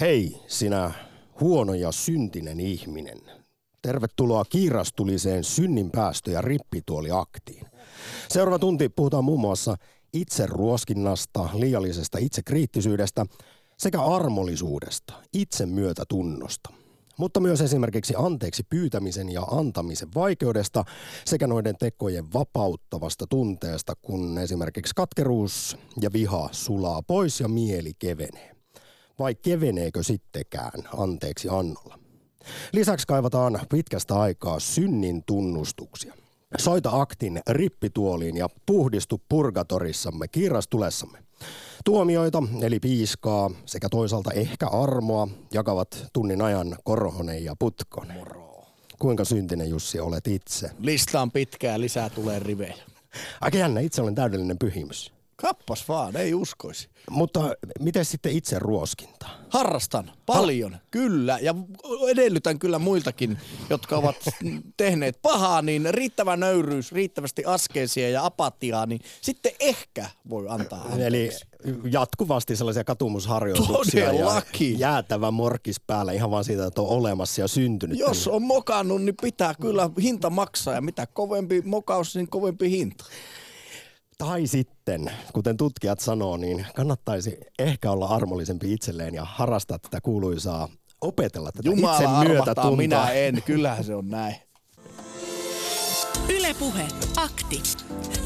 Hei, 0.00 0.36
sinä 0.46 0.92
huono 1.40 1.74
ja 1.74 1.92
syntinen 1.92 2.60
ihminen. 2.60 3.18
Tervetuloa 3.82 4.44
kiirastuliseen 4.44 5.44
synninpäästö- 5.44 6.30
ja 6.30 6.40
rippituoliaktiin. 6.40 7.66
Seuraava 8.28 8.58
tunti 8.58 8.88
puhutaan 8.88 9.24
muun 9.24 9.40
muassa 9.40 9.76
itseruoskinnasta, 10.12 11.48
liiallisesta 11.54 12.18
itsekriittisyydestä 12.18 13.26
sekä 13.78 14.02
armollisuudesta, 14.02 15.12
itsemyötätunnosta. 15.32 16.70
Mutta 17.18 17.40
myös 17.40 17.60
esimerkiksi 17.60 18.14
anteeksi 18.16 18.62
pyytämisen 18.70 19.32
ja 19.32 19.42
antamisen 19.42 20.08
vaikeudesta 20.14 20.84
sekä 21.24 21.46
noiden 21.46 21.76
tekojen 21.78 22.32
vapauttavasta 22.32 23.26
tunteesta, 23.26 23.94
kun 24.02 24.38
esimerkiksi 24.38 24.92
katkeruus 24.96 25.76
ja 26.00 26.12
viha 26.12 26.48
sulaa 26.52 27.02
pois 27.02 27.40
ja 27.40 27.48
mieli 27.48 27.92
kevenee. 27.98 28.55
Vai 29.18 29.34
keveneekö 29.34 30.02
sittenkään 30.02 30.82
anteeksi 30.96 31.48
annolla? 31.48 31.98
Lisäksi 32.72 33.06
kaivataan 33.06 33.60
pitkästä 33.70 34.14
aikaa 34.14 34.60
synnin 34.60 35.22
tunnustuksia. 35.26 36.14
Soita 36.58 36.90
aktin 36.92 37.40
rippituoliin 37.50 38.36
ja 38.36 38.48
puhdistu 38.66 39.22
purgatorissamme 39.28 40.28
kiirastulessamme. 40.28 41.18
Tuomioita, 41.84 42.42
eli 42.62 42.80
piiskaa, 42.80 43.50
sekä 43.66 43.88
toisaalta 43.88 44.30
ehkä 44.32 44.66
armoa, 44.66 45.28
jakavat 45.54 46.06
tunnin 46.12 46.42
ajan 46.42 46.76
Korhonen 46.84 47.44
ja 47.44 47.56
Putkonen. 47.58 48.16
Moro. 48.16 48.64
Kuinka 48.98 49.24
syntinen 49.24 49.70
Jussi 49.70 50.00
olet 50.00 50.26
itse? 50.26 50.70
Lista 50.78 51.20
on 51.20 51.30
pitkä 51.30 51.66
ja 51.66 51.80
lisää 51.80 52.10
tulee 52.10 52.38
rivejä. 52.38 52.76
Aika 53.40 53.58
jännä, 53.58 53.80
itse 53.80 54.02
olen 54.02 54.14
täydellinen 54.14 54.58
pyhimys. 54.58 55.15
Kappas 55.36 55.88
vaan, 55.88 56.16
ei 56.16 56.34
uskoisi. 56.34 56.88
Mutta 57.10 57.40
miten 57.80 58.04
sitten 58.04 58.32
itse 58.32 58.58
ruoskinta? 58.58 59.26
Harrastan 59.48 60.12
paljon, 60.26 60.72
ha- 60.72 60.78
kyllä. 60.90 61.38
Ja 61.42 61.54
edellytän 62.08 62.58
kyllä 62.58 62.78
muiltakin, 62.78 63.38
jotka 63.70 63.96
ovat 63.96 64.16
tehneet 64.76 65.18
pahaa, 65.22 65.62
niin 65.62 65.94
riittävä 65.94 66.36
nöyryys, 66.36 66.92
riittävästi 66.92 67.44
askeisia 67.44 68.10
ja 68.10 68.24
apatiaa, 68.24 68.86
niin 68.86 69.00
sitten 69.20 69.52
ehkä 69.60 70.10
voi 70.30 70.46
antaa 70.48 70.82
anteeksi. 70.82 71.04
Eli 71.06 71.30
jatkuvasti 71.90 72.56
sellaisia 72.56 72.84
katumusharjoituksia 72.84 74.06
Todellakin. 74.06 74.72
ja 74.72 74.78
jäätävä 74.78 75.30
morkis 75.30 75.80
päällä 75.80 76.12
ihan 76.12 76.30
vaan 76.30 76.44
siitä, 76.44 76.66
että 76.66 76.82
on 76.82 76.88
olemassa 76.88 77.40
ja 77.40 77.48
syntynyt. 77.48 77.98
Jos 77.98 78.28
on 78.28 78.42
mokannut, 78.42 79.02
niin 79.02 79.14
pitää 79.22 79.54
kyllä 79.60 79.90
hinta 80.02 80.30
maksaa 80.30 80.74
ja 80.74 80.80
mitä 80.80 81.06
kovempi 81.06 81.62
mokaus, 81.64 82.16
niin 82.16 82.28
kovempi 82.28 82.70
hinta. 82.70 83.04
Tai 84.18 84.46
sitten, 84.46 85.12
kuten 85.32 85.56
tutkijat 85.56 86.00
sanoo, 86.00 86.36
niin 86.36 86.66
kannattaisi 86.74 87.38
ehkä 87.58 87.90
olla 87.90 88.06
armollisempi 88.06 88.72
itselleen 88.72 89.14
ja 89.14 89.24
harrastaa 89.24 89.78
tätä 89.78 90.00
kuuluisaa, 90.00 90.68
opetella 91.00 91.52
tätä 91.52 91.68
Jumala 91.68 91.92
itse 91.92 92.06
arvahtaa, 92.06 92.76
minä 92.76 93.10
en. 93.10 93.42
Kyllähän 93.42 93.84
se 93.84 93.94
on 93.94 94.08
näin. 94.08 94.36
Ylepuhe 96.28 96.88
akti. 97.16 97.62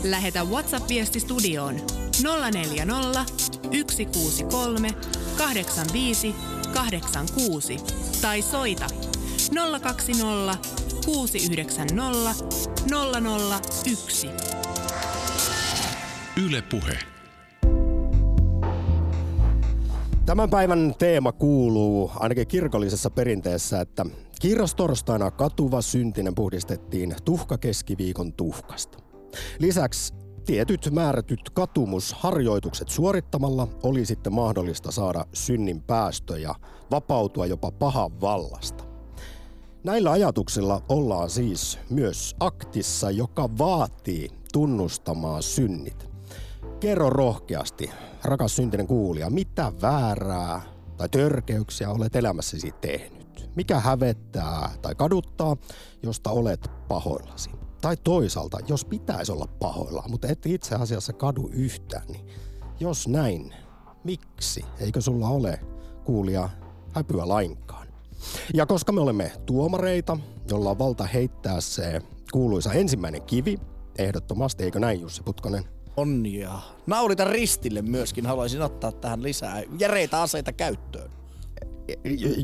Lähetä 0.05 0.45
WhatsApp-viesti 0.45 1.21
studioon 1.21 1.75
040 2.53 3.25
163 3.91 4.95
85 5.39 6.35
86 6.75 7.77
tai 8.23 8.43
soita 8.43 8.87
020 9.81 10.59
690 11.05 12.45
001. 13.95 14.60
Yle 16.37 16.63
Puhe. 16.63 16.99
Tämän 20.27 20.51
päivän 20.51 20.95
teema 20.99 21.33
kuuluu 21.33 22.11
ainakin 22.15 22.47
kirkollisessa 22.47 23.11
perinteessä, 23.11 23.81
että 23.81 24.07
kiirastorstaina 24.41 25.31
katuva 25.31 25.83
syntinen 25.83 26.35
puhdistettiin 26.35 27.15
tuhkakeskiviikon 27.25 28.33
tuhkasta. 28.33 28.99
Lisäksi 29.59 30.15
tietyt 30.47 30.91
määrätyt 30.93 31.51
katumusharjoitukset 31.51 32.89
suorittamalla 32.89 33.69
oli 33.83 34.07
sitten 34.07 34.33
mahdollista 34.33 34.91
saada 34.91 35.25
synnin 35.33 35.83
päästö 35.83 36.39
ja 36.39 36.55
vapautua 36.91 37.47
jopa 37.47 37.71
pahan 37.71 38.21
vallasta. 38.21 38.85
Näillä 39.85 40.11
ajatuksilla 40.11 40.83
ollaan 40.89 41.31
siis 41.31 41.79
myös 41.91 42.37
aktissa, 42.41 43.11
joka 43.11 43.49
vaatii 43.59 44.29
tunnustamaan 44.53 45.43
synnit. 45.43 46.10
Kerro 46.81 47.11
rohkeasti, 47.11 47.91
rakas 48.25 48.57
syntinen 48.57 48.87
kuulija, 48.87 49.31
mitä 49.31 49.73
väärää 49.83 50.63
tai 50.97 51.09
törkeyksiä 51.09 51.91
olet 51.91 52.17
elämässäsi 52.17 52.73
tehnyt? 52.81 53.51
Mikä 53.57 53.81
hävettää 53.81 54.71
tai 54.83 54.95
kaduttaa, 54.95 55.57
josta 56.03 56.31
olet 56.31 56.71
pahoillasi? 56.89 57.51
Tai 57.81 57.97
toisaalta, 57.97 58.59
jos 58.69 58.85
pitäisi 58.85 59.33
olla 59.33 59.47
pahoilla, 59.47 60.05
mutta 60.09 60.29
et 60.29 60.47
itse 60.47 60.75
asiassa 60.75 61.13
kadu 61.13 61.51
yhtään, 61.53 62.07
niin 62.09 62.27
jos 62.81 63.09
näin, 63.09 63.55
miksi? 64.05 64.65
Eikö 64.79 65.01
sulla 65.01 65.29
ole, 65.29 65.61
kuulija, 66.05 66.49
häpyä 66.93 67.29
lainkaan? 67.29 67.87
Ja 68.55 68.67
koska 68.67 68.93
me 68.93 69.01
olemme 69.01 69.33
tuomareita, 69.47 70.19
jolla 70.51 70.71
on 70.71 70.79
valta 70.79 71.05
heittää 71.05 71.61
se 71.61 72.03
kuuluisa 72.33 72.73
ensimmäinen 72.73 73.23
kivi, 73.23 73.59
ehdottomasti, 73.99 74.65
eikö 74.65 74.81
näin 74.81 75.01
Jussi 75.01 75.23
Putkonen? 75.23 75.80
On 76.01 76.27
ja 76.27 76.59
naulita 76.87 77.25
ristille 77.25 77.83
myöskin 77.83 78.27
haluaisin 78.27 78.63
ottaa 78.63 78.93
tähän 78.93 79.23
lisää 79.23 79.63
järeitä 79.79 80.23
aseita 80.23 80.53
käyttöön. 80.53 81.11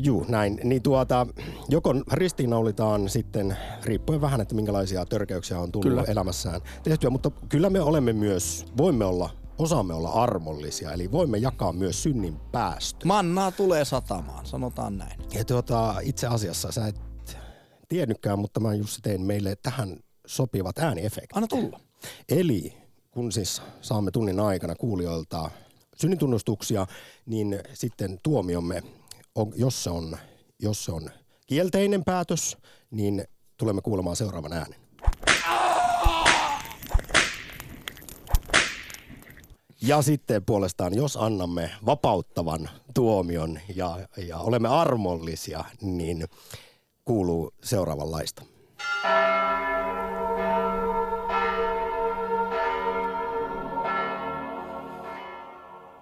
Juu, 0.03 0.25
näin. 0.29 0.59
Niin 0.63 0.81
tuota, 0.81 1.27
joko 1.69 1.93
ristiinnaulitaan 2.11 3.09
sitten, 3.09 3.57
riippuen 3.83 4.21
vähän, 4.21 4.41
että 4.41 4.55
minkälaisia 4.55 5.05
törkeyksiä 5.05 5.59
on 5.59 5.71
tullut 5.71 5.89
kyllä. 5.89 6.03
elämässään 6.07 6.61
tehtyä, 6.83 7.09
mutta 7.09 7.31
kyllä 7.49 7.69
me 7.69 7.81
olemme 7.81 8.13
myös, 8.13 8.65
voimme 8.77 9.05
olla, 9.05 9.29
osaamme 9.57 9.93
olla 9.93 10.09
armollisia, 10.09 10.91
eli 10.91 11.11
voimme 11.11 11.37
jakaa 11.37 11.73
myös 11.73 12.03
synnin 12.03 12.37
päästö. 12.51 13.05
Mannaa 13.05 13.51
tulee 13.51 13.85
satamaan, 13.85 14.45
sanotaan 14.45 14.97
näin. 14.97 15.19
Ja 15.33 15.45
tuota, 15.45 15.95
itse 16.01 16.27
asiassa 16.27 16.71
sä 16.71 16.87
et 16.87 17.01
tiennytkään, 17.89 18.39
mutta 18.39 18.59
mä 18.59 18.73
Jussi 18.73 19.01
tein 19.01 19.21
meille 19.21 19.55
tähän 19.55 19.97
sopivat 20.27 20.77
ääniefektit. 20.77 21.37
Anna 21.37 21.47
tulla. 21.47 21.79
Eli 22.29 22.86
kun 23.17 23.31
siis 23.31 23.61
saamme 23.81 24.11
tunnin 24.11 24.39
aikana 24.39 24.75
kuulijoilta 24.75 25.51
synnintunnustuksia, 25.95 26.87
niin 27.25 27.59
sitten 27.73 28.19
tuomiomme, 28.23 28.83
on, 29.35 29.53
jos, 29.55 29.83
se 29.83 29.89
on, 29.89 30.17
jos 30.59 30.85
se 30.85 30.91
on 30.91 31.09
kielteinen 31.47 32.03
päätös, 32.03 32.57
niin 32.91 33.23
tulemme 33.57 33.81
kuulemaan 33.81 34.15
seuraavan 34.15 34.53
äänen. 34.53 34.79
Ja 39.81 40.01
sitten 40.01 40.45
puolestaan, 40.45 40.95
jos 40.95 41.17
annamme 41.17 41.71
vapauttavan 41.85 42.69
tuomion 42.93 43.59
ja, 43.75 44.07
ja 44.17 44.37
olemme 44.37 44.67
armollisia, 44.67 45.63
niin 45.81 46.25
kuuluu 47.05 47.53
seuraavanlaista. 47.63 48.43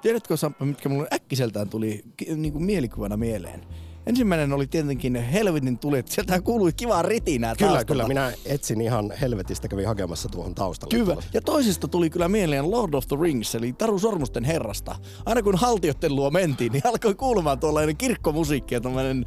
Tiedätkö 0.05 0.37
Samppa, 0.37 0.65
mitkä 0.65 0.89
mulle 0.89 1.07
äkkiseltään 1.13 1.69
tuli 1.69 2.03
niin 2.35 2.53
kuin 2.53 2.63
mielikuvana 2.63 3.17
mieleen? 3.17 3.65
Ensimmäinen 4.07 4.53
oli 4.53 4.67
tietenkin 4.67 5.15
helvetin 5.15 5.79
tulet. 5.79 6.07
Sieltä 6.07 6.41
kuului 6.41 6.73
kivaa 6.73 7.01
ritinää 7.01 7.55
Kyllä, 7.55 7.71
taustalta. 7.71 7.93
kyllä. 7.93 8.07
Minä 8.07 8.33
etsin 8.45 8.81
ihan 8.81 9.13
helvetistä, 9.21 9.67
kävin 9.67 9.87
hakemassa 9.87 10.29
tuohon 10.29 10.55
taustalle. 10.55 10.95
Kyllä. 10.97 11.17
Ja 11.33 11.41
toisesta 11.41 11.87
tuli 11.87 12.09
kyllä 12.09 12.29
mieleen 12.29 12.71
Lord 12.71 12.93
of 12.93 13.07
the 13.07 13.17
Rings, 13.21 13.55
eli 13.55 13.73
Taru 13.73 13.99
Sormusten 13.99 14.43
herrasta. 14.43 14.95
Aina 15.25 15.41
kun 15.41 15.55
haltiotten 15.55 16.15
luo 16.15 16.31
mentiin, 16.31 16.71
niin 16.71 16.87
alkoi 16.87 17.15
kuulumaan 17.15 17.59
tuollainen 17.59 17.97
kirkkomusiikki 17.97 18.75
ja 18.75 18.81
tuollainen 18.81 19.25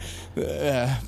äh, 0.83 1.01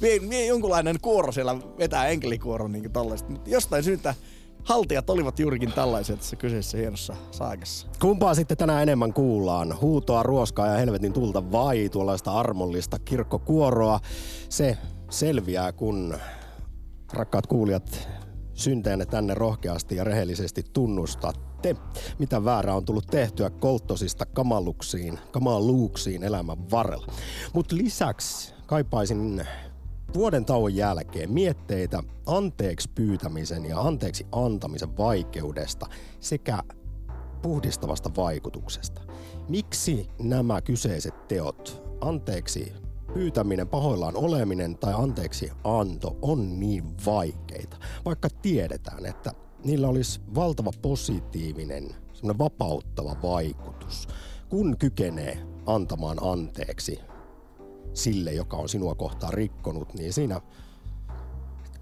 jonkunlainen 0.46 1.00
kuoro 1.02 1.32
siellä 1.32 1.56
vetää 1.78 2.08
enkelikuoro 2.08 2.68
niin 2.68 2.92
tollaista. 2.92 3.30
Mutta 3.30 3.50
jostain 3.50 3.84
syystä 3.84 4.14
haltijat 4.64 5.10
olivat 5.10 5.38
juurikin 5.38 5.72
tällaisia 5.72 6.16
tässä 6.16 6.36
kyseisessä 6.36 6.78
hienossa 6.78 7.16
saakassa. 7.30 7.86
Kumpaa 8.00 8.34
sitten 8.34 8.56
tänään 8.56 8.82
enemmän 8.82 9.12
kuullaan? 9.12 9.80
Huutoa, 9.80 10.22
ruoskaa 10.22 10.66
ja 10.66 10.78
helvetin 10.78 11.12
tulta 11.12 11.52
vai 11.52 11.88
tuollaista 11.88 12.32
armollista 12.32 12.98
kirkkokuoroa? 12.98 14.00
Se 14.48 14.78
selviää, 15.10 15.72
kun 15.72 16.16
rakkaat 17.12 17.46
kuulijat 17.46 18.08
synteenne 18.54 19.06
tänne 19.06 19.34
rohkeasti 19.34 19.96
ja 19.96 20.04
rehellisesti 20.04 20.62
tunnustatte, 20.72 21.76
mitä 22.18 22.44
väärää 22.44 22.74
on 22.74 22.84
tullut 22.84 23.06
tehtyä 23.06 23.50
kolttosista 23.50 24.26
kamaluksiin, 24.26 25.18
kamaluuksiin 25.30 26.22
elämän 26.22 26.70
varrella. 26.70 27.06
Mutta 27.54 27.76
lisäksi 27.76 28.54
kaipaisin 28.66 29.46
vuoden 30.14 30.44
tauon 30.44 30.74
jälkeen 30.74 31.32
mietteitä 31.32 32.02
anteeksi 32.26 32.90
pyytämisen 32.94 33.64
ja 33.64 33.80
anteeksi 33.80 34.26
antamisen 34.32 34.96
vaikeudesta 34.96 35.86
sekä 36.20 36.62
puhdistavasta 37.42 38.10
vaikutuksesta. 38.16 39.00
Miksi 39.48 40.08
nämä 40.18 40.60
kyseiset 40.60 41.28
teot 41.28 41.82
anteeksi 42.00 42.72
pyytäminen, 43.14 43.68
pahoillaan 43.68 44.16
oleminen 44.16 44.78
tai 44.78 44.94
anteeksi 44.96 45.52
anto 45.64 46.16
on 46.22 46.60
niin 46.60 46.84
vaikeita, 47.06 47.76
vaikka 48.04 48.28
tiedetään, 48.42 49.06
että 49.06 49.32
niillä 49.64 49.88
olisi 49.88 50.20
valtava 50.34 50.70
positiivinen, 50.82 51.94
vapauttava 52.38 53.16
vaikutus, 53.22 54.08
kun 54.48 54.76
kykenee 54.78 55.38
antamaan 55.66 56.18
anteeksi 56.22 57.00
sille, 57.94 58.32
joka 58.32 58.56
on 58.56 58.68
sinua 58.68 58.94
kohtaan 58.94 59.34
rikkonut, 59.34 59.94
niin 59.94 60.12
siinä 60.12 60.40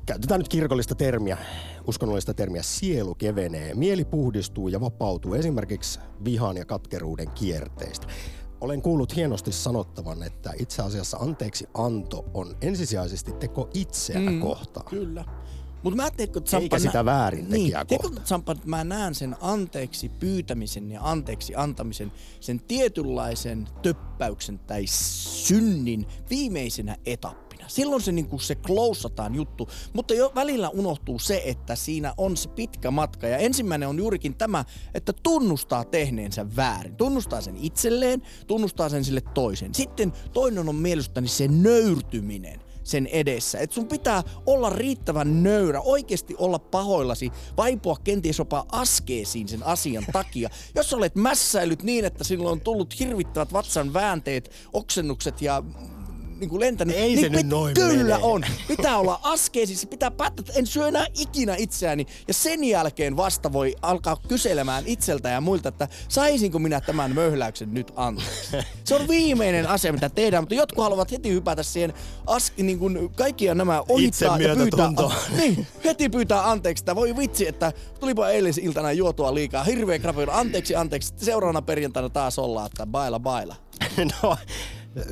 käytetään 0.06 0.40
nyt 0.40 0.48
kirkollista 0.48 0.94
termiä, 0.94 1.38
uskonnollista 1.86 2.34
termiä, 2.34 2.62
sielu 2.62 3.14
kevenee, 3.14 3.74
mieli 3.74 4.04
puhdistuu 4.04 4.68
ja 4.68 4.80
vapautuu 4.80 5.34
esimerkiksi 5.34 6.00
vihan 6.24 6.56
ja 6.56 6.64
katkeruuden 6.64 7.30
kierteistä. 7.30 8.06
Olen 8.60 8.82
kuullut 8.82 9.16
hienosti 9.16 9.52
sanottavan, 9.52 10.22
että 10.22 10.52
itse 10.58 10.82
asiassa 10.82 11.16
anteeksi 11.16 11.68
anto 11.74 12.24
on 12.34 12.56
ensisijaisesti 12.60 13.32
teko 13.32 13.70
itseä 13.74 14.20
mm, 14.20 14.40
kohtaan. 14.40 14.86
Kyllä. 14.86 15.24
Mutta 15.82 15.96
mä 15.96 16.10
teekö, 16.10 16.40
Eikä 16.60 16.78
sitä 16.78 17.04
väärin 17.04 17.50
niin, 17.50 17.72
teekö, 17.88 18.08
että 18.52 18.54
mä 18.64 18.84
näen 18.84 19.14
sen 19.14 19.36
anteeksi 19.40 20.08
pyytämisen 20.08 20.90
ja 20.90 21.00
anteeksi 21.02 21.54
antamisen, 21.56 22.12
sen 22.40 22.60
tietynlaisen 22.60 23.68
töppäyksen 23.82 24.58
tai 24.58 24.86
synnin 24.86 26.06
viimeisenä 26.30 26.96
etappina. 27.06 27.48
Silloin 27.68 28.02
se, 28.02 28.12
niin 28.12 28.40
se 28.40 28.54
klousataan 28.54 29.34
juttu, 29.34 29.68
mutta 29.92 30.14
jo 30.14 30.32
välillä 30.34 30.68
unohtuu 30.68 31.18
se, 31.18 31.42
että 31.44 31.76
siinä 31.76 32.14
on 32.16 32.36
se 32.36 32.48
pitkä 32.48 32.90
matka. 32.90 33.26
Ja 33.26 33.38
ensimmäinen 33.38 33.88
on 33.88 33.98
juurikin 33.98 34.34
tämä, 34.34 34.64
että 34.94 35.12
tunnustaa 35.22 35.84
tehneensä 35.84 36.56
väärin. 36.56 36.96
Tunnustaa 36.96 37.40
sen 37.40 37.56
itselleen, 37.56 38.22
tunnustaa 38.46 38.88
sen 38.88 39.04
sille 39.04 39.20
toisen. 39.20 39.74
Sitten 39.74 40.12
toinen 40.32 40.68
on 40.68 40.76
mielestäni 40.76 41.28
se 41.28 41.48
nöyrtyminen 41.48 42.67
sen 42.88 43.06
edessä. 43.06 43.58
Että 43.58 43.74
sun 43.74 43.86
pitää 43.86 44.22
olla 44.46 44.70
riittävän 44.70 45.42
nöyrä, 45.42 45.80
oikeasti 45.80 46.34
olla 46.38 46.58
pahoillasi, 46.58 47.32
vaipua 47.56 47.96
kenties 48.04 48.38
jopa 48.38 48.66
askeesiin 48.72 49.48
sen 49.48 49.62
asian 49.62 50.04
takia. 50.12 50.50
Jos 50.74 50.94
olet 50.94 51.14
mässäilyt 51.14 51.82
niin, 51.82 52.04
että 52.04 52.24
sinulla 52.24 52.50
on 52.50 52.60
tullut 52.60 53.00
hirvittävät 53.00 53.52
vatsan 53.52 53.92
väänteet, 53.92 54.50
oksennukset 54.72 55.42
ja 55.42 55.62
niin 56.40 56.50
kuin 56.50 56.60
lentänyt. 56.60 56.96
Ei 56.96 57.08
niin 57.08 57.20
se 57.20 57.28
nyt 57.28 57.46
noin 57.46 57.74
Kyllä 57.74 58.14
mene. 58.14 58.18
on. 58.22 58.44
Pitää 58.68 58.98
olla 58.98 59.20
askeisissa, 59.22 59.86
pitää 59.86 60.10
päättää, 60.10 60.42
että 60.48 60.58
en 60.58 60.66
syö 60.66 60.88
enää 60.88 61.06
ikinä 61.18 61.54
itseäni. 61.58 62.06
Ja 62.28 62.34
sen 62.34 62.64
jälkeen 62.64 63.16
vasta 63.16 63.52
voi 63.52 63.74
alkaa 63.82 64.16
kyselemään 64.28 64.84
itseltä 64.86 65.28
ja 65.28 65.40
muilta, 65.40 65.68
että 65.68 65.88
saisinko 66.08 66.58
minä 66.58 66.80
tämän 66.80 67.14
möhläyksen 67.14 67.74
nyt 67.74 67.92
anteeksi. 67.96 68.56
Se 68.84 68.94
on 68.94 69.08
viimeinen 69.08 69.66
asia, 69.68 69.92
mitä 69.92 70.08
tehdään, 70.08 70.42
mutta 70.42 70.54
jotkut 70.54 70.84
haluavat 70.84 71.12
heti 71.12 71.30
hypätä 71.30 71.62
siihen 71.62 71.94
as, 72.26 72.52
niin 72.56 72.78
kuin 72.78 73.10
kaikkia 73.16 73.54
nämä 73.54 73.84
ohittaa 73.88 74.38
ja 74.38 74.56
pyytää, 74.56 74.90
niin, 75.36 75.66
heti 75.84 76.08
pyytää 76.08 76.50
anteeksi. 76.50 76.82
Että 76.82 76.96
voi 76.96 77.16
vitsi, 77.16 77.48
että 77.48 77.72
tulipa 78.00 78.28
eilis 78.28 78.58
iltana 78.58 78.92
juotua 78.92 79.34
liikaa. 79.34 79.64
Hirveä 79.64 79.98
krapioida. 79.98 80.32
Anteeksi, 80.32 80.76
anteeksi. 80.76 81.14
Seuraavana 81.16 81.62
perjantaina 81.62 82.08
taas 82.08 82.38
ollaan, 82.38 82.66
että 82.66 82.86
baila 82.86 83.20
baila. 83.20 83.56
no, 84.22 84.36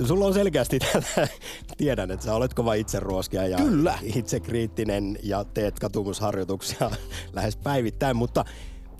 Sulla 0.04 0.26
on 0.26 0.34
selkeästi 0.34 0.78
tätä, 0.78 1.28
tiedän, 1.76 2.10
että 2.10 2.26
sä 2.26 2.34
olet 2.34 2.54
kova 2.54 2.74
itseruoskia 2.74 3.46
ja 3.46 3.56
Kyllä. 3.56 3.98
itsekriittinen 4.02 5.18
ja 5.22 5.44
teet 5.44 5.78
katumusharjoituksia 5.78 6.90
lähes 7.32 7.56
päivittäin, 7.56 8.16
mutta 8.16 8.44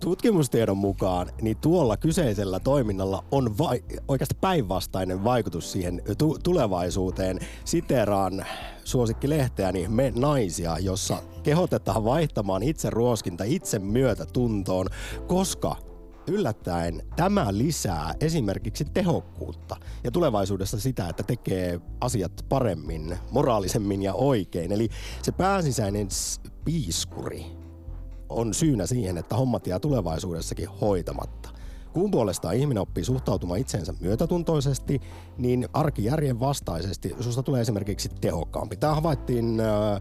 tutkimustiedon 0.01 0.77
mukaan 0.77 1.31
niin 1.43 1.57
tuolla 1.57 1.97
kyseisellä 1.97 2.61
toiminnalla 2.61 3.25
on 3.31 3.59
vai, 3.59 3.83
oikeastaan 4.09 4.41
päinvastainen 4.41 5.25
vaikutus 5.25 5.73
siihen 5.73 6.03
tu- 6.19 6.39
tulevaisuuteen. 6.43 7.39
Siteraan 7.65 8.47
suosikkilehteäni 8.85 9.89
Me 9.89 10.13
naisia, 10.17 10.79
jossa 10.79 11.23
kehotetaan 11.43 12.05
vaihtamaan 12.05 12.63
itse 12.63 12.91
ruoskinta 12.91 13.45
itse 13.45 13.79
myötätuntoon, 13.79 14.87
koska 15.27 15.77
yllättäen 16.27 17.03
tämä 17.17 17.47
lisää 17.51 18.15
esimerkiksi 18.21 18.85
tehokkuutta 18.85 19.77
ja 20.05 20.11
tulevaisuudessa 20.11 20.81
sitä, 20.81 21.09
että 21.09 21.23
tekee 21.23 21.81
asiat 22.01 22.33
paremmin, 22.49 23.19
moraalisemmin 23.31 24.03
ja 24.03 24.15
oikein. 24.15 24.73
Eli 24.73 24.89
se 25.23 25.33
pääsisäinen 25.33 26.09
piiskuri 26.65 27.47
on 28.29 28.55
syynä 28.55 28.87
siihen, 28.87 29.19
että 29.19 29.37
hommat 29.37 29.67
jää 29.67 29.79
tulevaisuudessakin 29.79 30.69
hoitamatta. 30.69 31.49
Kun 31.93 32.11
puolestaan 32.11 32.57
ihminen 32.57 32.81
oppii 32.81 33.05
suhtautumaan 33.05 33.61
itseensä 33.61 33.95
myötätuntoisesti, 34.01 35.01
niin 35.39 35.69
arkijärjen 35.73 36.41
vastaisesti 36.41 37.15
susta 37.21 37.43
tulee 37.43 37.61
esimerkiksi 37.61 38.09
tehokkaampi. 38.21 38.77
Tämä 38.77 38.95
havaittiin 38.95 39.61
äh, 39.61 40.01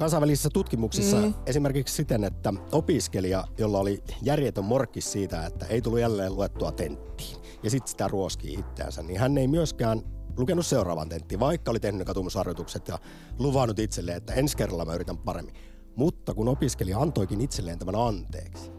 kansainvälisissä 0.00 0.50
tutkimuksissa 0.52 1.16
mm. 1.16 1.34
esimerkiksi 1.46 1.94
siten, 1.94 2.24
että 2.24 2.52
opiskelija, 2.72 3.44
jolla 3.58 3.78
oli 3.78 4.02
järjetön 4.22 4.64
morkkis 4.64 5.12
siitä, 5.12 5.46
että 5.46 5.66
ei 5.66 5.82
tullut 5.82 6.00
jälleen 6.00 6.36
luettua 6.36 6.72
tenttiin, 6.72 7.36
ja 7.62 7.70
sitten 7.70 7.90
sitä 7.90 8.08
ruoskii 8.08 8.54
itseänsä, 8.54 9.02
niin 9.02 9.20
hän 9.20 9.38
ei 9.38 9.48
myöskään 9.48 10.02
lukenut 10.36 10.66
seuraavan 10.66 11.08
tenttiin, 11.08 11.40
vaikka 11.40 11.70
oli 11.70 11.80
tehnyt 11.80 12.06
katumusharjoitukset 12.06 12.88
ja 12.88 12.98
luvannut 13.38 13.78
itselleen, 13.78 14.16
että 14.16 14.34
ensi 14.34 14.56
kerralla 14.56 14.84
mä 14.84 14.94
yritän 14.94 15.18
paremmin. 15.18 15.54
Mutta 15.96 16.34
kun 16.34 16.48
opiskelija 16.48 16.98
antoikin 16.98 17.40
itselleen 17.40 17.78
tämän 17.78 17.94
anteeksi, 17.94 18.70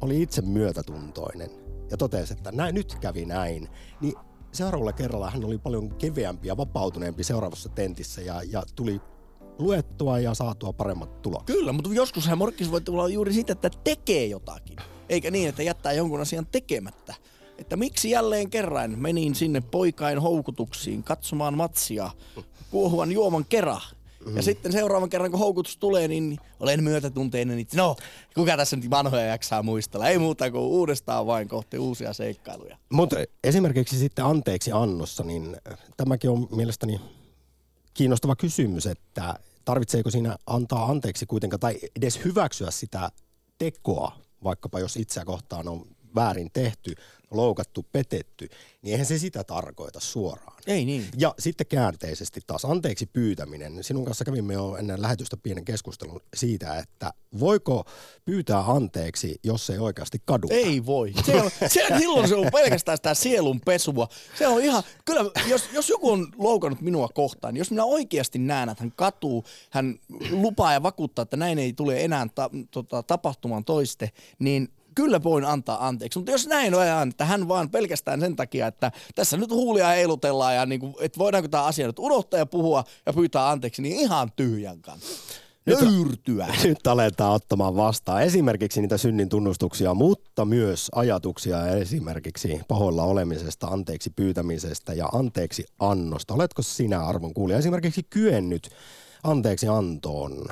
oli 0.00 0.22
itse 0.22 0.42
myötätuntoinen 0.42 1.50
ja 1.90 1.96
totesi, 1.96 2.32
että 2.32 2.52
näin, 2.52 2.74
nyt 2.74 2.96
kävi 3.00 3.24
näin, 3.24 3.68
niin 4.00 4.14
seuraavalla 4.52 4.92
kerralla 4.92 5.30
hän 5.30 5.44
oli 5.44 5.58
paljon 5.58 5.94
keveämpi 5.94 6.48
ja 6.48 6.56
vapautuneempi 6.56 7.24
seuraavassa 7.24 7.68
tentissä 7.68 8.22
ja, 8.22 8.42
ja 8.42 8.62
tuli 8.74 9.00
luettua 9.58 10.18
ja 10.18 10.34
saatua 10.34 10.72
paremmat 10.72 11.22
tulokset. 11.22 11.56
Kyllä, 11.56 11.72
mutta 11.72 11.90
joskus 11.92 12.26
hän 12.26 12.38
morkkis 12.38 12.70
voi 12.70 12.80
tulla 12.80 13.08
juuri 13.08 13.32
siitä, 13.32 13.52
että 13.52 13.70
tekee 13.84 14.26
jotakin. 14.26 14.76
Eikä 15.08 15.30
niin, 15.30 15.48
että 15.48 15.62
jättää 15.62 15.92
jonkun 15.92 16.20
asian 16.20 16.46
tekemättä. 16.46 17.14
Että 17.58 17.76
miksi 17.76 18.10
jälleen 18.10 18.50
kerran 18.50 18.98
menin 18.98 19.34
sinne 19.34 19.60
poikain 19.60 20.18
houkutuksiin 20.18 21.02
katsomaan 21.02 21.56
matsia 21.56 22.10
kuohuvan 22.70 23.12
juoman 23.12 23.44
kerran. 23.44 23.80
Mm. 24.26 24.36
Ja 24.36 24.42
sitten 24.42 24.72
seuraavan 24.72 25.10
kerran, 25.10 25.30
kun 25.30 25.40
houkutus 25.40 25.76
tulee, 25.76 26.08
niin 26.08 26.38
olen 26.60 26.84
myötätunteinen. 26.84 27.56
Niin, 27.56 27.66
no, 27.74 27.96
kuka 28.34 28.56
tässä 28.56 28.76
nyt 28.76 28.90
vanhoja 28.90 29.24
jaksaa 29.24 29.62
muistella? 29.62 30.08
Ei 30.08 30.18
muuta 30.18 30.50
kuin 30.50 30.62
uudestaan 30.62 31.26
vain 31.26 31.48
kohti 31.48 31.78
uusia 31.78 32.12
seikkailuja. 32.12 32.76
Mutta 32.92 33.16
esimerkiksi 33.44 33.98
sitten 33.98 34.24
anteeksi 34.24 34.72
annossa, 34.72 35.24
niin 35.24 35.56
tämäkin 35.96 36.30
on 36.30 36.48
mielestäni 36.56 37.00
kiinnostava 37.96 38.36
kysymys, 38.36 38.86
että 38.86 39.34
tarvitseeko 39.64 40.10
siinä 40.10 40.36
antaa 40.46 40.84
anteeksi 40.84 41.26
kuitenkaan 41.26 41.60
tai 41.60 41.78
edes 41.96 42.24
hyväksyä 42.24 42.70
sitä 42.70 43.10
tekoa, 43.58 44.12
vaikkapa 44.44 44.80
jos 44.80 44.96
itseä 44.96 45.24
kohtaan 45.24 45.68
on 45.68 45.86
väärin 46.14 46.50
tehty, 46.52 46.94
loukattu, 47.30 47.86
petetty, 47.92 48.48
niin 48.82 48.92
eihän 48.92 49.06
se 49.06 49.18
sitä 49.18 49.44
tarkoita 49.44 50.00
suoraan. 50.00 50.56
Ei 50.66 50.84
niin. 50.84 51.04
Ja 51.18 51.34
sitten 51.38 51.66
käänteisesti 51.66 52.40
taas 52.46 52.64
anteeksi 52.64 53.06
pyytäminen. 53.06 53.84
Sinun 53.84 54.04
kanssa 54.04 54.24
kävimme 54.24 54.54
jo 54.54 54.76
ennen 54.76 55.02
lähetystä 55.02 55.36
pienen 55.36 55.64
keskustelun 55.64 56.20
siitä, 56.34 56.78
että 56.78 57.12
voiko 57.40 57.84
pyytää 58.24 58.58
anteeksi, 58.58 59.36
jos 59.44 59.70
ei 59.70 59.78
oikeasti 59.78 60.22
kadu. 60.24 60.46
Ei 60.50 60.86
voi. 60.86 61.12
Se 61.26 61.42
on, 61.42 61.50
se, 61.66 61.86
silloin 61.98 62.28
se 62.28 62.34
on 62.34 62.48
pelkästään 62.52 62.98
sitä 62.98 63.14
sielun 63.14 63.60
pesua. 63.60 64.08
Se 64.38 64.46
on 64.46 64.62
ihan, 64.62 64.82
kyllä 65.04 65.20
jos, 65.48 65.68
jos 65.72 65.88
joku 65.88 66.10
on 66.10 66.28
loukannut 66.38 66.80
minua 66.80 67.08
kohtaan, 67.08 67.54
niin 67.54 67.60
jos 67.60 67.70
minä 67.70 67.84
oikeasti 67.84 68.38
näen, 68.38 68.68
että 68.68 68.84
hän 68.84 68.92
katuu, 68.96 69.44
hän 69.70 69.98
lupaa 70.30 70.72
ja 70.72 70.82
vakuuttaa, 70.82 71.22
että 71.22 71.36
näin 71.36 71.58
ei 71.58 71.72
tule 71.72 72.04
enää 72.04 72.26
ta, 72.34 72.50
tota, 72.70 73.02
tapahtumaan 73.02 73.64
toiste, 73.64 74.10
niin 74.38 74.68
kyllä 74.96 75.22
voin 75.22 75.44
antaa 75.44 75.86
anteeksi. 75.86 76.18
Mutta 76.18 76.32
jos 76.32 76.46
näin 76.46 76.74
on, 76.74 77.08
että 77.08 77.24
hän 77.24 77.48
vaan 77.48 77.70
pelkästään 77.70 78.20
sen 78.20 78.36
takia, 78.36 78.66
että 78.66 78.92
tässä 79.14 79.36
nyt 79.36 79.50
huulia 79.50 79.94
eilutellaan 79.94 80.54
ja 80.54 80.66
niin 80.66 80.80
kuin, 80.80 80.94
että 81.00 81.18
voidaanko 81.18 81.48
tämä 81.48 81.64
asia 81.64 81.86
nyt 81.86 81.98
unohtaa 81.98 82.38
ja 82.38 82.46
puhua 82.46 82.84
ja 83.06 83.12
pyytää 83.12 83.50
anteeksi, 83.50 83.82
niin 83.82 84.00
ihan 84.00 84.32
tyhjän 84.36 84.82
kanssa. 84.82 85.40
Nöyrtyä. 85.66 86.46
Nyt 86.64 86.86
aletaan 86.86 87.32
ottamaan 87.32 87.76
vastaan 87.76 88.22
esimerkiksi 88.22 88.80
niitä 88.80 88.96
synnin 88.96 89.28
tunnustuksia, 89.28 89.94
mutta 89.94 90.44
myös 90.44 90.88
ajatuksia 90.94 91.66
esimerkiksi 91.66 92.60
pahoilla 92.68 93.02
olemisesta, 93.02 93.66
anteeksi 93.66 94.10
pyytämisestä 94.10 94.94
ja 94.94 95.06
anteeksi 95.06 95.64
annosta. 95.78 96.34
Oletko 96.34 96.62
sinä 96.62 97.06
arvon 97.06 97.34
kuulija 97.34 97.58
esimerkiksi 97.58 98.02
kyennyt 98.02 98.70
anteeksi 99.24 99.68
antoon, 99.68 100.46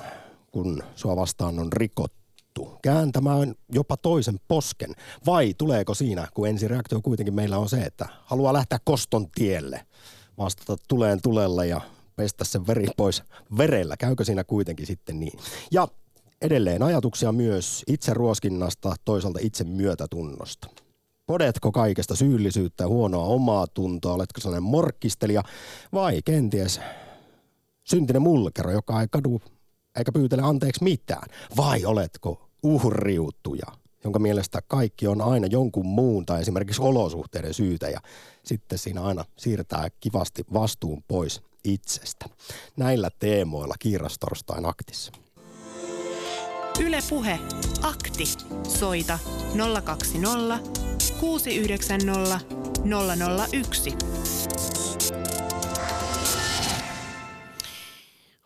kun 0.52 0.82
sua 0.96 1.16
vastaan 1.16 1.58
on 1.58 1.72
rikottu? 1.72 2.23
Juttu, 2.58 2.78
kääntämään 2.82 3.54
jopa 3.73 3.96
toisen 3.96 4.40
posken? 4.49 4.94
Vai 5.26 5.54
tuleeko 5.58 5.94
siinä, 5.94 6.28
kun 6.34 6.49
ensireaktio 6.49 7.00
kuitenkin 7.00 7.34
meillä 7.34 7.58
on 7.58 7.68
se, 7.68 7.82
että 7.82 8.08
haluaa 8.25 8.52
lähteä 8.52 8.78
koston 8.84 9.26
tielle, 9.34 9.87
vastata 10.38 10.76
tuleen 10.88 11.23
tulella 11.23 11.64
ja 11.64 11.80
pestä 12.16 12.44
sen 12.44 12.66
veri 12.66 12.87
pois 12.96 13.23
verellä? 13.58 13.96
Käykö 13.96 14.25
siinä 14.25 14.44
kuitenkin 14.44 14.87
sitten 14.87 15.20
niin? 15.20 15.38
Ja 15.70 15.88
edelleen 16.42 16.82
ajatuksia 16.82 17.32
myös 17.32 17.82
itse 17.87 18.14
ruoskinnasta, 18.14 18.94
toisaalta 19.04 19.38
itse 19.42 19.64
myötätunnosta. 19.64 20.68
Podetko 21.26 21.73
kaikesta 21.73 22.16
syyllisyyttä 22.16 22.87
huonoa 22.87 23.25
omaa 23.25 23.66
tuntoa? 23.66 24.14
Oletko 24.14 24.40
sellainen 24.40 24.62
morkkistelija 24.70 25.42
vai 25.92 26.20
kenties 26.25 26.80
syntinen 27.84 28.23
mulkero, 28.23 28.70
joka 28.70 29.00
ei 29.00 29.06
kadu 29.11 29.40
eikä 29.96 30.12
pyytele 30.12 30.42
anteeksi 30.42 30.84
mitään? 30.84 31.28
Vai 31.56 31.84
oletko 31.84 32.48
uhriutuja, 32.62 33.66
jonka 34.04 34.18
mielestä 34.18 34.62
kaikki 34.68 35.06
on 35.06 35.20
aina 35.20 35.46
jonkun 35.46 35.86
muun 35.86 36.26
tai 36.26 36.40
esimerkiksi 36.40 36.82
olosuhteiden 36.82 37.54
syytä 37.54 37.88
ja 37.88 38.00
sitten 38.44 38.78
siinä 38.78 39.02
aina 39.02 39.24
siirtää 39.36 39.88
kivasti 40.00 40.44
vastuun 40.52 41.02
pois 41.08 41.42
itsestä. 41.64 42.26
Näillä 42.76 43.10
teemoilla 43.18 43.74
kiirastorstain 43.78 44.66
aktissa. 44.66 45.12
Yle 46.80 46.98
Puhe. 47.10 47.38
Akti. 47.82 48.24
Soita 48.68 49.18
020 49.84 50.58
690 51.20 52.40
001. 53.52 54.73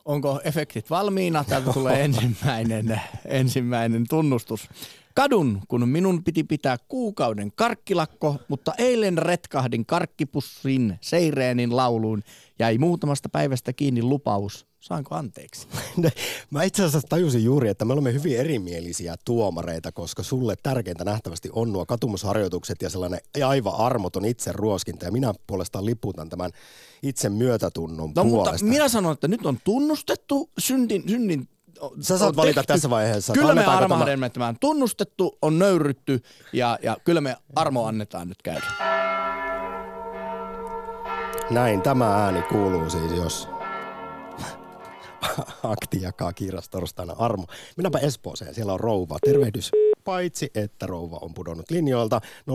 Onko 0.08 0.40
efektit 0.44 0.90
valmiina? 0.90 1.44
Täältä 1.44 1.72
tulee 1.72 2.04
ensimmäinen, 2.04 3.00
ensimmäinen 3.24 4.04
tunnustus. 4.08 4.68
Kadun, 5.14 5.60
kun 5.68 5.88
minun 5.88 6.24
piti 6.24 6.44
pitää 6.44 6.76
kuukauden 6.88 7.52
karkkilakko, 7.56 8.36
mutta 8.48 8.72
eilen 8.78 9.18
retkahdin 9.18 9.86
karkkipussin 9.86 10.98
seireenin 11.00 11.76
lauluun. 11.76 12.22
Jäi 12.58 12.78
muutamasta 12.78 13.28
päivästä 13.28 13.72
kiinni 13.72 14.02
lupaus. 14.02 14.66
Saanko 14.80 15.14
anteeksi? 15.14 15.66
Mä 16.50 16.62
itse 16.62 16.84
asiassa 16.84 17.08
tajusin 17.08 17.44
juuri, 17.44 17.68
että 17.68 17.84
me 17.84 17.92
olemme 17.92 18.12
hyvin 18.12 18.36
erimielisiä 18.36 19.14
tuomareita, 19.24 19.92
koska 19.92 20.22
sulle 20.22 20.54
tärkeintä 20.62 21.04
nähtävästi 21.04 21.48
on 21.52 21.72
nuo 21.72 21.86
katumusharjoitukset 21.86 22.82
ja 22.82 22.90
sellainen 22.90 23.20
aivan 23.46 23.74
armoton 23.78 24.24
itse 24.24 24.52
ruoskinta. 24.52 25.04
Ja 25.04 25.12
minä 25.12 25.34
puolestaan 25.46 25.86
liputan 25.86 26.28
tämän 26.28 26.50
itse 27.02 27.28
myötätunnon 27.28 28.12
No 28.16 28.24
puolesta. 28.24 28.50
mutta 28.52 28.64
minä 28.64 28.88
sanon, 28.88 29.12
että 29.12 29.28
nyt 29.28 29.46
on 29.46 29.58
tunnustettu 29.64 30.50
synnin, 30.58 31.04
synnin 31.08 31.48
Sä 32.00 32.18
saat 32.18 32.36
valita 32.36 32.54
tehty. 32.54 32.66
tässä 32.72 32.90
vaiheessa, 32.90 33.32
Kyllä 33.32 33.54
me 33.54 33.64
armahdamme 33.64 34.30
tämän 34.30 34.56
tunnustettu, 34.60 35.38
on 35.42 35.58
nöyrytty 35.58 36.20
ja, 36.52 36.78
ja 36.82 36.96
kyllä 37.04 37.20
me 37.20 37.36
armo 37.56 37.84
annetaan 37.86 38.28
nyt 38.28 38.42
käydä. 38.42 38.97
Näin 41.50 41.82
tämä 41.82 42.24
ääni 42.24 42.42
kuuluu 42.42 42.90
siis, 42.90 43.12
jos 43.12 43.48
akti 45.72 46.02
jakaa 46.02 46.32
kiiras 46.32 46.68
torstaina 46.68 47.14
armo. 47.18 47.44
Mennäänpä 47.76 47.98
Espooseen, 47.98 48.54
siellä 48.54 48.72
on 48.72 48.80
rouva. 48.80 49.18
Tervehdys. 49.24 49.70
Paitsi, 50.04 50.50
että 50.54 50.86
rouva 50.86 51.18
on 51.20 51.34
pudonnut 51.34 51.70
linjoilta 51.70 52.20
020690001 52.50 52.52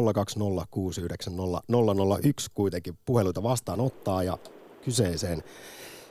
kuitenkin 2.53 2.97
puheluita 3.05 3.43
vastaanottaa 3.43 4.23
ja 4.23 4.37
kyseiseen 4.85 5.43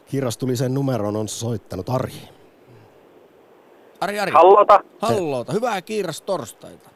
kirrastulisen 0.06 0.74
numeron 0.74 1.16
on 1.16 1.28
soittanut 1.28 1.88
Ari. 1.88 2.12
Ari, 4.00 4.20
Ari. 4.20 4.32
Hallota. 4.32 4.80
Hallota. 4.98 5.52
Hyvää 5.52 5.82
kiiras 5.82 6.22
torstaita. 6.22 6.90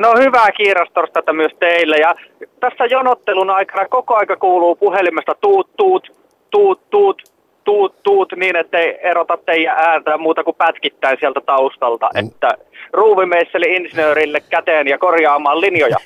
No 0.00 0.14
hyvää 0.18 0.52
kiirastorstata 0.52 1.32
myös 1.32 1.52
teille. 1.58 1.96
Ja 1.96 2.14
tässä 2.60 2.84
jonottelun 2.84 3.50
aikana 3.50 3.88
koko 3.88 4.16
aika 4.16 4.36
kuuluu 4.36 4.76
puhelimesta 4.76 5.34
tuut, 5.40 5.76
tuut, 5.76 6.12
tuut, 6.50 6.90
tuut, 6.90 7.22
tuut, 7.64 8.02
tuut, 8.02 8.32
niin 8.36 8.56
ettei 8.56 8.98
erota 9.02 9.38
teidän 9.46 9.78
ääntä 9.78 10.18
muuta 10.18 10.44
kuin 10.44 10.56
pätkittäin 10.56 11.16
sieltä 11.20 11.40
taustalta. 11.40 12.08
Mm. 12.14 12.26
Että 12.26 12.54
ruuvimeisseli 12.92 13.76
insinöörille 13.76 14.40
käteen 14.40 14.88
ja 14.88 14.98
korjaamaan 14.98 15.60
linjoja. 15.60 15.96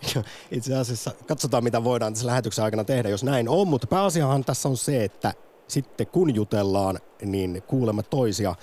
Itse 0.56 0.74
asiassa 0.76 1.10
katsotaan, 1.28 1.64
mitä 1.64 1.84
voidaan 1.84 2.12
tässä 2.12 2.26
lähetyksen 2.26 2.64
aikana 2.64 2.84
tehdä, 2.84 3.08
jos 3.08 3.24
näin 3.24 3.48
on. 3.48 3.68
Mutta 3.68 3.86
pääasiahan 3.86 4.44
tässä 4.44 4.68
on 4.68 4.76
se, 4.76 5.04
että 5.04 5.32
sitten 5.68 6.06
kun 6.06 6.34
jutellaan, 6.34 6.98
niin 7.22 7.62
kuulemme 7.66 8.02
toisia. 8.02 8.54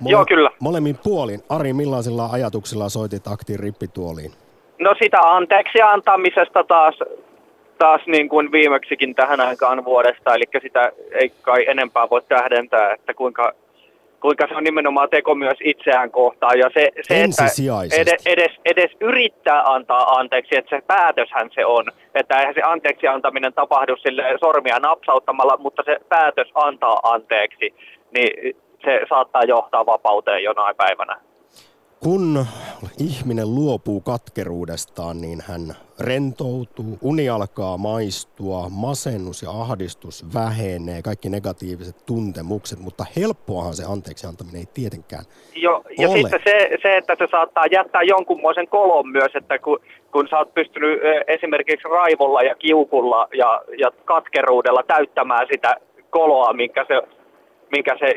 Joo, 0.00 0.24
kyllä. 0.24 0.50
Molemmin 0.60 0.98
puolin. 1.04 1.40
Ari, 1.48 1.72
millaisilla 1.72 2.28
ajatuksilla 2.32 2.88
soitit 2.88 3.26
aktiin 3.26 3.60
rippituoliin? 3.60 4.32
No 4.80 4.94
sitä 5.02 5.20
anteeksi 5.20 5.82
antamisesta 5.82 6.64
taas, 6.64 6.94
taas 7.78 8.00
niin 8.06 8.28
kuin 8.28 8.52
viimeksikin 8.52 9.14
tähän 9.14 9.40
aikaan 9.40 9.84
vuodesta. 9.84 10.34
Eli 10.34 10.44
sitä 10.62 10.92
ei 11.12 11.32
kai 11.42 11.68
enempää 11.68 12.10
voi 12.10 12.22
tähdentää, 12.28 12.92
että 12.92 13.14
kuinka, 13.14 13.52
kuinka 14.20 14.46
se 14.48 14.54
on 14.54 14.64
nimenomaan 14.64 15.08
teko 15.08 15.34
myös 15.34 15.58
itseään 15.64 16.10
kohtaan. 16.10 16.58
Ja 16.58 16.70
se, 16.74 16.90
se 17.02 17.24
että 17.24 17.44
edes, 17.94 18.26
edes, 18.26 18.52
edes 18.64 18.90
yrittää 19.00 19.62
antaa 19.62 20.14
anteeksi, 20.14 20.56
että 20.56 20.76
se 20.76 20.82
päätöshän 20.86 21.50
se 21.54 21.66
on. 21.66 21.84
Että 22.14 22.38
eihän 22.38 22.54
se 22.54 22.62
anteeksi 22.62 23.06
antaminen 23.06 23.52
tapahdu 23.52 23.96
sille 23.96 24.22
sormia 24.40 24.78
napsauttamalla, 24.78 25.56
mutta 25.56 25.82
se 25.84 25.96
päätös 26.08 26.48
antaa 26.54 27.00
anteeksi, 27.02 27.74
niin 28.14 28.56
se 28.84 29.00
saattaa 29.08 29.42
johtaa 29.42 29.86
vapauteen 29.86 30.42
jonain 30.44 30.76
päivänä. 30.76 31.20
Kun 32.02 32.46
ihminen 32.98 33.54
luopuu 33.54 34.00
katkeruudestaan, 34.00 35.20
niin 35.20 35.38
hän 35.48 35.74
rentoutuu, 36.00 36.98
uni 37.02 37.28
alkaa 37.28 37.76
maistua, 37.76 38.68
masennus 38.70 39.42
ja 39.42 39.50
ahdistus 39.50 40.34
vähenee, 40.34 41.02
kaikki 41.02 41.28
negatiiviset 41.28 41.96
tuntemukset, 42.06 42.78
mutta 42.78 43.04
helppoahan 43.16 43.74
se 43.74 43.84
anteeksi 43.92 44.26
antaminen 44.26 44.60
ei 44.60 44.66
tietenkään 44.74 45.24
Jo, 45.54 45.82
ja 45.98 46.08
Ole. 46.08 46.18
sitten 46.18 46.40
se, 46.44 46.68
se, 46.82 46.96
että 46.96 47.16
se 47.18 47.26
saattaa 47.30 47.66
jättää 47.66 48.02
jonkunmoisen 48.02 48.68
kolon 48.68 49.08
myös, 49.08 49.32
että 49.34 49.58
kun, 49.58 49.78
kun 50.12 50.28
sä 50.30 50.38
oot 50.38 50.54
pystynyt 50.54 51.00
esimerkiksi 51.28 51.88
raivolla 51.88 52.42
ja 52.42 52.54
kiukulla 52.54 53.28
ja, 53.34 53.62
ja 53.78 53.90
katkeruudella 54.04 54.82
täyttämään 54.82 55.46
sitä 55.52 55.74
koloa, 56.10 56.52
minkä 56.52 56.84
se, 56.88 57.02
minkä 57.70 57.96
se, 57.98 58.14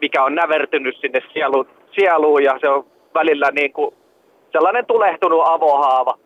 mikä 0.00 0.24
on 0.24 0.34
nävertynyt 0.34 0.96
sinne 1.00 1.20
sieluun, 1.32 1.68
sieluun 1.94 2.42
ja 2.42 2.58
se 2.60 2.68
on 2.68 2.84
välillä 3.14 3.50
niin 3.50 3.72
kuin 3.72 3.94
sellainen 4.52 4.86
tulehtunut 4.86 5.42
avohaava, 5.44 6.18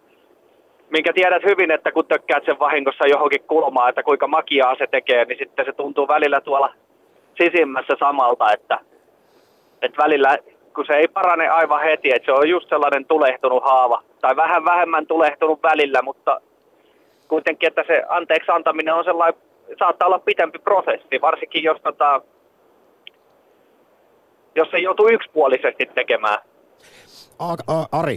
minkä 0.91 1.13
tiedät 1.13 1.43
hyvin, 1.45 1.71
että 1.71 1.93
kun 1.93 2.07
tökkäät 2.07 2.45
sen 2.45 2.59
vahingossa 2.59 3.07
johonkin 3.07 3.45
kulmaan, 3.47 3.89
että 3.89 4.03
kuinka 4.03 4.27
makiaa 4.27 4.75
se 4.79 4.87
tekee, 4.87 5.25
niin 5.25 5.39
sitten 5.39 5.65
se 5.65 5.73
tuntuu 5.73 6.09
välillä 6.09 6.41
tuolla 6.41 6.75
sisimmässä 7.43 7.97
samalta, 7.99 8.53
että 8.53 8.79
että 9.83 10.03
välillä, 10.03 10.39
kun 10.75 10.85
se 10.87 10.93
ei 10.93 11.09
parane 11.09 11.49
aivan 11.49 11.83
heti, 11.83 12.11
että 12.11 12.27
se 12.27 12.33
on 12.33 12.49
just 12.49 12.69
sellainen 12.69 13.05
tulehtunut 13.05 13.65
haava. 13.65 14.03
Tai 14.21 14.37
vähän 14.37 14.65
vähemmän 14.65 15.07
tulehtunut 15.07 15.63
välillä, 15.63 16.03
mutta 16.03 16.41
kuitenkin, 17.29 17.67
että 17.67 17.85
se 17.87 18.03
anteeksi 18.09 18.53
antaminen 18.53 18.95
on 18.95 19.05
sellainen, 19.05 19.41
saattaa 19.79 20.07
olla 20.07 20.19
pitempi 20.19 20.59
prosessi, 20.59 21.21
varsinkin 21.21 21.63
jos, 21.63 21.81
tota, 21.81 22.23
jos 24.55 24.69
se 24.71 24.79
joutuu 24.79 25.09
yksipuolisesti 25.09 25.87
tekemään. 25.95 26.39
A- 27.39 27.81
A- 27.81 27.87
Ari, 27.93 28.17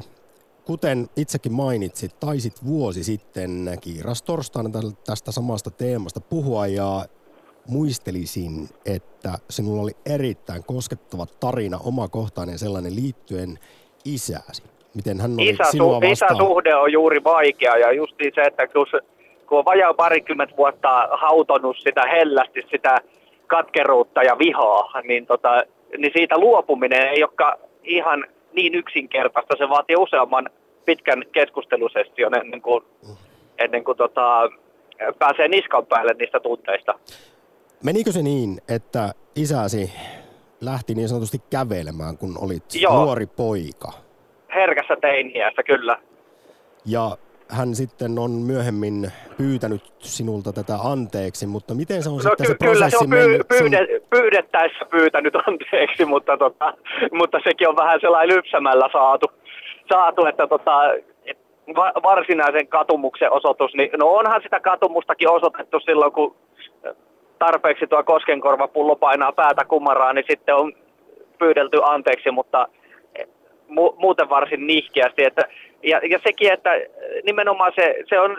kuten 0.65 1.09
itsekin 1.17 1.53
mainitsit, 1.53 2.19
taisit 2.19 2.53
vuosi 2.65 3.03
sitten 3.03 3.77
kiiras 3.81 4.21
torstaina 4.23 4.69
täl- 4.69 4.95
tästä 5.05 5.31
samasta 5.31 5.71
teemasta 5.71 6.19
puhua 6.21 6.67
ja 6.67 7.05
muistelisin, 7.67 8.69
että 8.85 9.33
sinulla 9.49 9.81
oli 9.81 9.91
erittäin 10.05 10.63
koskettava 10.63 11.25
tarina, 11.39 11.79
omakohtainen 11.85 12.59
sellainen 12.59 12.95
liittyen 12.95 13.59
isääsi. 14.05 14.63
Miten 14.95 15.21
hän 15.21 15.33
oli 15.33 15.49
Isäsu, 15.49 15.71
sinua 15.71 16.01
vastaan? 16.01 16.11
isäsuhde 16.11 16.75
on 16.75 16.91
juuri 16.91 17.23
vaikea 17.23 17.77
ja 17.77 17.91
justiin 17.91 18.31
se, 18.35 18.41
että 18.41 18.67
kun, 18.67 18.85
kun 19.47 19.57
on 19.59 19.65
vajaa 19.65 19.93
parikymmentä 19.93 20.57
vuotta 20.57 21.07
hautonut 21.11 21.77
sitä 21.79 22.01
hellästi, 22.11 22.61
sitä 22.71 22.97
katkeruutta 23.47 24.23
ja 24.23 24.37
vihaa, 24.39 25.01
niin, 25.01 25.25
tota, 25.25 25.63
niin 25.97 26.11
siitä 26.15 26.37
luopuminen 26.37 27.07
ei 27.07 27.23
olekaan 27.23 27.57
ihan 27.83 28.25
niin 28.53 28.75
yksinkertaista. 28.75 29.55
Se 29.57 29.69
vaatii 29.69 29.95
useamman 29.95 30.49
pitkän 30.85 31.23
keskustelusession 31.31 32.35
ennen 32.35 32.61
kuin, 32.61 32.83
ennen 33.57 33.83
kuin 33.83 33.97
tota, 33.97 34.49
pääsee 35.19 35.47
niskan 35.47 35.85
päälle 35.85 36.13
niistä 36.13 36.39
tunteista. 36.39 36.99
Menikö 37.83 38.11
se 38.11 38.21
niin, 38.21 38.61
että 38.69 39.13
isäsi 39.35 39.91
lähti 40.61 40.95
niin 40.95 41.09
sanotusti 41.09 41.37
kävelemään, 41.49 42.17
kun 42.17 42.37
olit 42.41 42.63
Joo. 42.73 43.03
nuori 43.05 43.25
poika? 43.25 43.91
Herkässä 44.55 44.95
teiniässä, 45.01 45.63
kyllä. 45.63 45.97
Ja 46.85 47.17
hän 47.49 47.75
sitten 47.75 48.19
on 48.19 48.31
myöhemmin 48.31 49.11
pyytänyt 49.37 49.81
sinulta 49.99 50.53
tätä 50.53 50.75
anteeksi, 50.83 51.47
mutta 51.47 51.73
miten 51.73 52.03
se 52.03 52.09
on 52.09 52.15
No 52.15 52.21
sitten 52.21 52.47
se 52.47 52.53
ky- 52.53 52.57
kyllä 52.59 52.73
se 52.73 52.79
prosessi 52.79 53.03
on 53.03 53.09
pyy- 53.09 53.19
mennyt? 53.27 53.47
sun- 53.57 53.67
pyyde- 53.71 54.01
pyydettäessä 54.09 54.85
pyytänyt 54.89 55.35
anteeksi, 55.47 56.05
mutta, 56.05 56.37
tota, 56.37 56.73
mutta 57.11 57.39
sekin 57.43 57.69
on 57.69 57.75
vähän 57.75 57.99
sellainen 58.01 58.35
lypsämällä 58.37 58.89
saatu, 58.91 59.27
saatu 59.93 60.25
että 60.25 60.47
tota, 60.47 60.93
et 61.25 61.37
va- 61.75 61.93
varsinaisen 62.03 62.67
katumuksen 62.67 63.31
osoitus, 63.31 63.73
niin 63.73 63.89
no 63.97 64.07
onhan 64.09 64.41
sitä 64.41 64.59
katumustakin 64.59 65.29
osoitettu 65.29 65.79
silloin, 65.79 66.11
kun 66.11 66.35
tarpeeksi 67.39 67.87
tuo 67.87 68.03
koskenkorvapullo 68.03 68.95
painaa 68.95 69.31
päätä 69.31 69.65
kumaraa, 69.65 70.13
niin 70.13 70.25
sitten 70.29 70.55
on 70.55 70.73
pyydelty 71.39 71.77
anteeksi, 71.83 72.31
mutta 72.31 72.67
mu- 73.73 73.95
muuten 73.97 74.29
varsin 74.29 74.67
nihkeästi. 74.67 75.23
Että, 75.23 75.41
ja, 75.83 76.01
ja 76.09 76.19
sekin, 76.23 76.53
että 76.53 76.69
nimenomaan 77.23 77.71
se, 77.75 77.95
se 78.09 78.19
on 78.19 78.37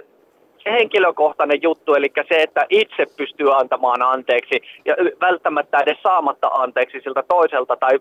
se 0.65 0.71
henkilökohtainen 0.71 1.63
juttu, 1.63 1.95
eli 1.95 2.13
se, 2.29 2.43
että 2.43 2.67
itse 2.71 3.07
pystyy 3.17 3.59
antamaan 3.61 4.03
anteeksi 4.03 4.63
ja 4.85 4.97
välttämättä 5.21 5.81
edes 5.81 5.99
saamatta 6.03 6.47
anteeksi 6.47 7.01
siltä 7.01 7.23
toiselta 7.29 7.77
tai 7.77 8.01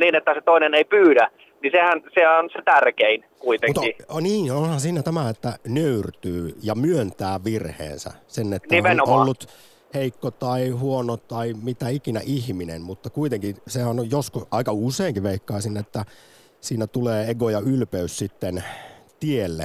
niin, 0.00 0.14
että 0.14 0.34
se 0.34 0.40
toinen 0.40 0.74
ei 0.74 0.84
pyydä, 0.84 1.30
niin 1.62 1.72
sehän 1.72 2.02
se 2.14 2.28
on 2.28 2.50
se 2.52 2.62
tärkein 2.64 3.24
kuitenkin. 3.38 3.94
Mutta 3.98 4.14
on, 4.14 4.22
niin, 4.22 4.52
onhan 4.52 4.80
siinä 4.80 5.02
tämä, 5.02 5.28
että 5.28 5.52
nöyrtyy 5.68 6.54
ja 6.62 6.74
myöntää 6.74 7.44
virheensä. 7.44 8.10
Sen, 8.26 8.52
että 8.52 8.74
Nimenomaan. 8.74 9.16
on 9.16 9.22
ollut 9.22 9.46
heikko 9.94 10.30
tai 10.30 10.68
huono 10.68 11.16
tai 11.16 11.54
mitä 11.62 11.88
ikinä 11.88 12.20
ihminen, 12.24 12.82
mutta 12.82 13.10
kuitenkin 13.10 13.56
se 13.66 13.84
on 13.84 14.10
joskus, 14.10 14.46
aika 14.50 14.72
useinkin 14.72 15.22
veikkaisin, 15.22 15.76
että 15.76 16.04
siinä 16.60 16.86
tulee 16.86 17.30
ego 17.30 17.50
ja 17.50 17.58
ylpeys 17.74 18.18
sitten 18.18 18.64
tielle. 19.20 19.62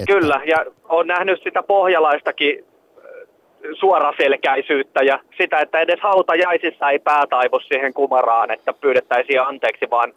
Että, 0.00 0.12
Kyllä, 0.12 0.40
ja 0.46 0.56
olen 0.88 1.06
nähnyt 1.06 1.42
sitä 1.42 1.62
pohjalaistakin 1.62 2.64
suoraselkäisyyttä 3.80 5.02
ja 5.02 5.20
sitä, 5.40 5.58
että 5.58 5.80
edes 5.80 6.00
hautajaisissa 6.02 6.90
ei 6.90 6.98
päätaivu 6.98 7.60
siihen 7.60 7.94
kumaraan, 7.94 8.50
että 8.50 8.72
pyydettäisiin 8.72 9.42
anteeksi, 9.42 9.90
vaan, 9.90 10.12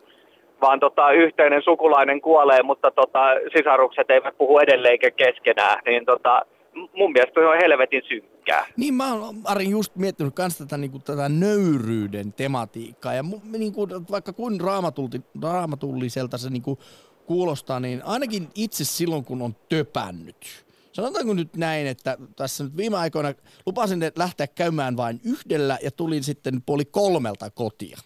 vaan 0.61 0.79
tota, 0.79 1.11
yhteinen 1.11 1.61
sukulainen 1.61 2.21
kuolee, 2.21 2.63
mutta 2.63 2.91
tota, 2.91 3.19
sisarukset 3.57 4.11
eivät 4.11 4.37
puhu 4.37 4.59
edelleenkin 4.59 5.13
keskenään, 5.13 5.81
niin 5.85 6.05
tota, 6.05 6.45
mun 6.75 7.11
mielestä 7.11 7.41
se 7.41 7.47
on 7.47 7.57
helvetin 7.61 8.01
synkkää. 8.07 8.65
Niin 8.77 8.93
mä 8.93 9.13
oon 9.13 9.35
Ari 9.43 9.69
just 9.69 9.95
miettinyt 9.95 10.35
kans 10.35 10.57
tätä, 10.57 10.77
niinku, 10.77 10.99
tätä 10.99 11.29
nöyryyden 11.29 12.33
tematiikkaa. 12.33 13.13
Ja 13.13 13.23
mu, 13.23 13.39
niinku, 13.57 13.87
vaikka 14.11 14.33
kuin 14.33 14.61
raamatulti, 14.61 15.21
raamatulliselta 15.41 16.37
se 16.37 16.49
niinku, 16.49 16.79
kuulostaa, 17.25 17.79
niin 17.79 18.01
ainakin 18.05 18.47
itse 18.55 18.85
silloin 18.85 19.25
kun 19.25 19.41
on 19.41 19.55
töpännyt. 19.69 20.65
Sanotaanko 20.91 21.33
nyt 21.33 21.55
näin, 21.55 21.87
että 21.87 22.17
tässä 22.35 22.63
nyt 22.63 22.77
viime 22.77 22.97
aikoina 22.97 23.33
lupasin 23.65 24.03
että 24.03 24.21
lähteä 24.21 24.47
käymään 24.47 24.97
vain 24.97 25.21
yhdellä 25.23 25.77
ja 25.83 25.91
tulin 25.91 26.23
sitten 26.23 26.61
puoli 26.61 26.85
kolmelta 26.85 27.49
kotia. 27.49 27.97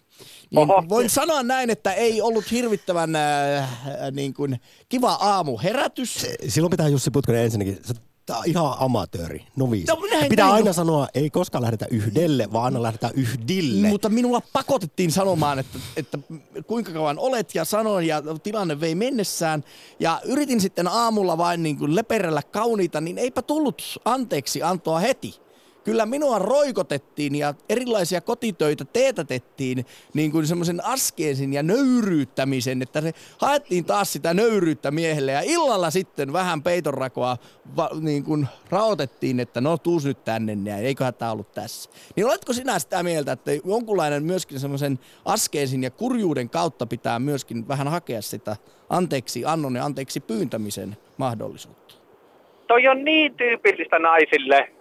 Niin 0.50 0.70
Oho. 0.70 0.84
voin 0.88 1.10
sanoa 1.10 1.42
näin, 1.42 1.70
että 1.70 1.92
ei 1.92 2.22
ollut 2.22 2.50
hirvittävän 2.50 3.16
äh, 3.16 3.68
niin 4.12 4.34
kuin, 4.34 4.60
kiva 4.88 5.12
aamu 5.12 5.58
herätys. 5.58 6.26
Silloin 6.48 6.70
pitää 6.70 6.88
Jussi 6.88 7.10
Putkonen 7.10 7.44
ensinnäkin, 7.44 7.78
on 7.90 8.07
ihan 8.46 8.74
amatööri, 8.78 9.46
noviisi. 9.56 9.86
No, 9.86 9.98
näin- 10.10 10.28
Pitää 10.28 10.44
näin 10.46 10.54
aina 10.54 10.70
on. 10.70 10.74
sanoa, 10.74 11.08
ei 11.14 11.30
koskaan 11.30 11.62
lähdetä 11.62 11.86
yhdelle, 11.90 12.52
vaan 12.52 12.64
aina 12.64 12.82
lähdetään 12.82 13.12
yhdille. 13.16 13.88
Mutta 13.88 14.08
minua 14.08 14.40
pakotettiin 14.52 15.12
sanomaan, 15.12 15.58
että, 15.58 15.78
että 15.96 16.18
kuinka 16.66 16.92
kauan 16.92 17.18
olet 17.18 17.54
ja 17.54 17.64
sanoin 17.64 18.06
ja 18.06 18.22
tilanne 18.42 18.80
vei 18.80 18.94
mennessään. 18.94 19.64
Ja 20.00 20.20
yritin 20.24 20.60
sitten 20.60 20.88
aamulla 20.88 21.38
vain 21.38 21.62
niin 21.62 21.78
kuin 21.78 21.96
leperellä 21.96 22.42
kauniita, 22.42 23.00
niin 23.00 23.18
eipä 23.18 23.42
tullut 23.42 23.82
anteeksi 24.04 24.62
antoa 24.62 24.98
heti. 24.98 25.47
Kyllä 25.88 26.06
minua 26.06 26.38
roikotettiin 26.38 27.34
ja 27.34 27.54
erilaisia 27.68 28.20
kotitöitä 28.20 28.84
teetätettiin 28.84 29.86
niin 30.14 30.32
kuin 30.32 30.46
semmoisen 30.46 30.84
askeesin 30.84 31.52
ja 31.52 31.62
nöyryyttämisen, 31.62 32.82
että 32.82 33.00
se 33.00 33.14
haettiin 33.38 33.84
taas 33.84 34.12
sitä 34.12 34.34
nöyryyttä 34.34 34.90
miehelle 34.90 35.32
ja 35.32 35.40
illalla 35.40 35.90
sitten 35.90 36.32
vähän 36.32 36.62
peitonrakoa 36.62 37.36
va, 37.76 37.90
niin 38.00 38.24
kuin 38.24 38.46
raotettiin, 38.70 39.40
että 39.40 39.60
no 39.60 39.78
tuus 39.78 40.04
nyt 40.04 40.24
tänne 40.24 40.70
ja 40.70 40.76
eiköhän 40.76 41.14
tämä 41.14 41.32
ollut 41.32 41.52
tässä. 41.52 41.90
Niin 42.16 42.26
oletko 42.26 42.52
sinä 42.52 42.78
sitä 42.78 43.02
mieltä, 43.02 43.32
että 43.32 43.50
jonkunlainen 43.52 44.24
myöskin 44.24 44.60
semmoisen 44.60 44.98
askeesin 45.24 45.82
ja 45.82 45.90
kurjuuden 45.90 46.50
kautta 46.50 46.86
pitää 46.86 47.18
myöskin 47.18 47.68
vähän 47.68 47.88
hakea 47.88 48.22
sitä 48.22 48.56
anteeksi 48.90 49.44
annon 49.44 49.76
ja 49.76 49.84
anteeksi 49.84 50.20
pyyntämisen 50.20 50.96
mahdollisuutta? 51.16 51.77
Toi 52.68 52.88
on 52.88 53.04
niin 53.04 53.34
tyypillistä 53.34 53.98
naisille. 53.98 54.68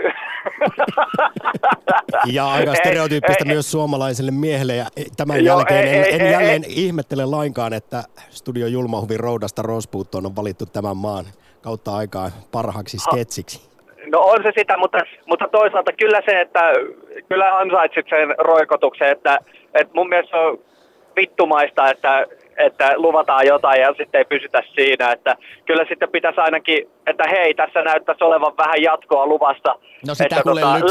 Ja 2.26 2.48
aika 2.48 2.72
Ei, 2.72 2.76
stereotyyppistä 2.76 3.44
ei, 3.46 3.54
myös 3.54 3.72
suomalaiselle 3.72 4.32
miehelle. 4.32 4.76
Ja 4.76 4.86
tämän 5.18 5.46
Joo, 5.46 5.58
jälkeen 5.58 5.88
ei, 5.88 5.98
en, 5.98 6.04
ei, 6.04 6.16
en 6.16 6.22
ei, 6.22 6.32
jälleen 6.32 6.64
ihmettele 6.68 7.26
lainkaan, 7.26 7.74
että 7.74 8.04
Studio 8.30 8.68
Julmahuvin 8.68 9.20
roudasta 9.20 9.62
Rospuuttoon 9.62 10.26
on 10.26 10.36
valittu 10.36 10.66
tämän 10.66 10.98
maan 10.98 11.26
kautta 11.62 11.96
aikaa 11.96 12.30
parhaaksi 12.52 12.98
sketsiksi. 12.98 13.70
No 14.12 14.20
on 14.20 14.44
se 14.44 14.52
sitä, 14.58 14.78
mutta, 14.78 14.98
mutta 15.26 15.48
toisaalta 15.48 15.92
kyllä 15.94 16.22
se, 16.26 16.42
että 16.42 16.74
kyllä 17.30 17.58
ansaitsit 17.58 18.06
sen 18.10 18.36
roikotuksen, 18.38 19.12
että, 19.12 19.40
että 19.74 19.94
mun 19.94 20.10
mielestä 20.10 20.38
on 20.38 20.60
vittumaista, 21.16 21.92
että, 21.92 22.26
että 22.58 22.94
luvataan 22.96 23.48
jotain 23.48 23.82
ja 23.82 23.94
sitten 23.98 24.20
ei 24.20 24.26
pysytä 24.26 24.64
siinä, 24.76 25.12
että 25.12 25.36
kyllä 25.66 25.86
sitten 25.90 26.10
pitäisi 26.12 26.40
ainakin, 26.42 26.90
että 27.08 27.24
hei, 27.32 27.54
tässä 27.54 27.82
näyttäisi 27.82 28.24
olevan 28.24 28.58
vähän 28.58 28.82
jatkoa 28.82 29.28
luvassa. 29.28 29.76
No 30.08 30.16
sitä 30.16 30.24
että 30.24 30.42
kertaan. 30.44 30.82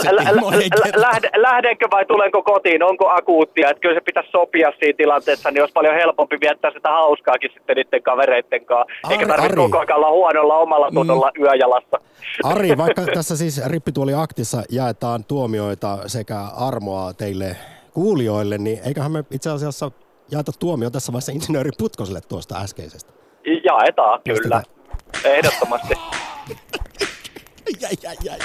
lähde, 0.96 1.30
lähdenkö 1.36 1.86
vai 1.90 2.04
tulenko 2.06 2.42
kotiin, 2.42 2.82
onko 2.82 3.08
akuuttia, 3.08 3.70
että 3.70 3.80
kyllä 3.80 3.94
se 3.94 4.00
pitäisi 4.00 4.30
sopia 4.30 4.72
siinä 4.78 4.96
tilanteessa, 4.96 5.50
niin 5.50 5.62
olisi 5.62 5.72
paljon 5.72 5.94
helpompi 5.94 6.36
viettää 6.40 6.70
sitä 6.70 6.88
hauskaakin 6.90 7.50
sitten 7.54 7.76
niiden 7.76 8.02
kavereitten 8.02 8.64
kanssa, 8.64 8.92
eikä 9.10 9.26
tarvitse 9.26 9.56
koko 9.56 9.78
ajan 9.78 9.96
olla 9.96 10.10
huonolla 10.10 10.54
omalla 10.54 10.90
tunnolla 10.90 11.30
mm. 11.38 11.44
yöjalassa. 11.44 12.00
Ari, 12.44 12.76
vaikka 12.76 13.02
tässä 13.14 13.36
siis 13.36 13.66
Rippituoli 13.66 14.14
Aktissa 14.14 14.62
jaetaan 14.70 15.24
tuomioita 15.24 15.98
sekä 16.06 16.38
armoa 16.56 17.12
teille 17.12 17.56
kuulijoille, 17.94 18.58
niin 18.58 18.78
eiköhän 18.86 19.12
me 19.12 19.24
itse 19.30 19.50
asiassa 19.50 19.90
jaeta 20.30 20.52
tuomio 20.58 20.90
tässä 20.90 21.12
vaiheessa 21.12 21.32
insinööri 21.32 21.70
Putkoselle 21.78 22.20
tuosta 22.20 22.58
äskeisestä. 22.60 23.12
Jaetaan, 23.64 24.20
kyllä. 24.24 24.62
Ehdottomasti. 25.24 25.94
Jäi, 27.80 27.92
jäi, 28.02 28.16
jäi. 28.24 28.38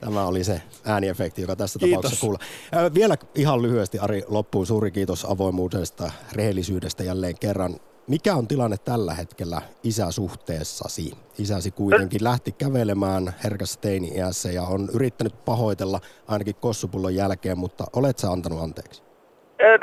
Tämä 0.00 0.26
oli 0.26 0.44
se 0.44 0.62
ääniefekti, 0.84 1.42
joka 1.42 1.56
tässä 1.56 1.78
Kiitos. 1.78 1.96
tapauksessa 1.96 2.20
kuulla. 2.20 2.38
Ö, 2.76 2.94
Vielä 2.94 3.16
ihan 3.34 3.62
lyhyesti 3.62 3.98
Ari 3.98 4.22
loppuun 4.28 4.66
suuri 4.66 4.90
kiitos 4.90 5.24
avoimuudesta, 5.24 6.10
rehellisyydestä 6.32 7.04
jälleen 7.04 7.38
kerran. 7.38 7.76
Mikä 8.08 8.34
on 8.34 8.48
tilanne 8.48 8.76
tällä 8.78 9.14
hetkellä 9.14 9.62
isäsuhteessasi? 9.82 11.12
Isäsi 11.38 11.70
kuitenkin 11.70 12.24
lähti 12.24 12.52
kävelemään 12.52 13.34
herkässä 13.44 13.80
teini-iässä 13.80 14.50
ja 14.52 14.62
on 14.62 14.88
yrittänyt 14.92 15.44
pahoitella 15.44 16.00
ainakin 16.28 16.54
kossupullon 16.54 17.14
jälkeen, 17.14 17.58
mutta 17.58 17.84
olet 17.96 18.18
sä 18.18 18.30
antanut 18.30 18.62
anteeksi? 18.62 19.02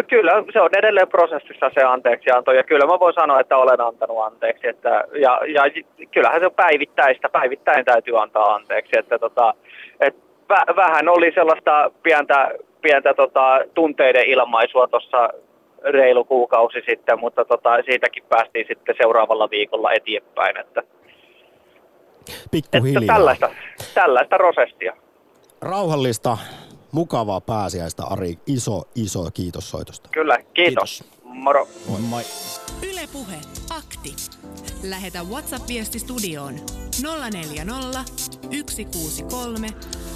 Kyllä, 0.10 0.32
se 0.54 0.62
on 0.62 0.70
edelleen 0.78 1.08
prosessissa 1.08 1.72
se 1.74 1.84
anteeksianto 1.84 2.52
ja 2.52 2.64
kyllä 2.64 2.86
mä 2.86 3.00
voin 3.00 3.14
sanoa, 3.14 3.40
että 3.40 3.58
olen 3.58 3.82
antanut 3.82 4.24
anteeksi. 4.24 4.68
Että, 4.68 5.04
ja, 5.22 5.40
ja 5.54 5.62
kyllähän 6.12 6.40
se 6.40 6.46
on 6.46 6.52
päivittäistä, 6.56 7.30
päivittäin 7.30 7.86
täytyy 7.86 8.22
antaa 8.22 8.56
anteeksi. 8.56 9.00
Että 9.00 9.20
tota, 9.20 9.54
et 10.00 10.16
vä, 10.50 10.76
vähän 10.76 11.10
oli 11.10 11.32
sellaista 11.36 11.92
pientä, 12.04 12.52
pientä 12.82 13.14
tota, 13.14 13.60
tunteiden 13.74 14.26
ilmaisua 14.26 14.88
tuossa 14.88 15.30
reilu 15.84 16.24
kuukausi 16.24 16.82
sitten, 16.90 17.20
mutta 17.20 17.46
tota, 17.46 17.70
siitäkin 17.86 18.24
päästiin 18.30 18.66
sitten 18.68 18.96
seuraavalla 19.02 19.50
viikolla 19.50 19.92
eteenpäin. 19.92 20.58
Että, 20.58 20.84
että 22.30 22.48
Pikkuhiljaa. 22.52 23.16
tällaista, 23.16 23.50
tällaista 23.94 24.36
prosessia. 24.36 24.94
Rauhallista, 25.62 26.38
mukavaa 26.92 27.42
pääsiäistä 27.42 28.04
Ari. 28.04 28.40
Iso, 28.48 28.84
iso 28.96 29.32
kiitos 29.34 29.70
soitosta. 29.70 30.10
Kyllä, 30.12 30.38
kiitos. 30.54 31.04
Kiitos. 31.04 31.22
Moro. 31.24 31.68
Moi. 31.88 32.00
Moi. 32.02 32.24
Yle 32.82 33.08
Puhe. 33.12 33.42
Akti. 33.70 34.16
Lähetä 34.84 35.24
WhatsApp-viesti 35.24 36.00
studioon 36.00 36.56
040 37.32 38.04
163 38.18 39.68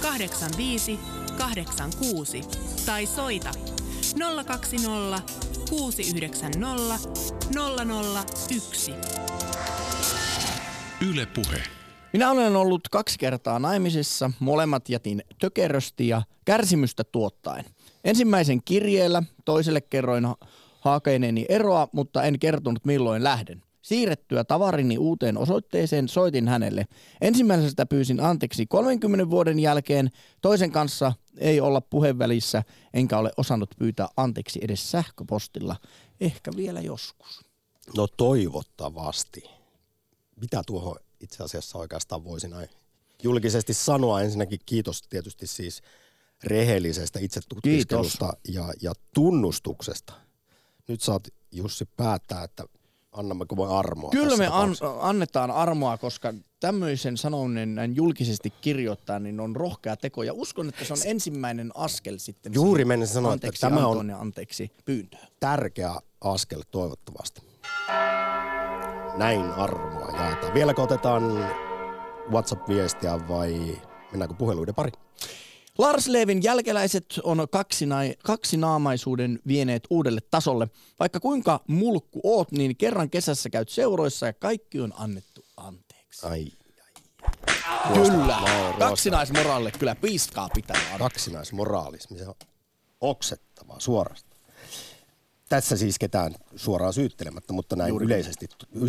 85 0.02 0.98
86 1.38 2.40
tai 2.86 3.06
soita 3.06 3.50
020 4.46 5.22
690 5.70 6.98
001. 8.50 8.94
Yle 11.10 11.26
Puhe. 11.26 11.62
Minä 12.12 12.30
olen 12.30 12.56
ollut 12.56 12.88
kaksi 12.88 13.18
kertaa 13.18 13.58
naimisissa, 13.58 14.30
molemmat 14.40 14.88
jätin 14.88 15.22
tökerösti 15.40 16.08
ja 16.08 16.22
kärsimystä 16.44 17.04
tuottaen. 17.04 17.64
Ensimmäisen 18.04 18.62
kirjeellä, 18.64 19.22
toiselle 19.44 19.80
kerroin 19.80 20.24
ha- 20.24 20.36
hakeneeni 20.80 21.46
eroa, 21.48 21.88
mutta 21.92 22.22
en 22.22 22.38
kertonut 22.38 22.84
milloin 22.84 23.24
lähden. 23.24 23.62
Siirrettyä 23.82 24.44
tavarini 24.44 24.98
uuteen 24.98 25.38
osoitteeseen 25.38 26.08
soitin 26.08 26.48
hänelle. 26.48 26.86
Ensimmäisestä 27.20 27.86
pyysin 27.86 28.20
anteeksi 28.20 28.66
30 28.66 29.30
vuoden 29.30 29.58
jälkeen, 29.58 30.10
toisen 30.42 30.72
kanssa 30.72 31.12
ei 31.38 31.60
olla 31.60 31.80
puhevälissä, 31.80 32.62
enkä 32.94 33.18
ole 33.18 33.30
osannut 33.36 33.70
pyytää 33.78 34.08
anteeksi 34.16 34.58
edes 34.62 34.90
sähköpostilla. 34.90 35.76
Ehkä 36.20 36.50
vielä 36.56 36.80
joskus. 36.80 37.40
No 37.96 38.06
toivottavasti. 38.06 39.42
Mitä 40.40 40.62
tuohon 40.66 40.96
itse 41.20 41.42
asiassa 41.44 41.78
oikeastaan 41.78 42.24
voisin 42.24 42.50
näin 42.50 42.68
julkisesti 43.22 43.74
sanoa? 43.74 44.20
Ensinnäkin 44.22 44.60
kiitos 44.66 45.02
tietysti 45.02 45.46
siis 45.46 45.82
rehellisestä 46.44 47.18
itsetutkiskelusta 47.18 48.32
ja, 48.48 48.72
ja 48.82 48.92
tunnustuksesta. 49.14 50.12
Nyt 50.88 51.00
saat 51.00 51.28
Jussi 51.52 51.84
päättää, 51.96 52.44
että 52.44 52.64
annammeko 53.12 53.56
me 53.56 53.74
armoa 53.74 54.10
Kyllä 54.10 54.36
me 54.36 54.46
an, 54.46 54.70
annetaan 55.00 55.50
armoa, 55.50 55.98
koska 55.98 56.34
tämmöisen 56.60 57.16
sanoneen 57.16 57.74
näin 57.74 57.96
julkisesti 57.96 58.52
kirjoittaa, 58.60 59.18
niin 59.18 59.40
on 59.40 59.56
rohkea 59.56 59.96
teko. 59.96 60.22
Ja 60.22 60.32
uskon, 60.32 60.68
että 60.68 60.84
se 60.84 60.92
on 60.92 60.98
ensimmäinen 61.04 61.70
askel 61.74 62.18
sitten. 62.18 62.54
Juuri 62.54 62.84
menisin 62.84 63.14
sanoa, 63.14 63.34
että 63.34 63.50
tämä 63.60 63.86
on- 63.86 64.10
anteeksi 64.10 64.70
pyyntöön. 64.84 65.26
tärkeä 65.40 65.94
askel 66.20 66.62
toivottavasti. 66.70 67.42
Näin 69.16 69.52
armoa 69.52 70.10
jaetaan. 70.10 70.54
Vieläkö 70.54 70.82
otetaan 70.82 71.22
WhatsApp-viestiä 72.30 73.28
vai 73.28 73.76
mennäänkö 74.10 74.34
puheluiden 74.34 74.74
pari? 74.74 74.92
Lars 75.78 76.08
Levin 76.08 76.42
jälkeläiset 76.42 77.06
on 77.22 77.46
kaksinai, 77.50 78.14
kaksinaamaisuuden 78.24 79.38
vieneet 79.46 79.82
uudelle 79.90 80.20
tasolle. 80.30 80.68
Vaikka 81.00 81.20
kuinka 81.20 81.60
mulkku 81.68 82.20
oot, 82.24 82.52
niin 82.52 82.76
kerran 82.76 83.10
kesässä 83.10 83.50
käyt 83.50 83.68
seuroissa 83.68 84.26
ja 84.26 84.32
kaikki 84.32 84.80
on 84.80 84.92
annettu 84.96 85.44
anteeksi. 85.56 86.26
Ai, 86.26 86.46
Kyllä, 87.94 88.36
ruosta. 88.38 88.78
kaksinaismoralle 88.78 89.70
kyllä 89.78 89.94
piiskaa 89.94 90.48
pitää 90.54 90.76
antaa. 90.82 90.98
kaksinaismoraalismi, 90.98 92.18
se 92.18 92.28
on 92.28 92.34
oksettavaa 93.00 93.80
suorasta. 93.80 94.25
Tässä 95.48 95.76
siis 95.76 95.98
ketään 95.98 96.32
suoraan 96.56 96.92
syyttelemättä, 96.92 97.52
mutta 97.52 97.76
näin 97.76 97.94
yleisesti, 98.02 98.46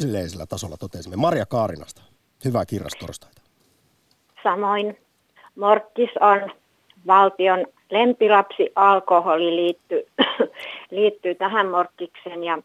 yleisellä 0.10 0.46
tasolla 0.46 0.78
totesimme. 0.78 1.15
Marja 1.15 1.46
Kaarinasta, 1.46 2.02
hyvää 2.46 2.65
kirjastorstaita. 2.65 3.41
Samoin 4.43 4.98
Morkkis 5.56 6.10
on 6.20 6.52
valtion 7.08 7.65
lempilapsi. 7.91 8.72
Alkoholi 8.76 9.56
liittyy, 9.56 10.04
liittyy 10.91 11.36
tähän 11.36 11.67
Morkkikseen 11.67 12.43
ja 12.43 12.58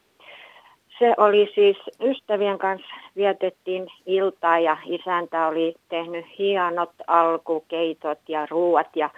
se 0.98 1.14
oli 1.16 1.52
siis 1.54 1.76
ystävien 2.00 2.58
kanssa 2.58 2.94
vietettiin 3.16 3.86
iltaa 4.06 4.58
ja 4.58 4.76
isäntä 4.84 5.46
oli 5.46 5.74
tehnyt 5.88 6.26
hienot 6.38 6.90
alkukeitot 7.06 8.18
ja 8.28 8.46
ruuat 8.46 8.96
ja 8.96 9.10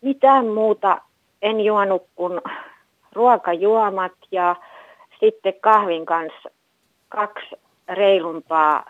mitään 0.00 0.46
muuta 0.46 1.00
en 1.42 1.60
juonut 1.60 2.02
kuin 2.16 2.40
ruokajuomat 3.18 4.12
ja 4.30 4.56
sitten 5.20 5.54
kahvin 5.60 6.06
kanssa 6.06 6.50
kaksi 7.08 7.56
reilumpaa 7.88 8.84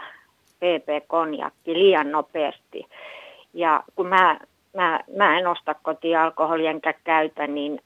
PP-konjakki 0.56 1.74
liian 1.74 2.12
nopeasti. 2.12 2.86
Ja 3.54 3.82
kun 3.96 4.06
mä, 4.06 4.38
mä, 4.76 5.00
mä 5.16 5.38
en 5.38 5.46
osta 5.46 5.74
kotiin 5.82 6.18
alkoholia 6.18 6.70
enkä 6.70 6.94
käytä, 7.04 7.46
niin 7.46 7.80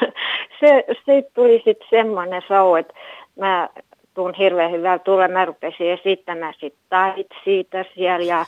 se, 0.60 0.84
se 1.06 1.30
tuli 1.34 1.62
sitten 1.64 1.88
semmoinen 1.90 2.42
show, 2.42 2.78
että 2.78 2.94
mä 3.36 3.68
tuun 4.14 4.34
hirveän 4.34 4.72
hyvältä 4.72 5.04
tulla. 5.04 5.28
Mä 5.28 5.44
rupesin 5.44 5.90
esittämään 5.90 6.54
sitten 6.60 6.82
tait 6.88 7.26
siitä 7.44 7.84
siellä 7.94 8.26
ja 8.26 8.44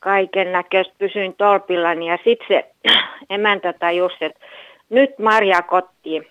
kaiken 0.00 0.52
näköistä 0.52 0.94
pysyin 0.98 1.34
tolpillani. 1.34 2.06
Ja 2.08 2.18
sitten 2.24 2.46
se 2.48 2.70
emäntä 3.34 3.72
tajusi, 3.72 4.16
että 4.20 4.40
nyt 4.90 5.18
Marja 5.18 5.62
kotiin, 5.62 6.26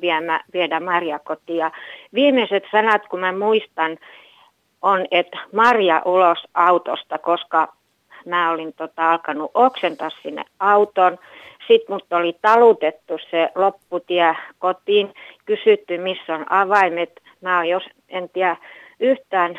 viemä, 0.00 0.40
viedä 0.52 0.80
Marja 0.80 1.18
kotiin. 1.18 1.70
Viimeiset 2.14 2.64
sanat, 2.70 3.08
kun 3.08 3.20
mä 3.20 3.32
muistan, 3.32 3.98
on, 4.82 5.06
että 5.10 5.38
Marja 5.52 6.02
ulos 6.04 6.38
autosta, 6.54 7.18
koska 7.18 7.72
mä 8.26 8.50
olin 8.50 8.72
tota, 8.72 9.10
alkanut 9.10 9.50
oksentaa 9.54 10.10
sinne 10.22 10.44
auton. 10.60 11.18
Sitten 11.68 11.94
mut 11.94 12.12
oli 12.12 12.36
talutettu 12.42 13.18
se 13.30 13.48
lopputie 13.54 14.36
kotiin, 14.58 15.14
kysytty 15.44 15.98
missä 15.98 16.34
on 16.34 16.52
avaimet. 16.52 17.20
Mä 17.40 17.56
oon 17.56 17.68
jos, 17.68 17.84
en 18.08 18.28
tiedä 18.28 18.56
yhtään 19.00 19.58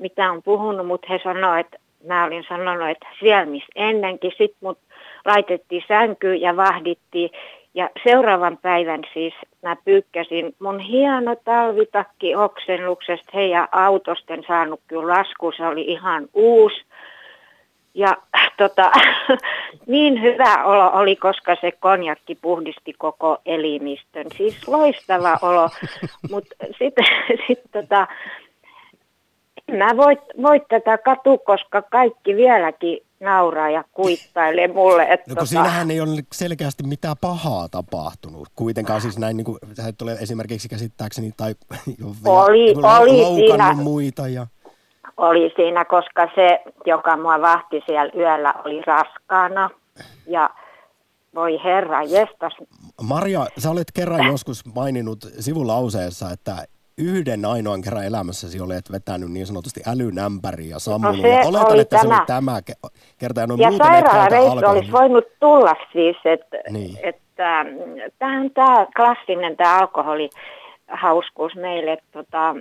mitä 0.00 0.30
on 0.30 0.42
puhunut, 0.42 0.86
mutta 0.86 1.06
he 1.10 1.20
sanoivat, 1.24 1.66
että 1.66 1.78
mä 2.06 2.24
olin 2.24 2.44
sanonut, 2.48 2.88
että 2.88 3.06
siellä 3.20 3.46
missä 3.46 3.72
ennenkin. 3.74 4.30
Sitten 4.30 4.58
mut 4.60 4.78
laitettiin 5.24 5.84
sänkyyn 5.88 6.40
ja 6.40 6.56
vahdittiin. 6.56 7.30
Ja 7.74 7.90
seuraavan 8.04 8.58
päivän 8.62 9.00
siis 9.12 9.34
mä 9.62 9.76
pyykkäsin 9.84 10.54
mun 10.60 10.78
hieno 10.78 11.36
talvitakki 11.44 12.36
oksennuksesta 12.36 13.30
heidän 13.34 13.68
autosta. 13.72 14.34
En 14.34 14.44
saanut 14.48 14.80
kyllä 14.86 15.14
lasku, 15.14 15.52
se 15.52 15.66
oli 15.66 15.82
ihan 15.82 16.28
uusi. 16.34 16.82
Ja 17.94 18.16
tota, 18.58 18.90
niin 19.86 20.22
hyvä 20.22 20.64
olo 20.64 20.90
oli, 20.92 21.16
koska 21.16 21.56
se 21.60 21.72
konjakki 21.72 22.34
puhdisti 22.34 22.92
koko 22.98 23.38
elimistön. 23.46 24.26
Siis 24.36 24.68
loistava 24.68 25.38
olo, 25.42 25.68
mutta 26.30 26.54
sitten 26.78 27.04
sit 27.46 27.60
tota, 27.72 28.06
mä 29.78 29.96
voi, 29.96 30.16
voi 30.42 30.60
tätä 30.68 30.98
katua, 30.98 31.38
koska 31.38 31.82
kaikki 31.82 32.36
vieläkin 32.36 32.98
nauraa 33.20 33.70
ja 33.70 33.84
kuittailee 33.92 34.68
mulle. 34.68 35.02
Että 35.02 35.30
No 35.30 35.36
kun 35.36 35.46
siinähän 35.46 35.90
ei 35.90 36.00
ole 36.00 36.22
selkeästi 36.32 36.82
mitään 36.82 37.16
pahaa 37.20 37.68
tapahtunut. 37.68 38.48
Kuitenkaan 38.56 39.00
siis 39.00 39.18
näin, 39.18 39.36
niin 39.36 39.44
kuin, 39.44 39.58
sä 39.76 39.88
et 39.88 40.02
ole 40.02 40.12
esimerkiksi 40.12 40.68
käsittääkseni 40.68 41.32
tai 41.36 41.54
Oli- 42.24 42.74
lou- 42.74 43.00
oli 43.00 43.20
loukannut 43.22 43.66
siinä. 43.66 43.74
muita. 43.74 44.28
Ja... 44.28 44.46
oli 45.16 45.52
siinä, 45.56 45.84
koska 45.84 46.28
se, 46.34 46.62
joka 46.86 47.16
mua 47.16 47.40
vahti 47.40 47.82
siellä 47.86 48.12
yöllä, 48.16 48.54
oli 48.64 48.82
raskaana. 48.82 49.70
Ja 50.26 50.50
voi 51.34 51.60
herra, 51.64 52.02
jestas. 52.02 52.52
Maria, 53.02 53.46
sä 53.58 53.70
olet 53.70 53.92
kerran 53.94 54.26
joskus 54.26 54.74
maininnut 54.74 55.18
sivulauseessa, 55.40 56.30
että 56.30 56.64
yhden 57.00 57.44
ainoan 57.44 57.82
kerran 57.82 58.04
elämässäsi 58.06 58.60
olet 58.60 58.92
vetänyt 58.92 59.30
niin 59.30 59.46
sanotusti 59.46 59.80
älynämpäri 59.86 60.68
ja 60.68 60.78
sammunut. 60.78 61.16
No 61.16 61.22
se 61.22 61.40
oletan, 61.48 61.72
oli 61.72 61.80
että 61.80 61.96
se 61.96 62.02
tämä. 62.02 62.16
oli 62.18 62.26
tämä 62.26 62.60
ke- 62.70 62.88
kerta. 63.18 63.40
Ja, 63.40 63.46
no 63.46 63.56
Ja 63.58 63.68
et 63.68 63.74
sairaalareissu 63.76 64.66
olisi 64.66 64.92
voinut 64.92 65.24
tulla 65.40 65.74
siis, 65.92 66.16
että 66.24 66.56
Niin. 66.70 66.98
että 67.02 67.64
tämä 68.18 68.40
on 68.40 68.50
tämä 68.54 68.86
klassinen 68.96 69.56
tämä 69.56 69.78
alkoholihauskuus 69.78 71.54
meille. 71.56 71.92
Että, 71.92 72.06
tota, 72.12 72.54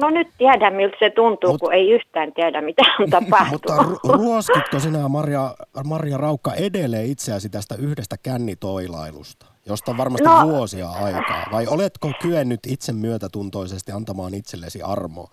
no 0.00 0.10
nyt 0.10 0.28
tiedän, 0.38 0.74
miltä 0.74 0.96
se 0.98 1.10
tuntuu, 1.10 1.50
Mut- 1.52 1.58
kun 1.60 1.72
ei 1.74 1.90
yhtään 1.90 2.32
tiedä, 2.32 2.60
mitä 2.60 2.82
on 2.82 2.94
Mutta 3.00 3.20
tapahtunut. 3.20 3.98
ru- 4.06 4.12
ruoskitko 4.12 4.80
sinä, 4.80 5.08
Maria, 5.08 5.54
Maria 5.84 6.16
Raukka, 6.16 6.54
edelleen 6.54 7.06
itseäsi 7.06 7.48
tästä 7.48 7.74
yhdestä 7.74 8.16
kännitoilailusta, 8.22 9.46
josta 9.66 9.90
on 9.90 9.96
varmasti 9.96 10.24
No- 10.28 10.48
vuosia 10.48 10.88
aikaa? 10.90 11.44
Vai 11.52 11.66
oletko 11.66 12.12
kyennyt 12.22 12.60
itse 12.66 12.92
myötätuntoisesti 12.92 13.92
antamaan 13.92 14.34
itsellesi 14.34 14.82
armoa? 14.82 15.30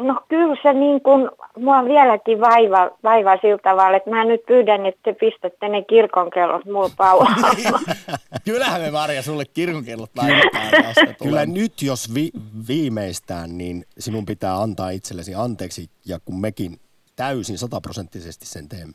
No 0.00 0.20
kyllä 0.28 0.56
se 0.62 0.72
niin 0.72 1.02
kuin, 1.02 1.30
mua 1.56 1.84
vieläkin 1.84 2.40
vaiva, 2.40 2.90
vaivaa 3.04 3.36
sillä 3.36 3.58
tavalla, 3.58 3.96
että 3.96 4.10
mä 4.10 4.24
nyt 4.24 4.46
pyydän, 4.46 4.86
että 4.86 5.00
te 5.02 5.12
pistätte 5.12 5.68
ne 5.68 5.82
kirkon 5.82 6.30
kellot 6.30 6.64
mulla 6.64 6.90
pauhaan. 6.96 7.56
Kyllähän 8.44 8.80
me 8.80 8.90
Marja 8.90 9.22
sulle 9.22 9.44
kirkonkellot 9.44 10.10
laitetaan 10.16 11.16
Kyllä 11.22 11.46
nyt, 11.46 11.82
jos 11.82 12.14
vi- 12.14 12.32
viimeistään, 12.68 13.58
niin 13.58 13.84
sinun 13.98 14.26
pitää 14.26 14.60
antaa 14.60 14.90
itsellesi 14.90 15.34
anteeksi, 15.34 15.90
ja 16.06 16.18
kun 16.24 16.40
mekin 16.40 16.80
täysin 17.16 17.58
sataprosenttisesti 17.58 18.46
sen 18.46 18.68
teemme. 18.68 18.94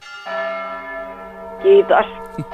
Kiitos. 1.64 2.06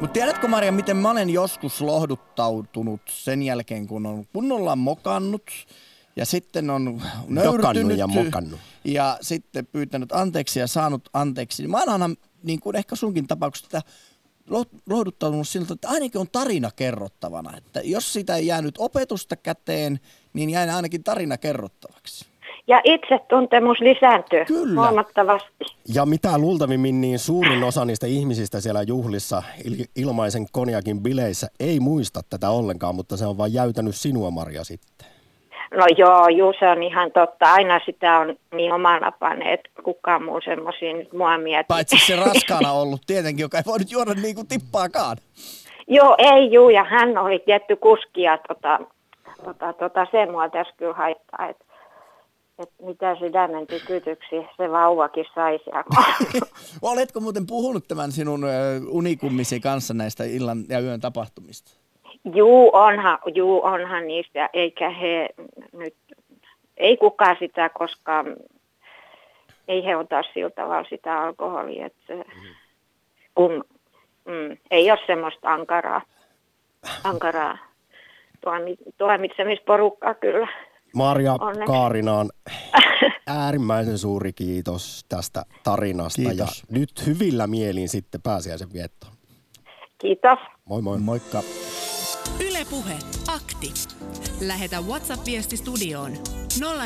Mutta 0.00 0.12
tiedätkö 0.12 0.48
Maria, 0.48 0.72
miten 0.72 0.96
mä 0.96 1.10
olen 1.10 1.30
joskus 1.30 1.80
lohduttautunut 1.80 3.00
sen 3.08 3.42
jälkeen, 3.42 3.86
kun 3.86 4.06
on 4.06 4.24
kunnolla 4.32 4.76
mokannut 4.76 5.50
ja 6.16 6.26
sitten 6.26 6.70
on 6.70 7.02
nöyrtynyt 7.28 7.98
ja 7.98 8.06
mokannut. 8.06 8.60
ja 8.84 9.18
sitten 9.20 9.66
pyytänyt 9.66 10.12
anteeksi 10.12 10.60
ja 10.60 10.66
saanut 10.66 11.08
anteeksi. 11.12 11.68
Mä 11.68 11.78
oon 11.78 11.88
aina, 11.88 12.10
niin 12.42 12.60
kuin 12.60 12.76
ehkä 12.76 12.96
sunkin 12.96 13.26
tapauksessa, 13.26 13.78
että 13.78 13.90
loh- 14.50 14.80
lohduttautunut 14.90 15.48
siltä, 15.48 15.74
että 15.74 15.88
ainakin 15.88 16.20
on 16.20 16.26
tarina 16.32 16.70
kerrottavana. 16.76 17.56
Että 17.56 17.80
jos 17.84 18.12
sitä 18.12 18.36
ei 18.36 18.46
jäänyt 18.46 18.74
opetusta 18.78 19.36
käteen, 19.36 20.00
niin 20.32 20.50
jäi 20.50 20.70
ainakin 20.70 21.04
tarina 21.04 21.36
kerrottavaksi. 21.38 22.26
Ja 22.68 22.80
itsetuntemus 22.84 23.80
lisääntyy 23.80 24.44
Kyllä. 24.44 24.80
huomattavasti. 24.80 25.64
Ja 25.94 26.06
mitä 26.06 26.38
luultavimmin, 26.38 27.00
niin 27.00 27.18
suurin 27.18 27.64
osa 27.64 27.84
niistä 27.84 28.06
ihmisistä 28.06 28.60
siellä 28.60 28.82
juhlissa 28.82 29.42
il- 29.64 29.86
ilmaisen 29.96 30.46
konjakin 30.52 31.00
bileissä 31.02 31.48
ei 31.60 31.80
muista 31.80 32.20
tätä 32.30 32.50
ollenkaan, 32.50 32.94
mutta 32.94 33.16
se 33.16 33.26
on 33.26 33.38
vain 33.38 33.52
jäytänyt 33.52 33.96
sinua, 33.96 34.30
Maria, 34.30 34.64
sitten. 34.64 35.15
No 35.76 35.86
joo, 35.96 36.28
juu, 36.28 36.52
se 36.58 36.68
on 36.68 36.82
ihan 36.82 37.12
totta. 37.12 37.52
Aina 37.52 37.80
sitä 37.86 38.18
on 38.18 38.36
niin 38.54 38.72
omanapane, 38.72 39.52
että 39.52 39.70
kukaan 39.82 40.24
muu 40.24 40.40
semmoisia 40.44 40.92
nyt 40.92 41.12
mua 41.12 41.38
mieti. 41.38 41.66
Paitsi 41.68 41.96
se 42.06 42.16
raskaana 42.26 42.72
ollut 42.72 43.00
tietenkin, 43.06 43.44
joka 43.44 43.58
ei 43.58 43.62
voinut 43.66 43.90
juoda 43.90 44.14
niin 44.14 44.34
kuin 44.34 44.46
tippaakaan. 44.46 45.16
Joo, 45.88 46.14
ei 46.18 46.52
juu, 46.52 46.68
ja 46.68 46.84
hän 46.84 47.18
oli 47.18 47.38
tietty 47.38 47.76
kuski, 47.76 48.22
ja 48.22 48.38
tota, 48.48 48.78
tota, 49.44 49.72
tota, 49.72 50.06
se 50.10 50.26
mua 50.26 50.48
tässä 50.48 50.74
kyllä 50.76 50.94
haittaa, 50.94 51.48
että 51.48 51.64
et 52.58 52.70
mitä 52.82 53.16
sydämen 53.18 53.66
tykytyksi 53.66 54.36
se 54.56 54.70
vauvakin 54.70 55.24
sai 55.34 55.58
siellä. 55.64 55.84
Oletko 56.82 57.20
muuten 57.20 57.46
puhunut 57.46 57.88
tämän 57.88 58.12
sinun 58.12 58.44
ö, 58.44 58.48
unikummisi 58.88 59.60
kanssa 59.60 59.94
näistä 59.94 60.24
illan 60.24 60.64
ja 60.68 60.80
yön 60.80 61.00
tapahtumista? 61.00 61.85
Juu, 62.34 62.70
onhan, 62.72 63.18
juu, 63.34 63.64
onhan 63.64 64.06
niistä, 64.06 64.50
eikä 64.52 64.90
he 64.90 65.28
nyt, 65.72 65.94
ei 66.76 66.96
kukaan 66.96 67.36
sitä 67.38 67.68
koskaan, 67.68 68.36
ei 69.68 69.84
he 69.84 69.96
ota 69.96 70.22
sillä 70.34 70.50
tavalla 70.50 70.88
sitä 70.88 71.22
alkoholia, 71.22 71.86
että 71.86 72.14
kun 73.34 73.64
mm, 74.24 74.56
ei 74.70 74.90
ole 74.90 74.98
semmoista 75.06 75.52
ankaraa, 75.52 76.02
ankaraa 77.04 77.58
tuomi, 78.40 78.76
tuomitsemisporukkaa 78.98 80.14
kyllä. 80.14 80.48
Marja 80.94 81.36
Onneksi. 81.40 81.66
Kaarinaan, 81.66 82.30
äärimmäisen 83.26 83.98
suuri 83.98 84.32
kiitos 84.32 85.04
tästä 85.08 85.42
tarinasta. 85.64 86.22
Kiitos. 86.22 86.64
Ja 86.70 86.78
nyt 86.78 87.06
hyvillä 87.06 87.46
mielin 87.46 87.88
sitten 87.88 88.22
pääsiäisen 88.22 88.72
viettoon. 88.72 89.12
Kiitos. 89.98 90.38
Moi 90.64 90.82
moi. 90.82 90.98
Moikka. 90.98 91.42
Ylepuhe 92.40 92.98
akti. 93.28 93.72
Lähetä 94.40 94.80
WhatsApp-viesti 94.80 95.56
studioon 95.56 96.12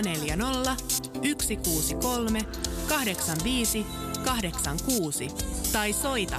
040 0.02 0.76
163 0.88 2.42
85 2.88 3.86
86 4.24 5.28
tai 5.72 5.92
soita 5.92 6.38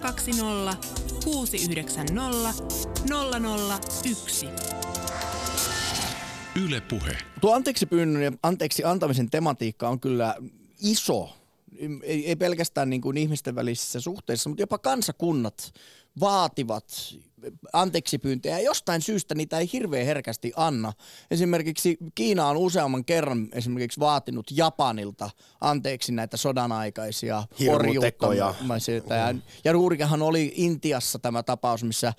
020 0.00 0.76
690 1.24 2.64
001. 4.10 4.46
Yle 6.64 6.80
Puhe. 6.80 7.18
Tuo 7.40 7.54
anteeksi 7.54 7.86
pyynnön 7.86 8.22
ja 8.22 8.32
anteeksi 8.42 8.84
antamisen 8.84 9.30
tematiikka 9.30 9.88
on 9.88 10.00
kyllä 10.00 10.34
iso. 10.80 11.28
Ei, 12.02 12.26
ei 12.26 12.36
pelkästään 12.36 12.90
niin 12.90 13.00
kuin 13.00 13.16
ihmisten 13.16 13.54
välisissä 13.54 14.00
suhteissa, 14.00 14.48
mutta 14.48 14.62
jopa 14.62 14.78
kansakunnat 14.78 15.72
vaativat 16.20 16.84
anteeksi 17.72 18.18
pyyntöjä. 18.18 18.58
Jostain 18.58 19.02
syystä 19.02 19.34
niitä 19.34 19.58
ei 19.58 19.70
hirveän 19.72 20.06
herkästi 20.06 20.52
anna. 20.56 20.92
Esimerkiksi 21.30 21.96
Kiina 22.14 22.48
on 22.48 22.56
useamman 22.56 23.04
kerran 23.04 23.48
esimerkiksi 23.52 24.00
vaatinut 24.00 24.46
Japanilta 24.50 25.30
anteeksi 25.60 26.12
näitä 26.12 26.36
sodan 26.36 26.72
aikaisia 26.72 27.44
Hirmutekoja. 27.60 28.44
orjuuttamaisia. 28.46 28.94
Ja, 28.94 29.34
ja 29.64 29.72
juurikinhan 29.72 30.22
oli 30.22 30.52
Intiassa 30.56 31.18
tämä 31.18 31.42
tapaus, 31.42 31.84
missä 31.84 32.12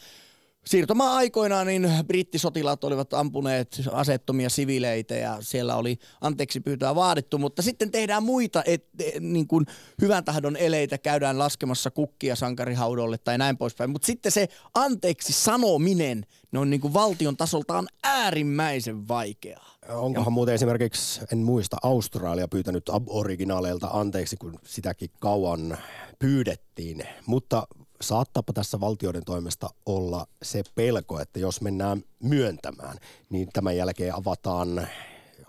Siirtomaa-aikoinaan 0.69 1.67
niin 1.67 1.89
brittisotilaat 2.07 2.83
olivat 2.83 3.13
ampuneet 3.13 3.81
asettomia 3.91 4.49
sivileitä 4.49 5.15
ja 5.15 5.37
siellä 5.39 5.75
oli 5.75 5.99
anteeksi 6.21 6.59
pyytöä 6.59 6.95
vaadittu, 6.95 7.37
mutta 7.37 7.61
sitten 7.61 7.91
tehdään 7.91 8.23
muita 8.23 8.63
et, 8.65 8.85
e, 9.03 9.19
niin 9.19 9.47
kuin 9.47 9.65
hyvän 10.01 10.23
tahdon 10.23 10.57
eleitä, 10.57 10.97
käydään 10.97 11.39
laskemassa 11.39 11.91
kukkia 11.91 12.35
sankarihaudolle 12.35 13.17
tai 13.17 13.37
näin 13.37 13.57
poispäin. 13.57 13.89
Mutta 13.89 14.05
sitten 14.05 14.31
se 14.31 14.47
anteeksi 14.73 15.33
sanominen, 15.33 16.25
ne 16.51 16.59
on 16.59 16.69
niin 16.69 16.81
kuin 16.81 16.93
valtion 16.93 17.37
tasoltaan 17.37 17.87
äärimmäisen 18.03 19.07
vaikeaa. 19.07 19.75
Onkohan 19.89 20.33
muuten 20.33 20.55
esimerkiksi, 20.55 21.21
en 21.31 21.37
muista, 21.37 21.77
Australia 21.83 22.47
pyytänyt 22.47 22.89
aboriginaaleilta 22.89 23.87
anteeksi, 23.87 24.37
kun 24.37 24.59
sitäkin 24.65 25.09
kauan 25.19 25.77
pyydettiin. 26.19 27.03
Mutta 27.25 27.67
saattaapa 28.01 28.53
tässä 28.53 28.79
valtioiden 28.79 29.25
toimesta 29.25 29.69
olla 29.85 30.27
se 30.43 30.63
pelko, 30.75 31.19
että 31.19 31.39
jos 31.39 31.61
mennään 31.61 32.03
myöntämään, 32.23 32.97
niin 33.29 33.49
tämän 33.53 33.77
jälkeen 33.77 34.15
avataan, 34.15 34.87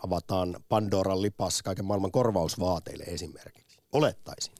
avataan 0.04 0.56
Pandoran 0.68 1.22
lipas 1.22 1.62
kaiken 1.62 1.84
maailman 1.84 2.10
korvausvaateille 2.10 3.04
esimerkiksi. 3.04 3.78
Olettaisin. 3.92 4.54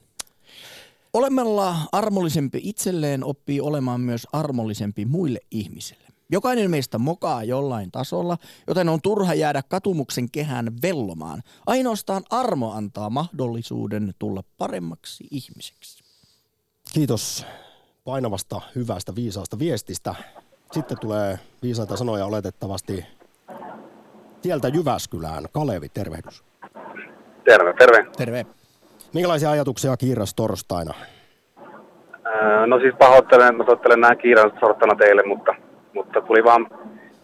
Olemalla 1.13 1.75
armollisempi 1.91 2.59
itselleen 2.63 3.23
oppii 3.23 3.61
olemaan 3.61 4.01
myös 4.01 4.27
armollisempi 4.33 5.05
muille 5.05 5.39
ihmisille. 5.51 6.07
Jokainen 6.31 6.71
meistä 6.71 6.97
mokaa 6.97 7.43
jollain 7.43 7.91
tasolla, 7.91 8.37
joten 8.67 8.89
on 8.89 9.01
turha 9.01 9.33
jäädä 9.33 9.63
katumuksen 9.63 10.31
kehään 10.31 10.81
vellomaan. 10.81 11.41
Ainoastaan 11.67 12.23
armo 12.29 12.71
antaa 12.71 13.09
mahdollisuuden 13.09 14.13
tulla 14.19 14.43
paremmaksi 14.57 15.27
ihmiseksi. 15.31 16.03
Kiitos 16.93 17.45
painavasta, 18.03 18.61
hyvästä, 18.75 19.15
viisaasta 19.15 19.59
viestistä. 19.59 20.15
Sitten 20.71 20.99
tulee 20.99 21.39
viisaita 21.63 21.97
sanoja 21.97 22.25
oletettavasti 22.25 23.05
sieltä 24.41 24.67
Jyväskylään. 24.67 25.45
Kalevi, 25.51 25.89
tervehdys. 25.89 26.43
Terve, 27.43 27.73
terve. 27.73 28.05
Terve. 28.17 28.45
Minkälaisia 29.13 29.51
ajatuksia 29.51 29.97
kiiras 29.97 30.33
torstaina? 30.33 30.93
Öö, 32.25 32.67
No 32.67 32.79
siis 32.79 32.95
pahoittelen, 32.99 33.47
että 33.47 33.57
mä 33.57 33.63
toivottelen 33.63 33.99
näin 34.01 34.17
kiireellistä 34.17 34.59
sortana 34.59 34.95
teille, 34.95 35.23
mutta, 35.23 35.55
mutta 35.93 36.21
tuli 36.21 36.43
vaan 36.43 36.67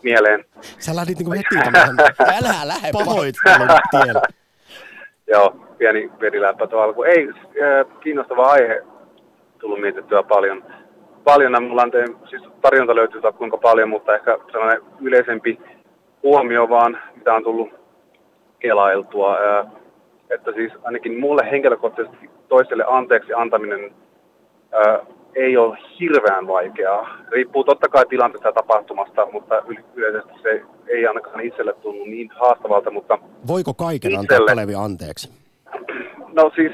mieleen. 0.04 0.46
Sä 0.80 0.96
lähdit 0.96 1.18
niinku 1.18 1.32
heti 1.32 1.56
tämmöisen 1.64 1.96
Älä 2.38 2.68
lähde 2.68 2.92
pahoittelun 2.92 3.68
tielle. 3.92 4.22
Joo, 5.28 5.56
pieni, 5.78 6.12
pieni 6.20 6.42
läppä 6.42 6.68
tuo 6.68 6.80
alku. 6.80 7.04
Ei, 7.04 7.28
kiinnostava 8.04 8.52
aihe 8.52 8.84
tullut 9.60 9.82
mietittyä 9.82 10.24
paljon. 10.24 10.64
Paljon, 11.24 11.54
ja 11.54 11.60
mulla 11.60 11.82
on 11.82 11.92
te, 11.92 12.06
siis 12.30 12.42
tarjonta 12.62 12.96
löytyy 12.96 13.22
kuinka 13.38 13.58
paljon, 13.58 13.90
mutta 13.90 14.16
ehkä 14.16 14.38
sellainen 14.52 14.82
yleisempi 15.02 15.60
huomio 16.24 16.70
vaan, 16.70 16.98
mitä 17.16 17.34
on 17.34 17.44
tullut 17.44 17.70
kelailtua. 18.60 19.38
Että 20.30 20.52
siis 20.52 20.74
ainakin 20.84 21.20
mulle 21.20 21.52
henkilökohtaisesti 21.52 22.30
toiselle 22.48 22.84
anteeksi 22.88 23.34
antaminen 23.34 23.92
ö, 24.74 25.00
ei 25.36 25.58
ole 25.58 25.78
hirveän 26.00 26.48
vaikeaa. 26.48 27.18
Riippuu 27.32 27.64
totta 27.64 27.90
kai 27.90 28.06
tilanteesta 28.10 28.48
ja 28.48 28.54
tapahtumasta, 28.54 29.28
mutta 29.32 29.60
yl- 29.60 29.84
yleisesti 29.96 30.34
se 30.42 30.62
ei 30.88 31.08
ainakaan 31.08 31.42
itselle 31.42 31.74
tunnu 31.74 32.06
niin 32.06 32.30
haastavalta, 32.36 32.92
mutta 32.92 33.20
Voiko 33.48 33.74
kaiken 33.74 34.12
antaa 34.12 34.24
Itselle. 34.24 34.52
Kalevi 34.52 34.76
anteeksi? 34.76 35.30
no 36.34 36.52
siis 36.56 36.72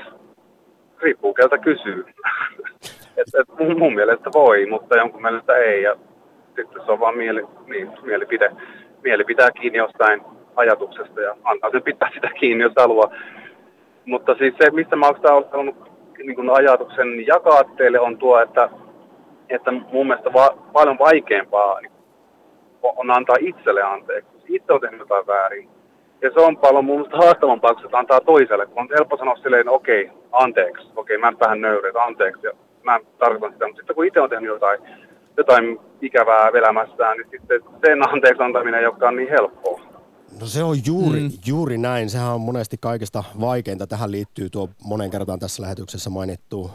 riippuu 1.02 1.34
keltä 1.34 1.58
kysyy. 1.58 2.06
Et, 3.18 3.28
et 3.40 3.78
mun, 3.78 3.94
mielestä 3.94 4.30
voi, 4.34 4.66
mutta 4.66 4.98
jonkun 4.98 5.22
mielestä 5.22 5.56
ei 5.56 5.84
ja 5.84 5.96
sitten 6.56 6.86
se 6.86 6.92
on 6.92 7.00
vaan 7.00 7.18
mieli, 7.18 7.44
niin, 7.68 7.90
mielipide. 8.02 8.52
Mieli 9.04 9.24
pitää 9.24 9.52
kiinni 9.52 9.78
jostain 9.78 10.22
ajatuksesta 10.56 11.22
ja 11.22 11.36
antaa 11.44 11.70
sen 11.72 11.84
pitää 11.84 12.10
sitä 12.14 12.30
kiinni, 12.40 12.64
jos 12.64 12.74
haluaa. 12.78 13.12
Mutta 14.06 14.36
siis 14.36 14.54
se, 14.58 14.72
mistä 14.72 14.96
mä 14.96 15.08
olen 15.08 15.46
halunnut 15.52 15.76
niin 16.18 16.50
ajatuksen 16.50 17.28
jakaa 17.28 17.64
teille, 17.64 18.00
on 18.00 18.18
tuo, 18.18 18.40
että, 18.40 18.70
että 19.50 19.72
mun 19.72 20.08
mielestä 20.08 20.34
va- 20.34 20.58
paljon 20.74 21.00
vaikeampaa 21.00 21.80
on 22.84 23.12
antaa 23.12 23.36
itselle 23.40 23.82
anteeksi. 23.82 24.32
Itse 24.48 24.74
on 24.74 24.82
tehnyt 24.82 25.00
jotain 25.00 25.28
väärin. 25.28 25.70
Ja 26.22 26.32
se 26.34 26.40
on 26.40 26.58
paljon 26.58 26.86
mun 26.86 26.96
mielestä 26.96 27.18
haastavampaa, 27.18 27.74
kun 27.74 27.84
se 27.84 27.98
antaa 27.98 28.22
toiselle. 28.22 28.66
Kun 28.66 28.82
on 28.82 28.90
helppo 28.98 29.18
sanoa 29.18 29.36
silleen, 29.36 29.70
okei, 29.70 30.10
anteeksi. 30.32 30.88
Okei, 30.96 31.18
mä 31.18 31.28
en 31.28 31.40
vähän 31.40 31.62
nöyrä, 31.62 31.88
että 31.88 32.04
anteeksi. 32.04 32.48
Ja 32.48 32.52
mä 32.84 33.00
tarkoitan 33.20 33.54
sitä. 33.54 33.68
Mutta 33.68 33.80
sitten 33.80 33.96
kun 33.96 34.06
itse 34.06 34.22
on 34.22 34.30
tehnyt 34.30 34.48
jotain, 34.48 34.80
jotain 35.38 35.80
ikävää 36.02 36.48
elämässään, 36.48 37.18
niin 37.18 37.28
sitten 37.32 37.62
sen 37.86 38.10
anteeksi 38.10 38.44
antaminen, 38.44 38.84
joka 38.84 39.08
on 39.08 39.16
niin 39.16 39.30
helppoa. 39.30 39.82
No 40.40 40.46
se 40.46 40.64
on 40.64 40.78
juuri, 40.86 41.20
mm. 41.20 41.32
juuri 41.46 41.78
näin. 41.78 42.10
Sehän 42.10 42.34
on 42.34 42.42
monesti 42.42 42.78
kaikista 42.82 43.24
vaikeinta. 43.40 43.88
Tähän 43.88 44.12
liittyy 44.12 44.50
tuo 44.50 44.70
monen 44.84 45.12
kertaan 45.12 45.40
tässä 45.40 45.64
lähetyksessä 45.64 46.10
mainittu 46.10 46.72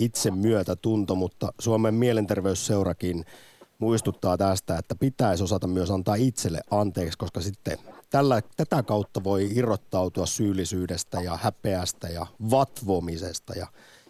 itsemyötätunto, 0.00 1.14
mutta 1.14 1.52
Suomen 1.58 1.94
mielenterveysseurakin 1.94 3.24
muistuttaa 3.78 4.36
tästä, 4.36 4.78
että 4.78 4.94
pitäisi 5.00 5.44
osata 5.44 5.66
myös 5.66 5.90
antaa 5.90 6.14
itselle 6.14 6.60
anteeksi, 6.70 7.18
koska 7.18 7.40
sitten 7.40 7.78
tällä, 8.10 8.40
tätä 8.56 8.82
kautta 8.82 9.24
voi 9.24 9.48
irrottautua 9.54 10.26
syyllisyydestä 10.26 11.20
ja 11.20 11.38
häpeästä 11.42 12.08
ja 12.08 12.26
vatvomisesta. 12.50 13.52
Ja 13.58 13.66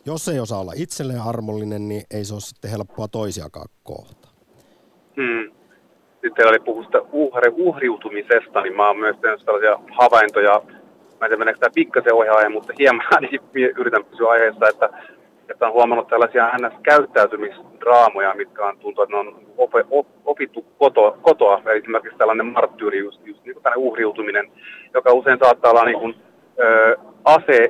jos 0.07 0.29
ei 0.29 0.41
osaa 0.41 0.61
olla 0.61 0.73
itselleen 0.77 1.23
armollinen, 1.23 1.89
niin 1.89 2.03
ei 2.11 2.25
se 2.25 2.35
ole 2.35 2.41
sitten 2.41 2.71
helppoa 2.71 3.09
toisiakaan 3.09 3.69
kohtaa. 3.83 4.31
Hmm. 5.17 5.53
Sitten 6.23 6.49
oli 6.49 6.59
puhuttu 6.59 6.99
uhri, 7.13 7.53
uhriutumisesta, 7.57 8.61
niin 8.61 8.77
mä 8.77 8.87
oon 8.87 8.99
myös 8.99 9.17
tehnyt 9.21 9.41
sellaisia 9.41 9.79
havaintoja. 9.99 10.63
Mä 11.21 11.27
en 11.27 11.31
tiedä, 11.31 11.37
meneekö 11.37 11.61
tämä 11.61 11.71
pikkasen 11.75 12.13
aihe, 12.37 12.49
mutta 12.49 12.73
hieman 12.79 13.07
ainakin 13.17 13.41
yritän 13.79 14.05
pysyä 14.05 14.31
aiheessa, 14.31 14.69
että, 14.69 14.91
että 15.51 15.67
on 15.67 15.73
huomannut 15.73 16.09
tällaisia 16.09 16.51
NS-käyttäytymisdraamoja, 16.59 18.35
mitkä 18.35 18.67
on 18.67 18.79
tuntuu, 18.79 19.05
että 19.05 19.17
ne 19.17 19.21
on 19.21 19.47
op, 19.57 19.71
op, 19.91 20.07
opittu 20.25 20.65
koto, 20.79 21.19
kotoa. 21.23 21.63
Eli 21.67 21.79
esimerkiksi 21.79 22.19
tällainen 22.19 22.47
marttyyri, 22.47 22.99
just, 22.99 23.27
just 23.27 23.45
niin 23.45 23.55
kuin 23.55 23.63
tällainen 23.63 23.87
uhriutuminen, 23.89 24.53
joka 24.95 25.13
usein 25.13 25.39
saattaa 25.39 25.71
olla 25.71 25.85
niin 25.85 25.99
kuin, 25.99 26.15
ö, 26.59 26.97
ase 27.25 27.69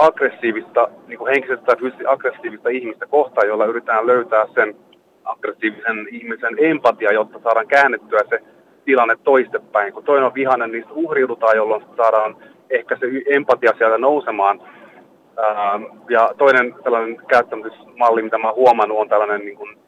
aggressiivista, 0.00 0.88
niin 1.06 1.26
henkisesti 1.26 1.66
tai 1.66 1.76
fyysisesti 1.76 2.06
aggressiivista 2.06 2.68
ihmistä 2.68 3.06
kohtaan, 3.06 3.48
jolla 3.48 3.64
yritetään 3.64 4.06
löytää 4.06 4.46
sen 4.54 4.76
aggressiivisen 5.24 6.06
ihmisen 6.10 6.56
empatia, 6.58 7.12
jotta 7.12 7.40
saadaan 7.42 7.66
käännettyä 7.66 8.20
se 8.28 8.38
tilanne 8.84 9.16
toistepäin. 9.24 9.92
Kun 9.92 10.04
toinen 10.04 10.26
on 10.26 10.34
vihainen, 10.34 10.72
niin 10.72 10.84
uhriudutaan, 10.94 11.56
jolloin 11.56 11.84
saadaan 11.96 12.36
ehkä 12.70 12.96
se 12.96 13.06
empatia 13.26 13.72
sieltä 13.78 13.98
nousemaan. 13.98 14.60
Ähm, 15.38 15.82
ja 16.08 16.30
toinen 16.38 16.74
tällainen 16.84 17.16
käyttämismalli, 17.26 18.22
mitä 18.22 18.38
mä 18.38 18.48
oon 18.48 18.56
huomannut, 18.56 18.98
on 18.98 19.08
tällainen 19.08 19.40
niin 19.40 19.56
kuin, 19.56 19.78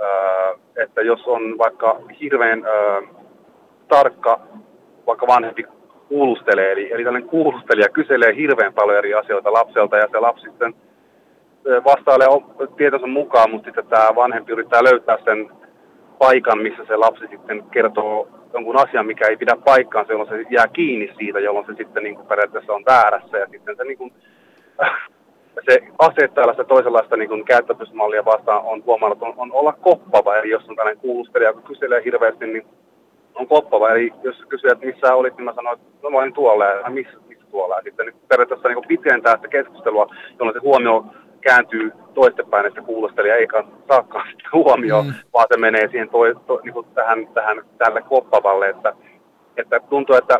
öö, 0.00 0.54
että 0.76 1.02
jos 1.02 1.26
on 1.26 1.58
vaikka 1.58 2.00
hirveän 2.20 2.64
öö, 2.66 3.02
tarkka, 3.88 4.40
vaikka 5.06 5.26
vanhempi 5.26 5.64
kuulustelee, 6.08 6.72
eli, 6.72 6.92
eli 6.92 7.04
tällainen 7.04 7.28
kuulustelija 7.28 7.88
kyselee 7.88 8.36
hirveän 8.36 8.74
paljon 8.74 8.98
eri 8.98 9.14
asioita 9.14 9.52
lapselta 9.52 9.96
ja 9.96 10.08
se 10.10 10.18
lapsi 10.18 10.44
sitten 10.48 10.74
vastailee 11.84 12.28
tietonsa 12.76 13.06
mukaan, 13.06 13.50
mutta 13.50 13.64
sitten 13.64 13.86
tämä 13.86 14.14
vanhempi 14.14 14.52
yrittää 14.52 14.84
löytää 14.84 15.18
sen 15.24 15.50
paikan, 16.18 16.62
missä 16.62 16.84
se 16.84 16.96
lapsi 16.96 17.26
sitten 17.30 17.62
kertoo 17.70 18.28
jonkun 18.52 18.76
asian, 18.76 19.06
mikä 19.06 19.26
ei 19.26 19.36
pidä 19.36 19.56
paikkaan, 19.64 20.06
jolloin 20.08 20.28
se 20.28 20.44
jää 20.50 20.68
kiinni 20.68 21.14
siitä, 21.18 21.40
jolloin 21.40 21.66
se 21.66 21.74
sitten 21.76 22.02
niin 22.02 22.14
kuin 22.14 22.26
periaatteessa 22.26 22.72
on 22.72 22.84
väärässä. 22.84 23.38
Ja 23.38 23.46
sitten 23.50 23.76
se, 23.76 23.84
niin 23.84 23.98
kuin, 23.98 24.12
se 25.68 25.78
ase 25.98 26.28
tällaista 26.28 26.64
toisenlaista 26.64 27.16
niin 27.16 27.44
käyttäytymismallia 27.44 28.24
vastaan 28.24 28.64
on 28.64 28.84
huomannut, 28.84 29.22
on, 29.22 29.34
on 29.36 29.52
olla 29.52 29.72
koppava, 29.72 30.36
eli 30.36 30.50
jos 30.50 30.68
on 30.68 30.76
tällainen 30.76 31.00
kuulustelija, 31.00 31.52
kun 31.52 31.62
kyselee 31.62 32.04
hirveästi, 32.04 32.46
niin 32.46 32.66
on 33.36 33.48
koppava. 33.48 33.90
Eli 33.90 34.12
jos 34.22 34.36
kysyy, 34.48 34.70
että 34.70 34.86
missä 34.86 35.14
olit, 35.14 35.36
niin 35.36 35.44
mä 35.44 35.54
sanoin, 35.54 35.78
että 35.78 35.88
no 36.02 36.10
mä 36.10 36.18
olin 36.18 36.32
tuolla 36.32 36.64
ja 36.64 36.90
missä, 36.90 37.18
missä 37.28 37.44
tuolla. 37.50 37.76
Ja 37.76 37.82
sitten 37.82 38.06
niin 38.06 38.16
periaatteessa 38.28 38.68
niin 38.68 38.88
pitentää 38.88 39.36
sitä 39.36 39.48
keskustelua, 39.48 40.14
jolloin 40.38 40.54
se 40.54 40.60
huomio 40.60 41.04
kääntyy 41.40 41.92
toistepäin, 42.14 42.66
että 42.66 42.82
kuulostelija 42.82 43.36
ei 43.36 43.48
saakaan 43.88 44.28
sitä 44.30 44.48
huomioon, 44.52 45.06
mm. 45.06 45.12
vaan 45.32 45.46
se 45.52 45.60
menee 45.60 45.88
siihen 45.88 46.08
toi, 46.08 46.34
to, 46.46 46.60
niin 46.64 46.72
kuin 46.72 46.86
tähän, 46.94 47.28
tähän, 47.34 47.62
tälle 47.78 48.02
koppavalle, 48.02 48.68
että, 48.68 48.92
että 49.56 49.80
tuntuu, 49.90 50.16
että 50.16 50.38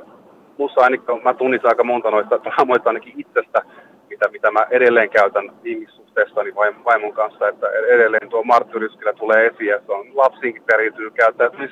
musta 0.59 0.81
ainakin, 0.81 1.23
mä 1.25 1.35
tunnistan 1.35 1.71
aika 1.71 1.85
monta 1.85 2.11
noista 2.11 2.45
draamoista 2.45 2.91
ainakin 2.91 3.15
itsestä, 3.17 3.63
mitä, 4.11 4.29
mitä 4.29 4.51
mä 4.51 4.67
edelleen 4.71 5.11
käytän 5.11 5.53
ihmissuhteessani 5.65 6.55
vaimon 6.85 7.13
kanssa, 7.13 7.49
että 7.49 7.67
edelleen 7.69 8.29
tuo 8.29 8.43
marttyyris 8.43 8.97
kyllä 8.97 9.13
tulee 9.13 9.47
esiin, 9.47 9.71
ja 9.71 9.81
se 9.87 9.93
on 9.93 10.17
lapsiinkin 10.17 10.63
periytyy 10.63 11.11
käyttäytymis, 11.11 11.71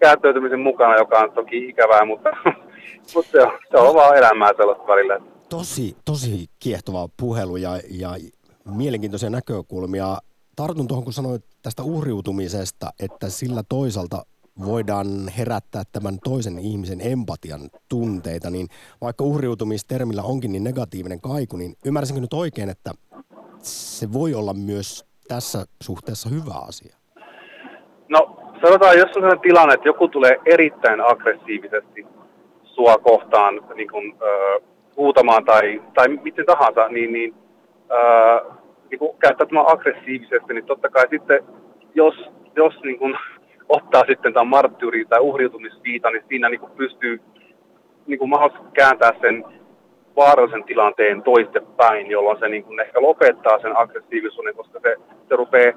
käyttäytymisen 0.00 0.60
mukana, 0.60 0.96
joka 0.96 1.18
on 1.18 1.32
toki 1.32 1.68
ikävää, 1.68 2.04
mutta, 2.04 2.30
mutta 3.14 3.30
se, 3.32 3.42
on, 3.42 3.58
se 3.70 3.76
on 3.76 3.94
vaan 3.94 4.16
elämää 4.16 4.50
sellaista 4.56 4.86
välillä. 4.86 5.20
Tosi, 5.48 5.96
tosi 6.04 6.46
kiehtova 6.58 7.08
puhelu 7.16 7.56
ja, 7.56 7.70
ja 7.90 8.10
mielenkiintoisia 8.64 9.30
näkökulmia. 9.30 10.16
Tartun 10.56 10.88
tuohon, 10.88 11.04
kun 11.04 11.12
sanoit 11.12 11.44
tästä 11.62 11.82
uhriutumisesta, 11.82 12.90
että 13.00 13.28
sillä 13.28 13.62
toisaalta 13.68 14.22
voidaan 14.64 15.28
herättää 15.38 15.82
tämän 15.92 16.18
toisen 16.24 16.58
ihmisen 16.58 17.00
empatian 17.00 17.60
tunteita, 17.88 18.50
niin 18.50 18.68
vaikka 19.00 19.24
uhriutumistermillä 19.24 20.22
onkin 20.22 20.52
niin 20.52 20.64
negatiivinen 20.64 21.20
kaiku, 21.20 21.56
niin 21.56 21.74
ymmärsinkö 21.84 22.20
nyt 22.20 22.34
oikein, 22.34 22.68
että 22.68 22.90
se 23.62 24.12
voi 24.12 24.34
olla 24.34 24.54
myös 24.54 25.04
tässä 25.28 25.64
suhteessa 25.82 26.28
hyvä 26.28 26.54
asia? 26.54 26.96
No 28.08 28.49
sanotaan, 28.62 28.98
jos 28.98 29.06
on 29.06 29.12
sellainen 29.12 29.40
tilanne, 29.40 29.74
että 29.74 29.88
joku 29.88 30.08
tulee 30.08 30.36
erittäin 30.46 31.00
aggressiivisesti 31.00 32.06
sua 32.64 32.98
kohtaan 32.98 33.60
niin 33.74 33.90
kuin, 33.90 34.14
äh, 34.22 34.70
huutamaan 34.96 35.44
tai, 35.44 35.82
tai 35.94 36.08
miten 36.08 36.46
tahansa, 36.46 36.88
niin, 36.88 37.12
niin 37.12 37.34
ää, 37.90 38.40
niin 38.90 39.00
käyttäytymään 39.18 39.72
aggressiivisesti, 39.72 40.54
niin 40.54 40.66
totta 40.66 40.88
kai 40.88 41.06
sitten, 41.10 41.44
jos, 41.94 42.14
jos 42.56 42.74
niin 42.82 42.98
kuin, 42.98 43.18
ottaa 43.76 44.02
sitten 44.06 44.32
tämän 44.32 44.46
marttyyri- 44.46 45.08
tai 45.08 45.20
uhriutumisviita, 45.20 46.10
niin 46.10 46.24
siinä 46.28 46.48
niin 46.48 46.60
kuin 46.60 46.72
pystyy 46.72 47.20
niin 48.06 48.18
kuin 48.18 48.30
mahdollisesti 48.30 48.70
kääntää 48.72 49.12
sen 49.20 49.44
vaarallisen 50.16 50.64
tilanteen 50.64 51.22
toistepäin, 51.22 52.10
jolloin 52.10 52.38
se 52.38 52.48
niin 52.48 52.64
kuin 52.64 52.80
ehkä 52.80 53.02
lopettaa 53.02 53.58
sen 53.58 53.76
aggressiivisuuden, 53.76 54.56
koska 54.56 54.80
se, 54.82 54.96
se 55.28 55.36
rupeaa 55.36 55.72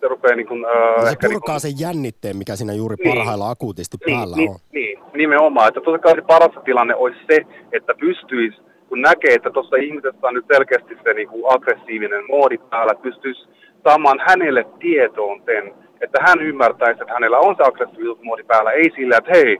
se 0.00 0.08
rupeaa 0.08 0.36
niin 0.36 0.46
kuin, 0.46 0.64
äh, 0.64 1.04
se 1.10 1.16
purkaa 1.16 1.28
niin 1.28 1.40
kuin, 1.40 1.60
sen 1.60 1.80
jännitteen, 1.80 2.36
mikä 2.36 2.56
siinä 2.56 2.72
juuri 2.72 2.96
niin, 2.96 3.16
parhailla 3.16 3.50
akuutisti 3.50 3.96
niin, 4.06 4.18
päällä 4.18 4.36
niin, 4.36 4.50
on. 4.50 4.56
Niin, 4.72 4.98
nimenomaan. 5.14 5.68
Että 5.68 5.80
totta 5.80 5.98
kai 5.98 6.14
se 6.14 6.22
paras 6.22 6.64
tilanne 6.64 6.94
olisi 6.94 7.18
se, 7.30 7.46
että 7.72 7.94
pystyisi 8.00 8.58
kun 8.88 9.00
näkee, 9.00 9.34
että 9.34 9.50
tuossa 9.50 9.76
ihmisessä 9.76 10.26
on 10.26 10.34
nyt 10.34 10.44
selkeästi 10.52 10.94
se 11.04 11.14
niin 11.14 11.28
kuin 11.28 11.54
aggressiivinen 11.54 12.24
moodi 12.28 12.58
päällä, 12.58 12.92
että 12.92 13.02
pystyisi 13.02 13.48
saamaan 13.84 14.20
hänelle 14.28 14.66
tietoon 14.78 15.42
sen, 15.46 15.74
että 16.00 16.18
hän 16.26 16.40
ymmärtäisi, 16.40 17.00
että 17.02 17.14
hänellä 17.14 17.38
on 17.38 17.56
se 17.56 17.62
aggressiivisuusmoodi 17.62 18.42
päällä, 18.42 18.70
ei 18.70 18.90
sillä, 18.96 19.16
että 19.16 19.30
hei, 19.34 19.58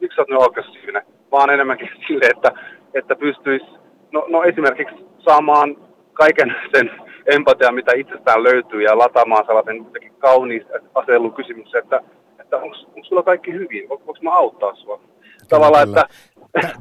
miksi 0.00 0.16
sä 0.16 0.22
oot 0.22 0.28
nyt 0.28 0.42
aggressiivinen, 0.42 1.02
vaan 1.32 1.50
enemmänkin 1.50 1.88
sille, 2.06 2.26
että, 2.26 2.52
että 2.94 3.16
pystyisi 3.16 3.66
no, 4.12 4.24
no 4.28 4.42
esimerkiksi 4.42 5.06
saamaan 5.18 5.76
kaiken 6.12 6.54
sen 6.74 6.90
empatian, 7.30 7.74
mitä 7.74 7.92
itsestään 7.92 8.42
löytyy, 8.42 8.82
ja 8.82 8.98
lataamaan 8.98 9.46
sellaisen 9.46 9.86
kauniin 10.18 10.66
asellun 10.94 11.34
kysymyksen, 11.34 11.82
että, 11.82 12.00
että 12.40 12.56
onko 12.56 12.76
sulla 13.02 13.22
kaikki 13.22 13.52
hyvin, 13.52 13.88
voinko 13.88 14.16
mä 14.22 14.36
auttaa 14.36 14.74
sua? 14.74 15.00
Tavallaan, 15.48 15.88
että 15.88 16.08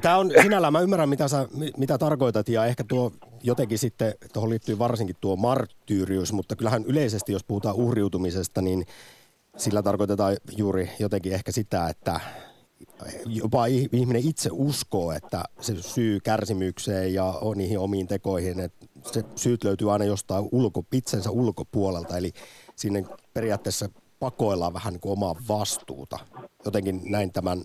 Tämä 0.02 0.18
on 0.18 0.32
sinällään, 0.42 0.74
mä 0.74 0.80
ymmärrän 0.80 1.10
mitä, 1.10 1.28
sä, 1.28 1.48
mitä 1.78 1.98
tarkoitat 1.98 2.50
ja 2.50 2.66
ehkä 2.66 2.84
tuo 2.88 3.12
jotenkin 3.44 3.78
sitten, 3.78 4.14
tuohon 4.34 4.50
liittyy 4.50 4.80
varsinkin 4.80 5.16
tuo 5.22 5.36
marttyyrius, 5.36 6.34
mutta 6.34 6.56
kyllähän 6.56 6.86
yleisesti, 6.86 7.32
jos 7.32 7.44
puhutaan 7.44 7.76
uhriutumisesta, 7.76 8.62
niin 8.62 8.86
sillä 9.58 9.82
tarkoitetaan 9.84 10.38
juuri 10.58 10.90
jotenkin 11.00 11.34
ehkä 11.34 11.52
sitä, 11.52 11.88
että 11.88 12.20
jopa 13.26 13.66
ihminen 13.66 14.28
itse 14.28 14.50
uskoo, 14.54 15.12
että 15.12 15.44
se 15.60 15.76
syy 15.76 16.20
kärsimykseen 16.20 17.14
ja 17.14 17.34
niihin 17.56 17.80
omiin 17.80 18.08
tekoihin, 18.08 18.60
että 18.60 18.79
se 19.04 19.24
syyt 19.36 19.64
löytyy 19.64 19.94
aina 19.94 20.06
jostain 20.06 20.50
ulko, 20.52 20.84
itsensä 20.94 21.32
ulkopuolelta, 21.32 22.18
eli 22.18 22.32
sinne 22.76 23.04
periaatteessa 23.34 23.90
pakoillaan 24.20 24.74
vähän 24.74 24.94
niin 24.94 25.02
kuin 25.02 25.14
omaa 25.14 25.36
vastuuta. 25.50 26.20
Jotenkin 26.66 27.02
näin 27.06 27.32
tämän 27.34 27.62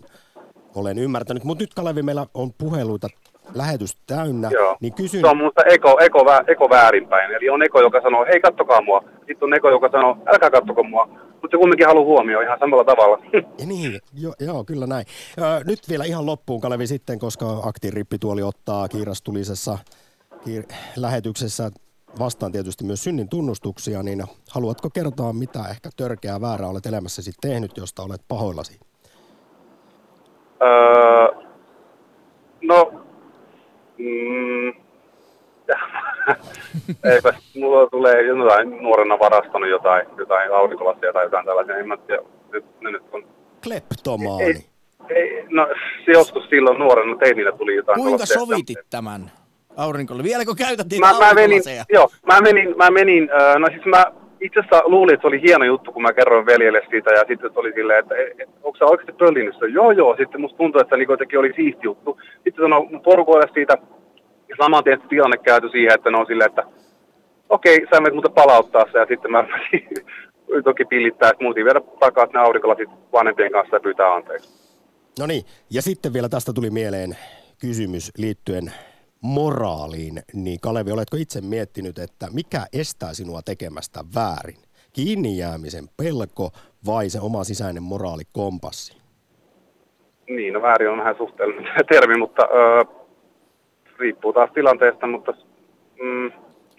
olen 0.75 0.97
ymmärtänyt. 0.97 1.43
Mutta 1.43 1.63
nyt 1.63 1.73
Kalevi, 1.73 2.01
meillä 2.01 2.25
on 2.33 2.53
puheluita 2.57 3.07
lähetys 3.53 3.97
täynnä, 4.07 4.49
Joo. 4.53 4.77
niin 4.81 4.93
kysyn... 4.93 5.21
Se 5.21 5.27
on 5.27 5.37
minusta 5.37 5.61
eko, 5.63 5.97
eko, 6.01 6.19
eko 6.47 6.69
väärinpäin. 6.69 7.31
Eli 7.31 7.49
on 7.49 7.63
eko, 7.63 7.81
joka 7.81 8.01
sanoo, 8.01 8.25
hei 8.25 8.41
kattokaa 8.41 8.81
mua. 8.81 9.03
Sitten 9.17 9.43
on 9.43 9.53
eko, 9.53 9.69
joka 9.69 9.89
sanoo, 9.91 10.17
älkää 10.25 10.51
kattoko 10.51 10.83
mua. 10.83 11.05
Mutta 11.05 11.47
se 11.51 11.57
kumminkin 11.57 11.87
haluaa 11.87 12.05
huomioon 12.05 12.43
ihan 12.43 12.59
samalla 12.59 12.83
tavalla. 12.83 13.17
Ja 13.59 13.65
niin, 13.65 13.99
jo, 14.13 14.33
joo, 14.39 14.63
kyllä 14.63 14.87
näin. 14.87 15.05
Ö, 15.37 15.63
nyt 15.63 15.79
vielä 15.89 16.05
ihan 16.05 16.25
loppuun, 16.25 16.61
Kalevi, 16.61 16.87
sitten, 16.87 17.19
koska 17.19 17.45
aktiirippituoli 17.63 18.43
ottaa 18.43 18.87
kiirastulisessa 18.87 19.77
kiir- 19.81 20.04
lähetyksessä 20.97 21.71
vastaan 22.19 22.51
tietysti 22.51 22.83
myös 22.83 23.03
synnin 23.03 23.29
tunnustuksia, 23.29 24.03
niin 24.03 24.23
haluatko 24.51 24.89
kertoa, 24.89 25.33
mitä 25.33 25.59
ehkä 25.69 25.89
törkeää 25.97 26.41
väärää 26.41 26.69
olet 26.69 26.85
elämässäsi 26.85 27.31
tehnyt, 27.41 27.77
josta 27.77 28.03
olet 28.03 28.21
pahoillasi? 28.27 28.79
Öö, 30.61 31.27
no, 32.61 33.05
mm, 33.97 34.73
eipä, 37.13 37.33
mulla 37.55 37.89
tulee 37.89 38.21
jotain 38.21 38.83
nuorena 38.83 39.19
varastanut 39.19 39.69
jotain, 39.69 40.07
jotain 40.17 40.53
aurinkolasia 40.53 41.13
tai 41.13 41.23
jotain 41.23 41.45
tällaisia, 41.45 41.77
en 41.77 41.87
mä 41.87 41.97
tiedä, 41.97 42.21
nyt, 42.51 42.65
nyt 42.81 43.03
on... 43.11 43.23
Kleptomaani. 43.63 44.43
Ei, 44.43 44.65
ei, 45.09 45.45
no 45.49 45.67
se 46.05 46.11
joskus 46.11 46.43
silloin 46.49 46.79
nuorena 46.79 47.17
teinillä 47.17 47.51
tuli 47.51 47.75
jotain 47.75 48.01
Kuinka 48.01 48.25
sovitit 48.25 48.77
tämän 48.89 49.31
aurinkolle? 49.77 50.23
Vieläkö 50.23 50.51
käytät 50.57 50.87
niitä 50.91 51.07
mä, 51.07 51.19
mä 51.19 51.33
menin, 51.33 51.61
joo, 51.89 52.09
mä 52.25 52.41
menin, 52.41 52.77
mä 52.77 52.91
menin, 52.91 53.29
äh, 53.41 53.59
no 53.59 53.67
siis 53.71 53.85
mä 53.85 54.05
itse 54.41 54.59
asiassa 54.59 54.81
luulin, 54.85 55.13
että 55.13 55.21
se 55.21 55.27
oli 55.27 55.41
hieno 55.41 55.65
juttu, 55.65 55.91
kun 55.91 56.01
mä 56.01 56.13
kerroin 56.13 56.45
veljelle 56.45 56.81
siitä, 56.89 57.13
ja 57.13 57.23
sitten 57.27 57.51
oli 57.55 57.71
silleen, 57.73 57.99
että 57.99 58.15
et, 58.15 58.39
et, 58.39 58.49
onko 58.63 58.77
sä 58.77 58.85
oikeasti 58.85 59.11
pöllinyt 59.11 59.55
Joo, 59.73 59.91
joo. 59.91 60.15
Sitten 60.17 60.41
musta 60.41 60.57
tuntui, 60.57 60.81
että 60.81 60.97
niin 60.97 61.09
jotenkin 61.09 61.39
oli 61.39 61.53
siisti 61.55 61.81
juttu. 61.83 62.19
Sitten 62.43 62.63
sanoi 62.63 62.99
porukoille 63.03 63.47
siitä, 63.53 63.77
ja 64.49 64.55
saman 64.61 64.83
tien 64.83 65.01
tilanne 65.09 65.37
käyty 65.37 65.69
siihen, 65.69 65.93
että 65.93 66.11
ne 66.11 66.17
on 66.17 66.25
silleen, 66.25 66.49
että 66.49 66.63
okei, 67.49 67.75
okay, 67.75 67.87
sä 67.93 68.01
menet 68.01 68.13
muuten 68.13 68.31
palauttaa 68.31 68.85
se, 68.91 68.99
ja 68.99 69.05
sitten 69.09 69.31
mä 69.31 69.47
toki 70.63 70.85
pillittää, 70.85 71.29
että 71.29 71.43
muutin 71.43 71.65
vielä 71.65 71.81
takaisin 71.99 72.33
ne 72.33 72.39
aurinkolasit 72.39 72.89
vanhempien 73.13 73.51
kanssa 73.51 73.75
ja 73.75 73.79
pyytää 73.79 74.13
anteeksi. 74.13 74.65
No 75.19 75.25
niin, 75.25 75.43
ja 75.69 75.81
sitten 75.81 76.13
vielä 76.13 76.29
tästä 76.29 76.53
tuli 76.53 76.69
mieleen 76.69 77.17
kysymys 77.61 78.11
liittyen 78.17 78.71
moraaliin, 79.25 80.21
niin 80.33 80.59
Kalevi, 80.59 80.91
oletko 80.91 81.17
itse 81.17 81.41
miettinyt, 81.41 81.99
että 81.99 82.27
mikä 82.33 82.65
estää 82.73 83.13
sinua 83.13 83.41
tekemästä 83.41 84.03
väärin? 84.15 84.61
Kiinni 84.93 85.37
jäämisen 85.37 85.89
pelko 85.97 86.51
vai 86.85 87.09
se 87.09 87.19
oma 87.19 87.43
sisäinen 87.43 87.83
moraalikompassi? 87.83 88.97
Niin, 90.29 90.53
no 90.53 90.61
väärin 90.61 90.89
on 90.89 90.97
vähän 90.97 91.15
suhteellinen 91.17 91.73
termi, 91.91 92.17
mutta 92.17 92.43
öö, 92.43 92.83
riippuu 93.99 94.33
taas 94.33 94.49
tilanteesta, 94.53 95.07
mutta 95.07 95.31
mm, 96.01 96.31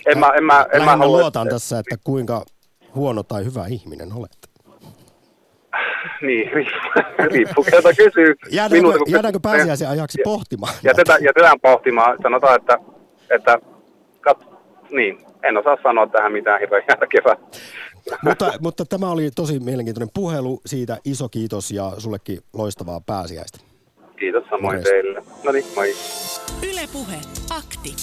en 0.07 0.19
mä, 0.19 0.33
en 0.37 0.45
mä, 0.45 0.67
en 0.73 0.85
mä 0.85 0.97
halua, 0.97 1.19
luotan 1.19 1.49
tässä, 1.49 1.79
että 1.79 1.97
kuinka 2.05 2.45
huono 2.95 3.23
tai 3.23 3.45
hyvä 3.45 3.67
ihminen 3.67 4.13
olet. 4.13 4.46
Niin, 6.27 6.51
riippuu, 7.33 7.65
kelta 7.65 7.93
kysyy. 7.93 8.35
Jäädäänkö, 8.51 8.89
minulta, 8.89 9.11
jäädäänkö 9.11 9.41
pääsiäisen 9.43 9.89
ajaksi 9.89 10.19
pohtimaan? 10.25 10.75
Jätetään, 10.83 11.25
jätetään 11.25 11.61
pohtimaan. 11.61 12.19
Sanotaan, 12.23 12.57
että, 12.57 12.79
että 13.31 13.59
kat, 14.21 14.45
niin, 14.91 15.19
en 15.43 15.57
osaa 15.57 15.77
sanoa 15.83 16.07
tähän 16.07 16.33
mitään 16.33 16.61
hirveän 16.61 16.83
järkevää. 16.89 17.37
mutta, 18.23 18.53
mutta 18.61 18.85
tämä 18.85 19.11
oli 19.11 19.31
tosi 19.31 19.61
mielenkiintoinen 19.61 20.11
puhelu. 20.15 20.61
Siitä 20.67 20.99
iso 21.05 21.29
kiitos 21.29 21.71
ja 21.71 21.93
sullekin 21.99 22.39
loistavaa 22.53 23.01
pääsiäistä. 23.07 23.59
Kiitos 24.17 24.45
samoin 24.45 24.63
Morjens. 24.63 24.89
teille. 24.89 25.23
No 25.45 25.53
niin, 25.53 25.65
moi. 25.75 25.95
Ylepuhe 26.73 27.17
akti. 27.51 27.95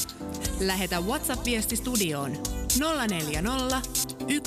Lähetä 0.59 0.95
WhatsApp-viesti 1.07 1.75
studioon 1.75 2.31
040 3.07 3.81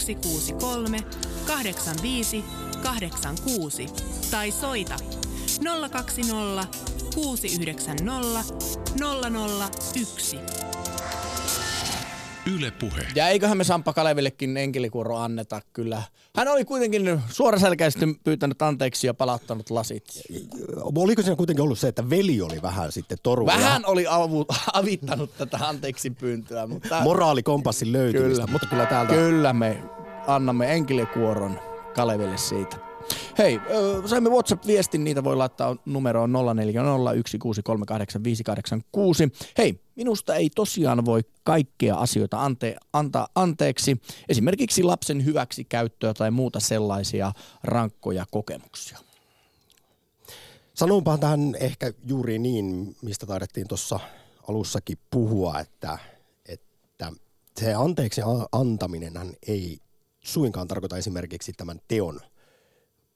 163 0.01 0.99
85 1.47 2.45
86 2.87 3.87
tai 4.31 4.51
soita 4.51 4.97
020 5.91 6.67
690 7.15 8.55
001. 9.95 10.37
Yle 12.57 12.71
Puhe. 12.71 13.07
Ja 13.15 13.29
eiköhän 13.29 13.57
me 13.57 13.65
Sampa 13.65 13.93
Kalevillekin 13.93 14.57
enkelikuoro 14.57 15.17
anneta 15.17 15.61
kyllä. 15.73 16.03
Hän 16.37 16.49
oli 16.49 16.65
kuitenkin 16.65 17.21
suoraselkäisesti 17.29 18.07
pyytänyt 18.25 18.63
anteeksi 18.63 19.07
ja 19.07 19.15
palauttanut 19.15 19.71
lasit. 19.71 20.05
Oliko 20.83 21.23
siinä 21.23 21.37
kuitenkin 21.37 21.63
ollut 21.63 21.79
se, 21.79 21.89
että 21.89 22.11
veli 22.11 22.43
oli 22.43 22.63
vähän 22.63 22.93
sitten 22.93 23.19
toru? 23.23 23.47
Vähän 23.47 23.83
oli 23.87 24.07
avu, 24.09 24.47
avittanut 24.73 25.37
tätä 25.39 25.59
anteeksi 25.61 26.11
pyyntöä, 26.11 26.67
mutta 26.67 27.01
Moraalikompassin 27.01 27.93
löytymistä, 27.93 28.43
Kyllä. 28.43 28.53
mutta 28.53 28.67
kyllä 28.67 28.87
täältä... 28.87 29.13
kyllä 29.13 29.53
me 29.53 29.83
annamme 30.27 30.73
enkelikuoron 30.73 31.61
Kaleville 31.97 32.37
siitä. 32.37 32.77
Hei, 33.39 33.61
saimme 34.07 34.31
WhatsApp-viestin, 34.31 35.05
niitä 35.05 35.25
voi 35.25 35.37
laittaa 35.37 35.77
numeroon 35.85 36.33
0401638586. 36.33 36.37
Hei, 39.59 39.81
minusta 39.97 40.35
ei 40.35 40.51
tosiaan 40.51 41.05
voi 41.05 41.21
kaikkea 41.45 41.97
asioita 41.97 42.45
ante, 42.45 42.77
antaa 42.93 43.29
anteeksi, 43.35 44.01
esimerkiksi 44.29 44.83
lapsen 44.83 45.25
hyväksi 45.25 45.65
käyttöä 45.65 46.15
tai 46.15 46.31
muuta 46.31 46.61
sellaisia 46.61 47.33
rankkoja 47.65 48.27
kokemuksia. 48.31 48.99
Sanonpahan 50.75 51.21
tähän 51.21 51.55
ehkä 51.61 51.93
juuri 52.07 52.39
niin, 52.39 52.97
mistä 53.03 53.27
taidettiin 53.27 53.69
tuossa 53.69 54.01
alussakin 54.49 54.99
puhua, 55.11 55.61
että, 55.61 55.99
että 56.49 57.13
se 57.61 57.75
anteeksi 57.75 58.23
a- 58.23 58.49
antaminenhan 58.53 59.33
ei 59.49 59.79
suinkaan 60.27 60.69
tarkoita 60.69 60.97
esimerkiksi 60.97 61.53
tämän 61.53 61.81
teon 61.89 62.21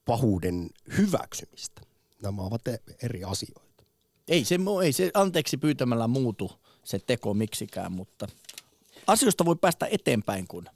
pahuuden 0.04 0.70
hyväksymistä. 0.98 1.82
Nämä 2.22 2.42
ovat 2.42 2.62
eri 3.02 3.24
asioita. 3.24 3.84
Ei 4.28 4.44
se, 4.44 4.58
ei 4.84 4.92
se 4.92 5.10
anteeksi 5.14 5.56
pyytämällä 5.56 6.08
muutu 6.08 6.52
se 6.84 6.98
teko 6.98 7.34
miksikään, 7.34 7.92
mutta 7.92 8.28
asioista 9.06 9.44
voi 9.44 9.56
päästä 9.56 9.86
eteenpäin, 9.90 10.48
kun 10.48 10.66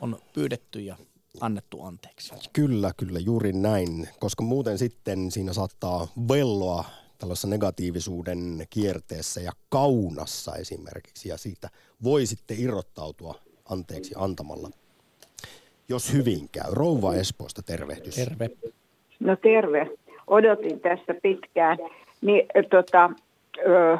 on 0.00 0.18
pyydetty 0.32 0.80
ja 0.80 0.96
annettu 1.40 1.82
anteeksi. 1.82 2.32
Kyllä, 2.52 2.92
kyllä, 2.96 3.18
juuri 3.18 3.52
näin, 3.52 4.08
koska 4.20 4.42
muuten 4.44 4.78
sitten 4.78 5.30
siinä 5.30 5.52
saattaa 5.52 6.08
velloa 6.28 6.84
tällaisessa 7.18 7.48
negatiivisuuden 7.48 8.66
kierteessä 8.70 9.40
ja 9.40 9.52
kaunassa 9.68 10.56
esimerkiksi, 10.56 11.28
ja 11.28 11.38
siitä 11.38 11.70
voi 12.02 12.26
sitten 12.26 12.60
irrottautua 12.60 13.34
anteeksi 13.64 14.14
antamalla, 14.16 14.70
jos 15.92 16.12
hyvin 16.12 16.48
käy. 16.52 16.70
Rouva 16.72 17.14
Espoosta 17.14 17.62
tervehdys. 17.62 18.14
Terve. 18.14 18.48
No 19.20 19.36
terve. 19.36 19.90
Odotin 20.26 20.80
tässä 20.80 21.14
pitkään. 21.22 21.78
Niin, 22.20 22.46
tota, 22.70 23.10
ö, 23.66 23.98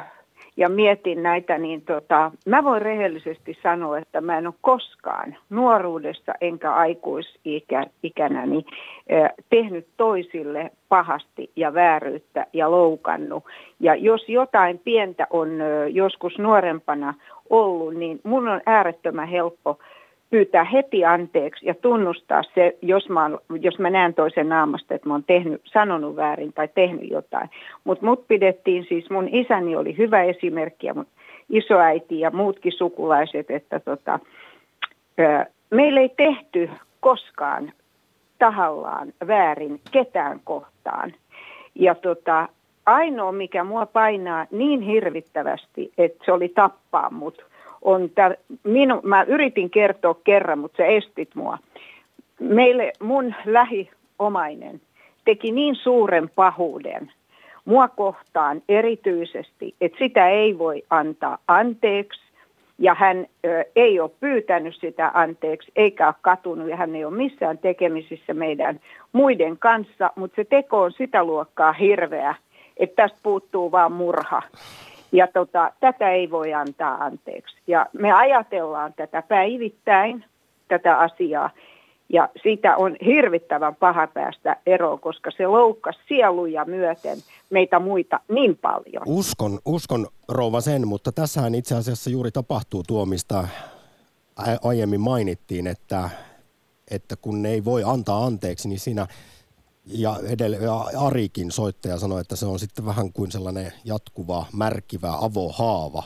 ja 0.57 0.69
mietin 0.69 1.23
näitä, 1.23 1.57
niin 1.57 1.81
tota, 1.81 2.31
mä 2.45 2.63
voin 2.63 2.81
rehellisesti 2.81 3.57
sanoa, 3.63 3.97
että 3.97 4.21
mä 4.21 4.37
en 4.37 4.47
ole 4.47 4.55
koskaan 4.61 5.35
nuoruudessa 5.49 6.33
enkä 6.41 6.73
aikuisikänäni 6.73 8.65
ö, 9.11 9.29
tehnyt 9.49 9.87
toisille 9.97 10.71
pahasti 10.89 11.51
ja 11.55 11.73
vääryyttä 11.73 12.47
ja 12.53 12.71
loukannut. 12.71 13.43
Ja 13.79 13.95
jos 13.95 14.29
jotain 14.29 14.79
pientä 14.83 15.27
on 15.29 15.61
ö, 15.61 15.87
joskus 15.87 16.37
nuorempana 16.37 17.13
ollut, 17.49 17.95
niin 17.95 18.19
mun 18.23 18.47
on 18.47 18.61
äärettömän 18.65 19.27
helppo 19.27 19.79
pyytää 20.33 20.63
heti 20.63 21.05
anteeksi 21.05 21.65
ja 21.65 21.73
tunnustaa 21.73 22.43
se, 22.55 22.77
jos 22.81 23.09
mä, 23.09 23.29
jos 23.61 23.79
mä 23.79 23.89
näen 23.89 24.13
toisen 24.13 24.49
naamasta, 24.49 24.93
että 24.93 25.07
mä 25.07 25.13
oon 25.13 25.23
tehnyt, 25.23 25.61
sanonut 25.65 26.15
väärin 26.15 26.53
tai 26.53 26.67
tehnyt 26.67 27.11
jotain. 27.11 27.49
Mutta 27.83 28.05
mut 28.05 28.27
pidettiin 28.27 28.85
siis, 28.89 29.09
mun 29.09 29.29
isäni 29.31 29.75
oli 29.75 29.97
hyvä 29.97 30.23
esimerkki 30.23 30.87
ja 30.87 30.93
mun 30.93 31.07
isoäiti 31.49 32.19
ja 32.19 32.31
muutkin 32.31 32.71
sukulaiset, 32.71 33.51
että 33.51 33.79
tota, 33.79 34.19
meillä 35.69 36.01
ei 36.01 36.09
tehty 36.09 36.69
koskaan 36.99 37.71
tahallaan 38.39 39.13
väärin 39.27 39.81
ketään 39.91 40.39
kohtaan. 40.43 41.13
Ja 41.75 41.95
tota, 41.95 42.47
ainoa, 42.85 43.31
mikä 43.31 43.63
mua 43.63 43.85
painaa 43.85 44.45
niin 44.51 44.81
hirvittävästi, 44.81 45.91
että 45.97 46.25
se 46.25 46.31
oli 46.31 46.49
tappaa 46.49 47.09
mut, 47.09 47.45
on 47.83 48.09
tää, 48.09 48.35
minu, 48.63 49.01
mä 49.03 49.23
yritin 49.23 49.69
kertoa 49.69 50.15
kerran, 50.23 50.59
mutta 50.59 50.77
se 50.77 50.97
estit 50.97 51.35
mua. 51.35 51.57
Meille 52.39 52.91
mun 52.99 53.33
lähiomainen 53.45 54.81
teki 55.25 55.51
niin 55.51 55.75
suuren 55.75 56.29
pahuuden 56.29 57.11
mua 57.65 57.87
kohtaan 57.87 58.61
erityisesti, 58.69 59.75
että 59.81 59.97
sitä 59.97 60.29
ei 60.29 60.57
voi 60.57 60.83
antaa 60.89 61.37
anteeksi. 61.47 62.21
Ja 62.79 62.93
hän 62.93 63.27
ö, 63.45 63.65
ei 63.75 63.99
ole 63.99 64.11
pyytänyt 64.19 64.75
sitä 64.75 65.11
anteeksi, 65.13 65.71
eikä 65.75 66.07
ole 66.07 66.15
katunut, 66.21 66.69
ja 66.69 66.75
hän 66.75 66.95
ei 66.95 67.05
ole 67.05 67.15
missään 67.15 67.57
tekemisissä 67.57 68.33
meidän 68.33 68.79
muiden 69.11 69.57
kanssa, 69.57 70.11
mutta 70.15 70.35
se 70.35 70.43
teko 70.43 70.81
on 70.81 70.91
sitä 70.91 71.23
luokkaa 71.23 71.73
hirveä, 71.73 72.35
että 72.77 72.95
tästä 72.95 73.17
puuttuu 73.23 73.71
vaan 73.71 73.91
murha. 73.91 74.41
Ja 75.13 75.27
tota, 75.27 75.71
tätä 75.79 76.11
ei 76.11 76.31
voi 76.31 76.53
antaa 76.53 77.03
anteeksi. 77.03 77.55
Ja 77.67 77.85
me 77.93 78.11
ajatellaan 78.11 78.93
tätä 78.93 79.21
päivittäin, 79.21 80.25
tätä 80.67 80.97
asiaa, 80.97 81.49
ja 82.09 82.29
siitä 82.43 82.77
on 82.77 82.95
hirvittävän 83.05 83.75
paha 83.75 84.07
päästä 84.07 84.57
eroon, 84.65 84.99
koska 84.99 85.31
se 85.31 85.47
loukkasi 85.47 85.99
sieluja 86.07 86.65
myöten 86.65 87.17
meitä 87.49 87.79
muita 87.79 88.19
niin 88.27 88.57
paljon. 88.57 89.03
Uskon, 89.05 89.59
uskon 89.65 90.07
rouva 90.27 90.61
sen, 90.61 90.87
mutta 90.87 91.11
tässähän 91.11 91.55
itse 91.55 91.75
asiassa 91.75 92.09
juuri 92.09 92.31
tapahtuu 92.31 92.83
tuo, 92.87 93.05
mistä 93.05 93.47
aiemmin 94.63 95.01
mainittiin, 95.01 95.67
että, 95.67 96.09
että 96.91 97.15
kun 97.15 97.45
ei 97.45 97.65
voi 97.65 97.83
antaa 97.85 98.25
anteeksi, 98.25 98.69
niin 98.69 98.79
siinä 98.79 99.07
ja, 99.85 100.15
edelle, 100.29 100.57
ja 100.57 100.75
Arikin 101.07 101.51
soittaja 101.51 101.97
sanoi, 101.97 102.21
että 102.21 102.35
se 102.35 102.45
on 102.45 102.59
sitten 102.59 102.85
vähän 102.85 103.13
kuin 103.13 103.31
sellainen 103.31 103.71
jatkuva, 103.85 104.45
märkivä 104.57 105.13
avohaava, 105.21 106.03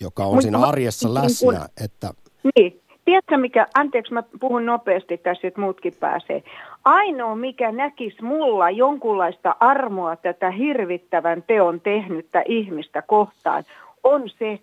joka 0.00 0.24
on 0.24 0.28
Mutta 0.28 0.42
siinä 0.42 0.58
arjessa 0.58 1.08
niin 1.08 1.14
läsnä, 1.14 1.52
kun- 1.58 1.84
että 1.84 2.10
Niin. 2.56 2.80
Tiedätkö 3.04 3.36
mikä, 3.36 3.66
anteeksi 3.74 4.12
mä 4.14 4.22
puhun 4.40 4.66
nopeasti 4.66 5.18
tässä, 5.18 5.48
että 5.48 5.60
muutkin 5.60 5.94
pääsee. 6.00 6.42
Ainoa 6.84 7.34
mikä 7.36 7.72
näkisi 7.72 8.22
mulla 8.22 8.70
jonkunlaista 8.70 9.56
armoa 9.60 10.16
tätä 10.16 10.50
hirvittävän 10.50 11.42
teon 11.46 11.80
tehnyttä 11.80 12.42
ihmistä 12.46 13.02
kohtaan, 13.02 13.64
on 14.04 14.22
se, 14.38 14.58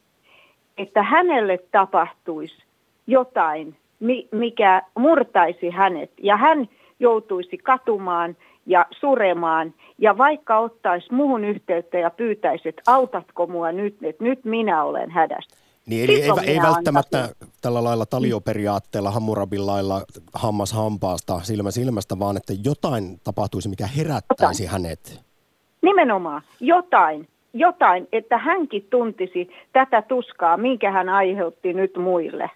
että 0.77 1.03
hänelle 1.03 1.59
tapahtuisi 1.71 2.55
jotain, 3.07 3.75
mi- 3.99 4.27
mikä 4.31 4.81
murtaisi 4.97 5.69
hänet. 5.69 6.11
Ja 6.21 6.37
hän 6.37 6.69
joutuisi 6.99 7.57
katumaan 7.57 8.35
ja 8.65 8.85
suremaan. 8.99 9.73
Ja 9.97 10.17
vaikka 10.17 10.57
ottaisi 10.59 11.13
muuhun 11.13 11.43
yhteyttä 11.43 11.97
ja 11.97 12.09
pyytäisi, 12.09 12.69
että 12.69 12.81
autatko 12.87 13.47
mua 13.47 13.71
nyt, 13.71 13.97
että 14.03 14.23
nyt 14.23 14.45
minä 14.45 14.83
olen 14.83 15.11
hädässä. 15.11 15.57
Niin, 15.85 16.03
eli 16.03 16.15
ei, 16.15 16.21
Silloin 16.21 16.49
ei 16.49 16.55
minä 16.55 16.67
välttämättä 16.67 17.17
antaisin. 17.17 17.47
tällä 17.61 17.83
lailla 17.83 18.05
talioperiaatteella, 18.05 19.11
Hammurabin 19.11 19.65
lailla 19.65 20.01
hammas 20.33 20.73
hampaasta, 20.73 21.39
silmä 21.43 21.71
silmästä, 21.71 22.19
vaan 22.19 22.37
että 22.37 22.53
jotain 22.63 23.19
tapahtuisi, 23.23 23.69
mikä 23.69 23.87
herättäisi 23.87 24.65
hänet. 24.65 25.21
Nimenomaan 25.81 26.41
jotain, 26.59 27.27
jotain, 27.53 28.07
että 28.11 28.37
hänkin 28.37 28.87
tuntisi 28.89 29.49
tätä 29.73 30.01
tuskaa, 30.01 30.57
minkä 30.57 30.91
hän 30.91 31.09
aiheutti 31.09 31.73
nyt 31.73 31.97
muille. 31.97 32.49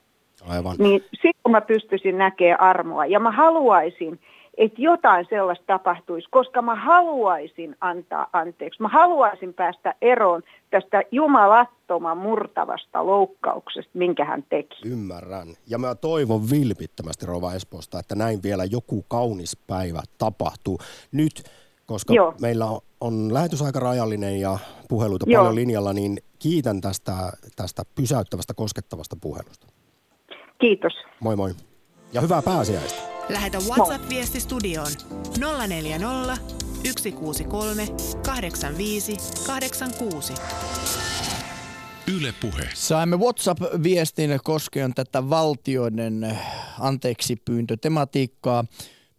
Aivan. 0.48 0.76
Niin 0.80 1.04
silloin 1.22 1.52
mä 1.52 1.62
pystyisin 1.62 2.18
näkemään 2.18 2.62
armoa. 2.62 3.06
Ja 3.06 3.20
mä 3.20 3.32
haluaisin, 3.32 4.20
että 4.58 4.82
jotain 4.82 5.26
sellaista 5.30 5.66
tapahtuisi, 5.68 6.28
koska 6.32 6.62
mä 6.62 6.76
haluaisin 6.76 7.76
antaa 7.82 8.28
anteeksi. 8.34 8.82
Mä 8.82 8.88
haluaisin 8.88 9.54
päästä 9.54 9.94
eroon 10.02 10.44
tästä 10.70 11.02
jumalattoman 11.12 12.18
murtavasta 12.18 13.06
loukkauksesta, 13.06 13.92
minkä 13.94 14.26
hän 14.26 14.44
teki. 14.50 14.76
Ymmärrän. 14.86 15.48
Ja 15.68 15.78
mä 15.78 15.96
toivon 15.96 16.50
vilpittömästi 16.50 17.26
Rova 17.26 17.54
Espoosta, 17.54 18.00
että 18.00 18.16
näin 18.16 18.44
vielä 18.44 18.66
joku 18.66 19.06
kaunis 19.08 19.58
päivä 19.68 20.02
tapahtuu 20.18 20.80
nyt, 21.12 21.44
koska 21.86 22.14
Joo. 22.14 22.34
meillä 22.42 22.66
on, 22.66 22.80
on 23.02 23.34
lähetysaika 23.34 23.80
rajallinen 23.80 24.40
ja 24.40 24.58
puheluita 24.90 25.26
Joo. 25.30 25.42
paljon 25.42 25.56
linjalla, 25.56 25.94
niin 25.94 26.18
kiitän 26.40 26.82
tästä, 26.82 27.14
tästä 27.56 27.84
pysäyttävästä, 27.96 28.54
koskettavasta 28.54 29.16
puhelusta. 29.22 29.68
Kiitos. 30.60 30.94
Moi 31.20 31.36
moi. 31.36 31.52
Ja 32.14 32.22
hyvää 32.22 32.42
pääsiäistä. 32.42 33.17
Lähetä 33.30 33.58
WhatsApp-viesti 33.58 34.40
studioon 34.40 34.92
040 35.68 36.38
163 36.84 37.88
85 38.26 39.18
86. 39.48 40.34
Yle 42.18 42.34
Puhe. 42.42 42.70
Saimme 42.74 43.18
WhatsApp-viestin 43.18 44.40
koskien 44.44 44.94
tätä 44.94 45.30
valtioiden 45.30 46.38
anteeksi 46.80 47.36
pyyntötematiikkaa. 47.46 48.66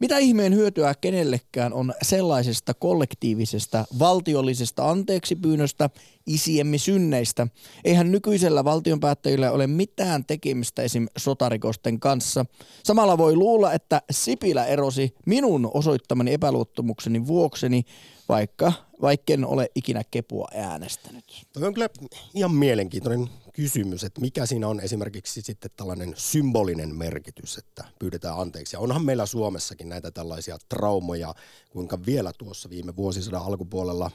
Mitä 0.01 0.19
ihmeen 0.19 0.55
hyötyä 0.55 0.95
kenellekään 1.01 1.73
on 1.73 1.95
sellaisesta 2.03 2.75
kollektiivisesta 2.75 3.85
valtiollisesta 3.99 4.91
anteeksipyynnöstä 4.91 5.91
isiemme 6.27 6.79
synneistä? 6.79 7.47
Eihän 7.85 8.13
nykyisellä 8.13 8.65
valtionpäättäjillä 8.65 9.51
ole 9.53 9.67
mitään 9.67 10.25
tekemistä 10.25 10.83
esim. 10.83 11.07
sotarikosten 11.19 12.01
kanssa. 12.01 12.47
Samalla 12.85 13.19
voi 13.19 13.37
luulla, 13.37 13.73
että 13.73 14.03
Sipilä 14.11 14.67
erosi 14.67 15.15
minun 15.27 15.71
osoittamani 15.75 16.33
epäluottamukseni 16.33 17.27
vuokseni, 17.27 17.85
vaikka 18.29 18.73
vaikken 19.03 19.45
ole 19.45 19.71
ikinä 19.75 20.03
kepua 20.11 20.49
äänestänyt. 20.55 21.25
Tuo 21.53 21.67
on 21.67 21.75
kyllä 21.75 21.89
ihan 22.35 22.55
mielenkiintoinen 22.55 23.29
kysymys, 23.63 24.05
että 24.05 24.21
mikä 24.21 24.47
siinä 24.47 24.69
on 24.69 24.81
esimerkiksi 24.81 25.43
sitten 25.43 25.71
tällainen 25.77 26.15
symbolinen 26.17 26.95
merkitys, 26.95 27.59
että 27.59 27.85
pyydetään 27.99 28.39
anteeksi. 28.39 28.77
Ja 28.77 28.81
onhan 28.81 29.05
meillä 29.05 29.27
Suomessakin 29.27 29.89
näitä 29.89 30.11
tällaisia 30.11 30.59
traumoja, 30.69 31.35
kuinka 31.71 31.99
vielä 32.07 32.33
tuossa 32.39 32.71
viime 32.71 32.97
vuosisadan 32.97 33.43
alkupuolella 33.43 34.11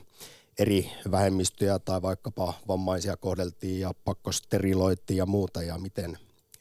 eri 0.59 0.91
vähemmistöjä 1.11 1.79
tai 1.79 2.01
vaikkapa 2.01 2.53
vammaisia 2.67 3.17
kohdeltiin 3.17 3.79
ja 3.79 3.93
pakkosteriloittiin 4.05 5.17
ja 5.17 5.25
muuta 5.25 5.63
ja 5.63 5.77
miten 5.77 6.17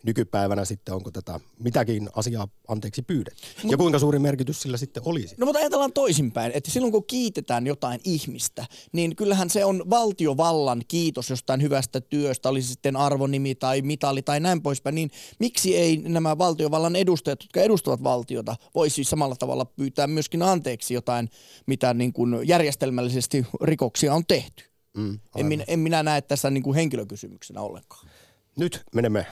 nykypäivänä 0.07 0.65
sitten, 0.65 0.95
onko 0.95 1.11
tätä 1.11 1.41
mitäkin 1.59 2.09
asiaa 2.17 2.49
anteeksi 2.69 3.03
pyydetty? 3.03 3.43
Ja 3.65 3.77
kuinka 3.77 3.99
suuri 3.99 4.19
merkitys 4.19 4.63
sillä 4.63 4.77
sitten 4.77 5.03
olisi? 5.07 5.35
No 5.39 5.47
mutta 5.47 5.59
ajatellaan 5.59 5.93
toisinpäin, 5.93 6.53
että 6.55 6.71
silloin 6.71 6.93
kun 6.93 7.07
kiitetään 7.07 7.67
jotain 7.67 8.01
ihmistä, 8.05 8.67
niin 8.93 9.17
kyllähän 9.17 9.51
se 9.51 9.65
on 9.65 9.83
valtiovallan 9.91 10.83
kiitos 10.89 11.31
jostain 11.31 11.63
hyvästä 11.63 12.01
työstä, 12.01 12.49
olisi 12.49 12.69
sitten 12.69 12.97
arvonimi 12.97 13.55
tai 13.55 13.83
mitali 13.83 14.23
tai 14.23 14.41
näin 14.41 14.63
poispäin, 14.63 14.95
niin 14.95 15.11
miksi 15.39 15.77
ei 15.77 15.97
nämä 15.97 16.39
valtiovallan 16.39 16.97
edustajat, 16.97 17.43
jotka 17.43 17.61
edustavat 17.61 18.03
valtiota, 18.03 18.57
voisi 18.75 19.05
samalla 19.05 19.37
tavalla 19.37 19.65
pyytää 19.65 20.07
myöskin 20.07 20.43
anteeksi 20.43 20.95
jotain, 20.95 21.29
mitä 21.67 21.95
niin 21.95 22.13
kuin 22.13 22.49
järjestelmällisesti 22.49 23.47
rikoksia 23.63 24.15
on 24.15 24.27
tehty? 24.27 24.65
Mm, 24.97 25.19
En 25.37 25.47
minä, 25.47 25.65
en 25.67 25.79
minä 25.79 26.03
näe 26.03 26.21
tässä 26.23 26.51
niin 26.51 26.63
kuin 26.63 26.75
henkilökysymyksenä 26.75 27.61
ollenkaan. 27.61 28.09
Nyt 28.57 28.83
menemme 28.95 29.27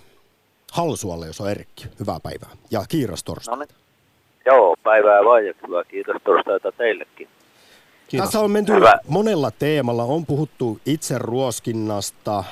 Halsualle, 0.72 1.26
jos 1.26 1.40
on 1.40 1.50
Erkki. 1.50 1.84
Hyvää 2.00 2.20
päivää. 2.22 2.50
Ja 2.70 2.84
kiiras 2.88 3.24
torstai. 3.24 3.56
No 3.56 3.64
niin. 3.64 3.76
Joo, 4.46 4.76
päivää 4.82 5.24
vaan 5.24 5.46
ja 5.46 5.54
hyvää 5.66 5.84
kiitos 5.84 6.16
torstaita 6.24 6.72
teillekin. 6.72 7.28
Kiitos. 8.08 8.26
Tässä 8.26 8.40
on 8.40 8.50
menty 8.50 8.72
Hyvä. 8.72 8.92
monella 9.08 9.50
teemalla. 9.50 10.04
On 10.04 10.26
puhuttu 10.26 10.80
itse 10.86 11.18
ruoskinnasta, 11.18 12.44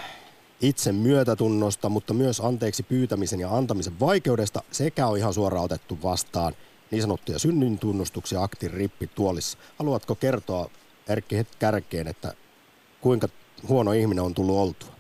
itse 0.61 0.93
myötätunnosta, 0.93 1.89
mutta 1.89 2.15
myös 2.15 2.41
anteeksi 2.41 2.83
pyytämisen 2.83 3.41
ja 3.41 3.57
antamisen 3.57 4.01
vaikeudesta 4.01 4.63
sekä 4.71 5.07
on 5.07 5.19
ihan 5.19 5.35
suoraan 5.35 5.65
otettu 5.65 5.99
vastaan 6.03 6.53
niin 6.91 7.03
sanottuja 7.03 7.39
synnintunnustuksia 7.39 8.43
aktin 8.43 8.71
rippi 8.71 9.11
tuolissa. 9.15 9.59
Haluatko 9.79 10.15
kertoa 10.15 10.71
Erkki 11.09 11.37
heti 11.37 11.51
kärkeen, 11.59 12.09
että 12.09 12.33
kuinka 13.01 13.29
huono 13.69 13.93
ihminen 13.93 14.25
on 14.25 14.35
tullut 14.35 14.57
oltua? 14.57 14.98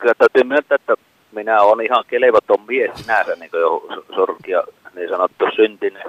Kyllä 0.00 0.14
täytyy 0.18 0.44
myöntää, 0.44 0.74
että 0.74 0.94
minä 1.32 1.62
olen 1.62 1.86
ihan 1.86 2.04
kelevoton 2.08 2.60
mies 2.66 2.90
sinänsä, 2.94 3.36
niin 3.36 3.50
kuin 3.50 4.00
sorkia 4.14 4.62
niin 4.94 5.08
sanottu 5.08 5.44
syntinen. 5.56 6.04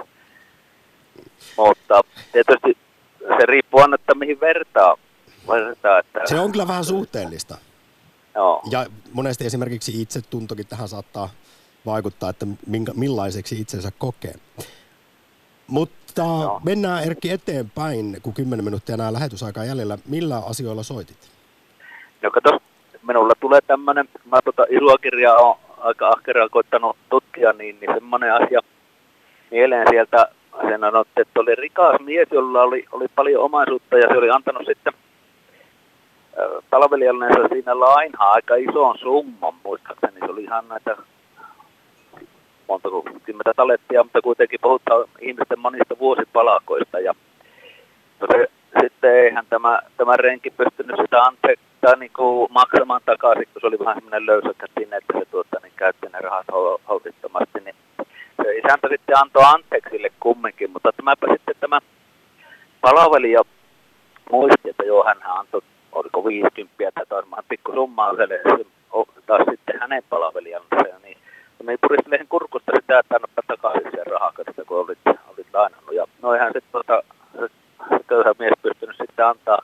Mutta 1.56 2.00
tietysti 2.32 2.76
se 3.38 3.46
riippuu 3.46 3.80
aina, 3.80 3.94
että 3.94 4.14
mihin 4.14 4.40
vertaa. 4.40 4.96
vertaa 5.48 5.98
että, 5.98 6.20
Se 6.24 6.40
on 6.40 6.52
kyllä 6.52 6.68
vähän 6.68 6.84
suhteellista. 6.84 7.58
Joo. 8.34 8.62
Ja 8.70 8.86
monesti 9.12 9.46
esimerkiksi 9.46 10.02
itsetuntokin 10.02 10.66
tähän 10.66 10.88
saattaa 10.88 11.28
vaikuttaa, 11.86 12.30
että 12.30 12.46
minkä, 12.66 12.92
millaiseksi 12.94 13.60
itsensä 13.60 13.92
kokee. 13.98 14.34
Mutta 15.66 16.22
Joo. 16.22 16.60
mennään 16.64 17.04
Erkki 17.04 17.30
eteenpäin, 17.30 18.18
kun 18.22 18.34
10 18.34 18.64
minuuttia 18.64 18.94
enää 18.94 19.12
lähetysaikaa 19.12 19.64
jäljellä. 19.64 19.98
Millä 20.06 20.38
asioilla 20.38 20.82
soitit? 20.82 21.30
No 22.22 22.30
kato, 22.30 22.58
minulla 23.06 23.32
tulee 23.40 23.60
tämmöinen, 23.66 24.08
mä 24.24 24.38
tota 24.44 24.66
isoa 24.70 24.98
kirjaa 24.98 25.36
on 25.36 25.56
aika 25.78 26.08
ahkeraan 26.08 26.50
koittanut 26.50 26.96
tutkia, 27.10 27.52
niin, 27.52 27.76
niin 27.80 27.94
semmoinen 27.94 28.34
asia 28.34 28.60
mieleen 29.50 29.86
sieltä, 29.90 30.28
sen 30.68 30.80
sanottiin, 30.80 31.26
että 31.26 31.40
oli 31.40 31.54
rikas 31.54 32.00
mies, 32.00 32.28
jolla 32.30 32.62
oli, 32.62 32.84
oli 32.92 33.06
paljon 33.14 33.42
omaisuutta 33.42 33.98
ja 33.98 34.08
se 34.08 34.18
oli 34.18 34.30
antanut 34.30 34.66
sitten 34.66 34.92
ö, 36.38 36.62
palvelijallensa 36.70 37.48
siinä 37.52 37.80
lainaa 37.80 38.32
aika 38.32 38.54
ison 38.54 38.98
summan, 38.98 39.54
muistaakseni. 39.64 40.18
Se 40.18 40.32
oli 40.32 40.42
ihan 40.42 40.68
näitä 40.68 40.96
monta 42.68 42.88
kymmentä 43.24 43.52
talettia, 43.56 44.02
mutta 44.02 44.22
kuitenkin 44.22 44.60
puhutaan 44.62 45.04
ihmisten 45.20 45.58
monista 45.58 45.98
vuosipalakoista. 45.98 47.00
Ja 47.00 47.14
no 48.20 48.26
sitten 48.80 49.16
eihän 49.16 49.46
tämä, 49.50 49.78
tämä 49.96 50.16
renki 50.16 50.50
pystynyt 50.50 50.96
sitä 51.02 51.22
anteeksi 51.22 51.71
tai 51.82 51.96
niin 51.98 52.12
kuin 52.16 52.52
maksamaan 52.52 53.00
takaisin, 53.06 53.48
kun 53.52 53.60
se 53.60 53.66
oli 53.66 53.78
vähän 53.78 53.96
semmoinen 53.96 54.26
löysäkätinen, 54.26 54.98
että 54.98 55.18
se 55.18 55.24
tuota, 55.30 55.56
niin 55.62 55.72
käytti 55.76 56.06
ne 56.06 56.18
rahat 56.20 56.46
hol- 56.52 56.80
holtittomasti, 56.88 57.60
niin 57.64 57.76
se 58.42 58.56
isäntä 58.58 58.88
sitten 58.88 59.18
antoi 59.18 59.42
anteeksi 59.46 59.90
sille 59.90 60.10
kumminkin, 60.20 60.70
mutta 60.70 60.92
tämäpä 60.92 61.26
sitten 61.32 61.56
tämä 61.60 61.78
palvelija 62.80 63.42
muisti, 64.30 64.70
että 64.70 64.84
joo, 64.84 65.04
hän 65.04 65.22
antoi, 65.26 65.62
oliko 65.92 66.24
50 66.24 67.06
tai 67.08 67.22
vähän 67.30 67.44
pikku 67.48 67.72
summaa 67.72 68.12
taas 69.26 69.42
sitten 69.50 69.80
hänen 69.80 70.02
palvelijansa, 70.10 70.76
niin 71.02 71.18
me 71.62 71.76
puristelen 71.80 72.28
kurkusta 72.28 72.72
sitä, 72.80 72.98
että 72.98 73.14
annapa 73.14 73.42
takaisin 73.46 73.90
sen 73.90 74.06
rahaa, 74.06 74.32
kun 74.66 74.78
olit, 74.78 74.98
olit 75.06 75.46
lainannut. 75.52 75.94
Ja 75.94 76.06
no 76.22 76.34
eihän 76.34 76.52
sitten 76.52 76.72
tuota, 76.72 77.02
se 77.38 77.48
köyhä 78.06 78.34
mies 78.38 78.52
pystynyt 78.62 78.96
sitten 78.96 79.26
antaa, 79.26 79.58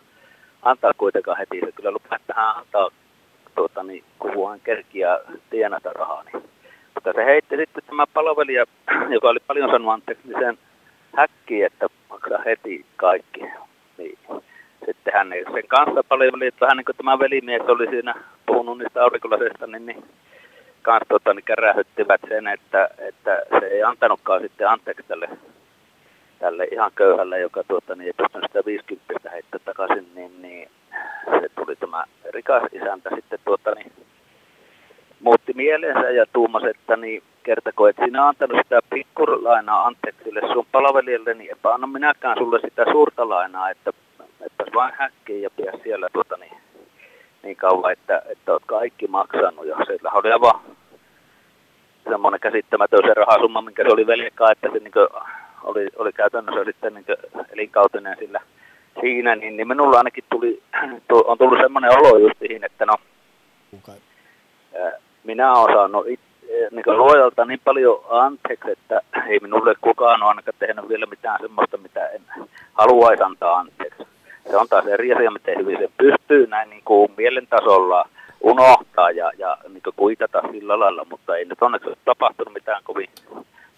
antaa 0.62 0.92
kuitenkaan 0.98 1.38
heti. 1.38 1.60
Se 1.60 1.72
kyllä 1.72 1.90
lupaa, 1.90 2.16
että 2.16 2.34
hän 2.36 2.56
antaa 2.56 2.88
tuota, 3.54 3.82
niin, 3.82 4.04
kun 4.18 4.50
hän 4.50 4.57
kerkiä 4.68 5.20
tienata 5.50 5.92
rahaa. 5.92 6.22
Niin. 6.22 6.42
Mutta 6.94 7.12
se 7.12 7.24
heitti 7.24 7.56
sitten 7.56 7.84
tämä 7.86 8.06
palvelija, 8.06 8.64
joka 9.14 9.28
oli 9.28 9.38
paljon 9.46 9.70
sanonut 9.70 9.92
anteeksi, 9.92 10.28
niin 10.28 10.40
sen 10.40 10.58
häkkiin, 11.16 11.66
että 11.66 11.86
maksaa 12.10 12.42
heti 12.44 12.86
kaikki. 12.96 13.40
Niin. 13.98 14.18
Sitten 14.86 15.12
hän 15.14 15.28
sen 15.52 15.68
kanssa 15.68 16.04
paljon 16.08 16.32
väliä, 16.32 16.48
että 16.48 16.60
vähän 16.60 16.76
niin 16.76 16.84
kuin 16.84 16.96
tämä 16.96 17.18
velimies 17.18 17.62
oli 17.62 17.86
siinä 17.86 18.14
puhunut 18.46 18.78
niistä 18.78 19.02
aurinkolasesta, 19.02 19.66
niin, 19.66 19.86
niin 19.86 20.04
kanssa 20.82 21.08
tota, 21.08 21.34
niin 21.34 21.44
kärähyttivät 21.44 22.20
sen, 22.28 22.46
että, 22.46 22.88
että 22.98 23.42
se 23.60 23.66
ei 23.66 23.82
antanutkaan 23.82 24.42
sitten 24.42 24.68
anteeksi 24.68 25.04
tälle, 25.08 25.28
tälle 26.38 26.64
ihan 26.64 26.90
köyhälle, 26.94 27.40
joka 27.40 27.64
tuota, 27.68 27.94
niin 27.94 28.06
ei 28.06 28.12
pystynyt 28.12 28.50
sitä 28.50 28.64
50 28.66 29.30
heittää 29.30 29.60
takaisin, 29.64 30.06
niin, 30.14 30.42
niin 30.42 30.70
se 31.40 31.48
tuli 31.54 31.76
tämä 31.76 32.04
rikas 32.34 32.62
isäntä 32.72 33.10
sitten 33.14 33.38
tuota, 33.44 33.74
niin, 33.74 33.92
muutti 35.28 35.52
mielensä 35.54 36.10
ja 36.10 36.26
tuumasi, 36.32 36.66
että 36.66 36.96
niin 36.96 37.22
kertako, 37.42 37.88
että 37.88 38.04
sinä 38.04 38.28
antanut 38.28 38.60
sitä 38.62 38.80
pikkulainaa 38.90 39.86
anteeksi 39.86 40.24
sille 40.24 40.40
sun 40.52 40.66
palvelijalle, 40.72 41.34
niin 41.34 41.52
epä 41.52 41.74
anna 41.74 41.86
minäkään 41.86 42.36
sulle 42.38 42.60
sitä 42.60 42.84
suurta 42.92 43.28
lainaa, 43.28 43.70
että, 43.70 43.90
että 44.46 44.64
vain 44.74 44.94
häkkiin 44.98 45.42
ja 45.42 45.50
pidä 45.50 45.72
siellä 45.82 46.08
tuota, 46.12 46.36
niin, 46.36 46.52
niin 47.42 47.56
kauan, 47.56 47.92
että, 47.92 48.22
että 48.28 48.52
olet 48.52 48.62
kaikki 48.66 49.06
maksanut. 49.06 49.66
Ja 49.66 49.76
sillä 49.76 50.10
oli 50.12 50.32
aivan 50.32 50.60
semmoinen 52.10 52.40
käsittämätön 52.40 53.00
se 53.06 53.14
rahasumma, 53.14 53.62
minkä 53.62 53.82
se 53.82 53.92
oli 53.92 54.06
velkaa, 54.06 54.52
että 54.52 54.68
se 54.72 54.78
niin 54.78 54.92
oli, 55.64 55.88
oli 55.96 56.12
käytännössä 56.12 56.64
sitten 56.64 56.94
niin 56.94 57.04
elinkautinen 57.52 58.16
sillä 58.18 58.40
siinä, 59.00 59.36
niin, 59.36 59.56
niin 59.56 59.68
minulla 59.68 59.98
ainakin 59.98 60.24
tuli, 60.30 60.62
tu- 61.08 61.24
on 61.26 61.38
tullut 61.38 61.58
semmoinen 61.62 61.98
olo 61.98 62.18
justiin, 62.18 62.64
että 62.64 62.86
no, 62.86 62.94
ää, 64.78 65.07
minä 65.24 65.52
olen 65.52 65.74
saanut 65.74 66.08
it, 66.08 66.20
niin 66.70 66.98
luojalta 66.98 67.44
niin 67.44 67.60
paljon 67.64 68.00
anteeksi, 68.10 68.70
että 68.70 69.00
ei 69.28 69.40
minulle 69.40 69.74
kukaan 69.80 70.22
ole 70.22 70.28
ainakaan 70.28 70.54
tehnyt 70.58 70.88
vielä 70.88 71.06
mitään 71.06 71.40
semmoista, 71.40 71.76
mitä 71.76 72.08
en 72.08 72.22
haluaisi 72.72 73.22
antaa 73.22 73.58
anteeksi. 73.58 74.02
Se 74.50 74.56
on 74.56 74.68
taas 74.68 74.86
eri 74.86 75.14
asia, 75.14 75.30
miten 75.30 75.58
hyvin 75.58 75.78
se 75.78 75.90
pystyy 75.96 76.46
näin 76.46 76.70
niin 76.70 76.82
kuin 76.84 77.12
mielentasolla 77.16 78.08
unohtaa 78.40 79.10
ja, 79.10 79.30
ja 79.38 79.58
niin 79.68 79.82
kuin 79.82 79.94
kuitata 79.96 80.42
sillä 80.52 80.78
lailla, 80.78 81.06
mutta 81.10 81.36
ei 81.36 81.44
nyt 81.44 81.62
onneksi 81.62 81.88
ole 81.88 81.96
tapahtunut 82.04 82.54
mitään 82.54 82.82
kovin 82.84 83.08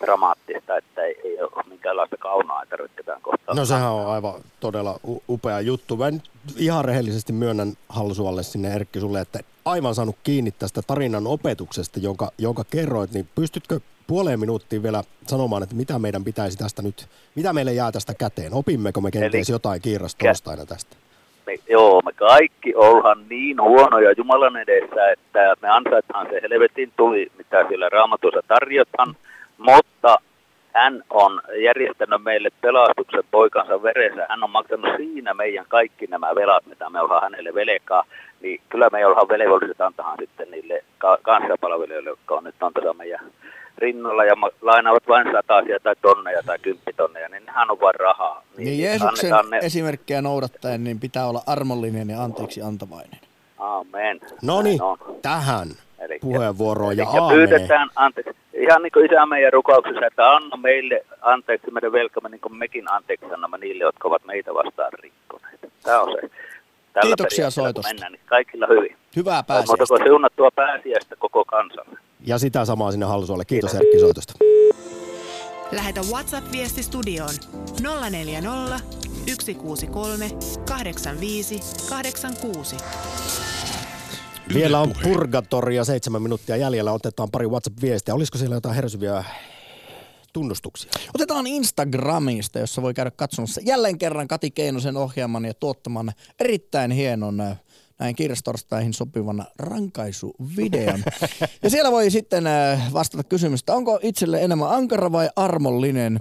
dramaattista, 0.00 0.76
että 0.76 1.02
ei, 1.02 1.20
ei 1.24 1.42
ole 1.42 1.64
minkäänlaista 1.68 2.16
kaunoa, 2.16 2.62
että 2.62 2.76
tarvitse 2.76 2.96
ketään 2.96 3.22
kohtaa. 3.22 3.54
No 3.54 3.64
sehän 3.64 3.92
on 3.92 4.06
aivan 4.06 4.34
todella 4.60 5.00
upea 5.28 5.60
juttu. 5.60 5.96
Mä 5.96 6.10
nyt 6.10 6.30
ihan 6.56 6.84
rehellisesti 6.84 7.32
myönnän 7.32 7.72
Halsualle 7.88 8.42
sinne 8.42 8.74
Erkki 8.74 9.00
sulle, 9.00 9.20
että 9.20 9.38
aivan 9.64 9.94
saanut 9.94 10.16
kiinni 10.24 10.50
tästä 10.50 10.82
tarinan 10.86 11.26
opetuksesta, 11.26 11.98
jonka, 12.02 12.30
jonka 12.38 12.64
kerroit, 12.70 13.12
niin 13.12 13.28
pystytkö 13.34 13.80
puoleen 14.06 14.40
minuuttiin 14.40 14.82
vielä 14.82 15.02
sanomaan, 15.26 15.62
että 15.62 15.74
mitä 15.74 15.98
meidän 15.98 16.24
pitäisi 16.24 16.58
tästä 16.58 16.82
nyt, 16.82 17.06
mitä 17.34 17.52
meille 17.52 17.72
jää 17.72 17.92
tästä 17.92 18.14
käteen? 18.14 18.54
Opimmeko 18.54 19.00
me 19.00 19.10
kenties 19.10 19.48
Eli- 19.48 19.54
jotain 19.54 19.82
kiiras 19.82 20.14
torstaina 20.14 20.66
tästä? 20.66 20.96
me, 21.50 21.58
joo, 21.68 22.02
me 22.04 22.12
kaikki 22.12 22.74
ollaan 22.74 23.24
niin 23.28 23.62
huonoja 23.62 24.12
Jumalan 24.16 24.56
edessä, 24.56 25.10
että 25.10 25.54
me 25.62 25.68
ansaitaan 25.68 26.26
se 26.30 26.40
helvetin 26.42 26.92
tuli, 26.96 27.32
mitä 27.38 27.64
siellä 27.68 27.88
raamatussa 27.88 28.42
tarjotaan, 28.48 29.16
mutta 29.60 30.18
hän 30.74 31.02
on 31.10 31.40
järjestänyt 31.62 32.22
meille 32.22 32.48
pelastuksen 32.60 33.24
poikansa 33.30 33.82
veressä. 33.82 34.26
Hän 34.28 34.44
on 34.44 34.50
maksanut 34.50 34.96
siinä 34.96 35.34
meidän 35.34 35.64
kaikki 35.68 36.06
nämä 36.06 36.34
velat, 36.34 36.66
mitä 36.66 36.90
me 36.90 37.00
ollaan 37.00 37.22
hänelle 37.22 37.54
velkaa. 37.54 38.04
Niin 38.40 38.60
kyllä 38.68 38.88
me 38.92 39.06
ollaan 39.06 39.28
velvolliset 39.28 39.80
antamaan 39.80 40.16
sitten 40.20 40.50
niille 40.50 40.84
ka- 40.98 41.18
kanssapalvelijoille, 41.22 42.10
jotka 42.10 42.34
on 42.34 42.44
nyt 42.44 42.62
on 42.62 42.72
tässä 42.72 42.92
meidän 42.92 43.20
rinnalla 43.78 44.24
ja 44.24 44.34
lainaavat 44.60 45.08
vain 45.08 45.26
sataisia 45.32 45.80
tai 45.80 45.94
tonneja 46.02 46.42
tai 46.42 46.58
kymppitonneja, 46.58 47.28
niin 47.28 47.46
nehän 47.46 47.70
on 47.70 47.80
vain 47.80 48.00
rahaa. 48.00 48.42
Niin 48.56 48.82
Jeesuksen 48.82 49.32
annetaan 49.32 49.50
ne. 49.50 49.66
esimerkkejä 49.66 50.22
noudattaen 50.22 50.84
niin 50.84 51.00
pitää 51.00 51.26
olla 51.26 51.42
armollinen 51.46 52.10
ja 52.10 52.22
anteeksi 52.22 52.62
antavainen. 52.62 53.20
Amen. 53.58 54.20
No 54.42 54.62
niin, 54.62 54.80
tähän 55.22 55.68
Elikkä- 56.00 56.26
puheenvuoroon 56.26 56.96
ja 56.96 57.08
aameneen. 57.08 57.48
pyydetään 57.48 57.88
anteeksi. 57.96 58.36
Ihan 58.54 58.82
niin 58.82 58.92
kuin 58.92 59.06
isä 59.06 59.26
meidän 59.26 59.52
rukouksessa, 59.52 60.06
että 60.06 60.30
anna 60.30 60.56
meille 60.56 61.04
anteeksi 61.20 61.70
meidän 61.70 61.92
velkamme, 61.92 62.28
niin 62.28 62.40
kuin 62.40 62.56
mekin 62.56 62.90
anteeksi 62.92 63.26
annamme 63.34 63.58
niille, 63.58 63.84
jotka 63.84 64.08
ovat 64.08 64.24
meitä 64.24 64.54
vastaan 64.54 64.92
rikkoneet. 64.92 65.60
Tämä 65.82 66.00
on 66.00 66.12
se. 66.12 66.30
Tällä 66.92 67.06
Kiitoksia 67.06 67.50
soitosta. 67.50 67.88
Mennään, 67.88 68.12
niin 68.12 68.20
kaikilla 68.26 68.66
hyvin. 68.66 68.96
Hyvää 69.16 69.42
pääsiäistä. 69.42 69.84
kuin 69.88 70.02
siunattua 70.02 70.50
pääsiäistä 70.50 71.16
koko 71.16 71.44
kansalle. 71.44 71.98
Ja 72.26 72.38
sitä 72.38 72.64
samaa 72.64 72.90
sinne 72.90 73.06
Halsualle. 73.06 73.44
Kiitos 73.44 73.74
Erkki 73.74 73.98
soitosta. 74.00 74.32
Lähetä 75.72 76.00
WhatsApp-viesti 76.12 76.82
studioon 76.82 77.34
040 78.10 78.80
163 79.26 80.30
85 80.68 81.60
86. 81.90 82.76
Vielä 84.54 84.80
on 84.80 84.92
purgatoria 85.02 85.84
seitsemän 85.84 86.22
minuuttia 86.22 86.56
jäljellä. 86.56 86.92
Otetaan 86.92 87.30
pari 87.30 87.46
WhatsApp-viestiä. 87.46 88.14
Olisiko 88.14 88.38
siellä 88.38 88.56
jotain 88.56 88.74
hersyviä 88.74 89.24
tunnustuksia? 90.32 90.90
Otetaan 91.14 91.46
Instagramista, 91.46 92.58
jossa 92.58 92.82
voi 92.82 92.94
käydä 92.94 93.10
katsomassa 93.10 93.60
jälleen 93.64 93.98
kerran 93.98 94.28
Kati 94.28 94.50
Keinosen 94.50 94.96
ohjaaman 94.96 95.44
ja 95.44 95.54
tuottaman 95.54 96.12
erittäin 96.40 96.90
hienon 96.90 97.40
äh, 97.40 97.60
näin 97.98 98.14
kirjastorstaihin 98.14 98.94
sopivan 98.94 99.46
rankaisuvideon. 99.58 101.02
ja 101.62 101.70
siellä 101.70 101.92
voi 101.92 102.10
sitten 102.10 102.46
äh, 102.46 102.92
vastata 102.92 103.24
kysymystä, 103.24 103.74
onko 103.74 103.98
itselle 104.02 104.42
enemmän 104.42 104.70
ankara 104.70 105.12
vai 105.12 105.30
armollinen? 105.36 106.18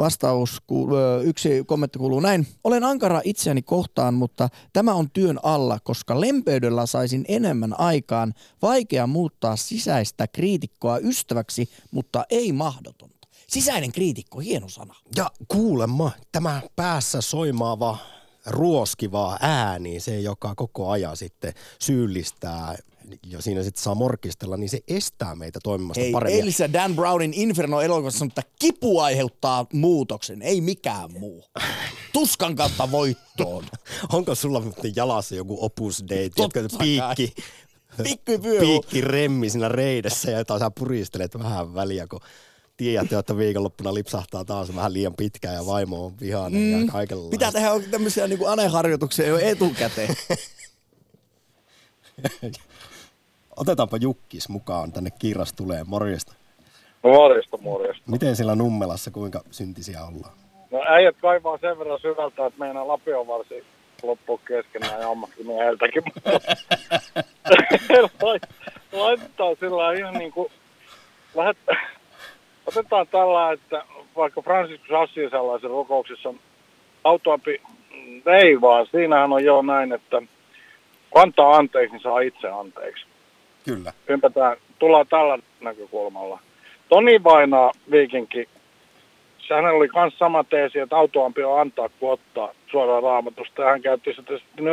Vastaus, 0.00 0.62
yksi 1.24 1.64
kommentti 1.66 1.98
kuuluu 1.98 2.20
näin. 2.20 2.46
Olen 2.64 2.84
ankara 2.84 3.20
itseäni 3.24 3.62
kohtaan, 3.62 4.14
mutta 4.14 4.48
tämä 4.72 4.94
on 4.94 5.10
työn 5.10 5.38
alla, 5.42 5.78
koska 5.80 6.20
lempeydellä 6.20 6.86
saisin 6.86 7.24
enemmän 7.28 7.80
aikaan. 7.80 8.34
Vaikea 8.62 9.06
muuttaa 9.06 9.56
sisäistä 9.56 10.26
kriitikkoa 10.26 10.98
ystäväksi, 10.98 11.70
mutta 11.90 12.24
ei 12.30 12.52
mahdotonta. 12.52 13.28
Sisäinen 13.46 13.92
kriitikko, 13.92 14.38
hieno 14.38 14.68
sana. 14.68 14.94
Ja 15.16 15.30
kuulemma 15.48 16.10
tämä 16.32 16.62
päässä 16.76 17.20
soimaava 17.20 17.98
ruoskiva 18.46 19.38
ääni, 19.40 20.00
se 20.00 20.20
joka 20.20 20.54
koko 20.54 20.90
ajan 20.90 21.16
sitten 21.16 21.54
syyllistää 21.78 22.76
ja 23.26 23.42
siinä 23.42 23.62
sitten 23.62 23.82
saa 23.82 23.94
morkistella, 23.94 24.56
niin 24.56 24.68
se 24.68 24.80
estää 24.88 25.34
meitä 25.34 25.58
toimimasta 25.62 26.00
Ei, 26.00 26.12
paremmin. 26.12 26.40
eilisessä 26.40 26.72
Dan 26.72 26.96
Brownin 26.96 27.34
Inferno-elokuvassa 27.34 28.18
sanoi, 28.18 28.28
että 28.28 28.42
kipu 28.58 29.00
aiheuttaa 29.00 29.66
muutoksen, 29.72 30.42
ei 30.42 30.60
mikään 30.60 31.12
muu. 31.12 31.44
Tuskan 32.12 32.56
kautta 32.56 32.90
voittoon. 32.90 33.64
Onko 34.12 34.34
sulla 34.34 34.62
jalassa 34.96 35.34
joku 35.34 35.64
opus 35.64 36.02
date, 36.02 36.30
jotka 36.38 36.60
piikki, 36.78 37.34
Pikku 38.02 38.38
pyö. 38.42 38.60
piikki 38.60 39.00
remmi 39.00 39.50
siinä 39.50 39.68
reidessä 39.68 40.30
ja 40.30 40.38
jota 40.38 40.58
sä 40.58 40.70
puristelet 40.70 41.38
vähän 41.38 41.74
väliä, 41.74 42.06
kun 42.06 42.20
tiedät, 42.76 43.12
että 43.12 43.36
viikonloppuna 43.36 43.94
lipsahtaa 43.94 44.44
taas 44.44 44.74
vähän 44.76 44.92
liian 44.92 45.14
pitkään 45.14 45.54
ja 45.54 45.66
vaimo 45.66 46.06
on 46.06 46.20
vihainen 46.20 46.62
mm. 46.62 46.86
ja 46.86 46.92
kaikenlaista. 46.92 47.30
Pitää 47.30 47.52
tehdä 47.52 47.70
tämmöisiä 47.90 48.28
niin 48.28 48.48
aneharjoituksia 48.48 49.26
jo 49.26 49.38
etukäteen. 49.38 50.16
Otetaanpa 53.60 53.96
Jukkis 53.96 54.48
mukaan 54.48 54.92
tänne 54.92 55.10
Kirras 55.18 55.52
tulee. 55.52 55.84
Morjesta. 55.86 56.32
No 57.02 57.10
morjesta, 57.10 57.56
morjesta. 57.56 58.02
Miten 58.06 58.36
siellä 58.36 58.54
Nummelassa, 58.54 59.10
kuinka 59.10 59.40
syntisiä 59.50 59.98
ollaan? 60.04 60.34
No 60.70 60.82
äijät 60.88 61.16
kaivaa 61.20 61.58
sen 61.58 61.78
verran 61.78 62.00
syvältä, 62.00 62.46
että 62.46 62.58
meidän 62.58 62.88
Lapion 62.88 63.26
varsi 63.26 63.64
loppuu 64.02 64.38
keskenään 64.38 65.00
ja 65.00 65.10
ammattimieheltäkin. 65.10 66.02
Lait- 68.22 68.48
Laitetaan 68.92 69.56
sillä 69.60 69.92
ihan 69.92 70.14
niin 70.14 70.32
kuin, 70.32 70.52
lähet, 71.34 71.56
otetaan 72.66 73.06
tällä, 73.06 73.52
että 73.52 73.84
vaikka 74.16 74.42
Franciscus 74.42 74.90
Assi 74.90 75.30
sellaisen 75.30 75.70
rukouksessa 75.70 76.34
autoampi, 77.04 77.60
mm, 77.90 78.22
ei 78.28 78.60
vaan, 78.60 78.86
siinähän 78.90 79.32
on 79.32 79.44
jo 79.44 79.62
näin, 79.62 79.92
että 79.92 80.22
kun 81.10 81.22
antaa 81.22 81.56
anteeksi, 81.56 81.92
niin 81.92 82.02
saa 82.02 82.20
itse 82.20 82.48
anteeksi. 82.48 83.09
Kyllä. 83.64 83.92
Ympätään, 84.08 84.56
tullaan 84.78 85.06
tällä 85.10 85.38
näkökulmalla. 85.60 86.38
Toni 86.88 87.24
Vainaa 87.24 87.72
viikinki, 87.90 88.48
hänellä 89.54 89.76
oli 89.78 89.88
myös 89.94 90.18
sama 90.18 90.44
teesi, 90.44 90.78
että 90.78 90.96
autoampi 90.96 91.42
on 91.42 91.60
antaa 91.60 91.88
kuin 91.88 92.12
ottaa 92.12 92.54
suoraan 92.70 93.02
raamatusta, 93.02 93.64
hän 93.64 93.82
käytti 93.82 94.14
sitä 94.14 94.38
sitten. 94.38 94.64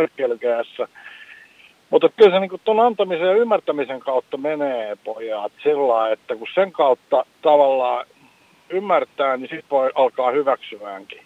Mutta 1.89 2.09
kyllä 2.09 2.31
se 2.31 2.39
niin 2.39 2.61
tuon 2.63 2.79
antamisen 2.79 3.27
ja 3.27 3.33
ymmärtämisen 3.33 3.99
kautta 3.99 4.37
menee 4.37 4.97
pojat 5.03 5.51
sillä 5.63 6.11
että 6.11 6.35
kun 6.35 6.47
sen 6.55 6.71
kautta 6.71 7.25
tavallaan 7.41 8.05
ymmärtää, 8.69 9.37
niin 9.37 9.49
sitten 9.49 9.69
voi 9.69 9.91
alkaa 9.95 10.31
hyväksyäänkin. 10.31 11.21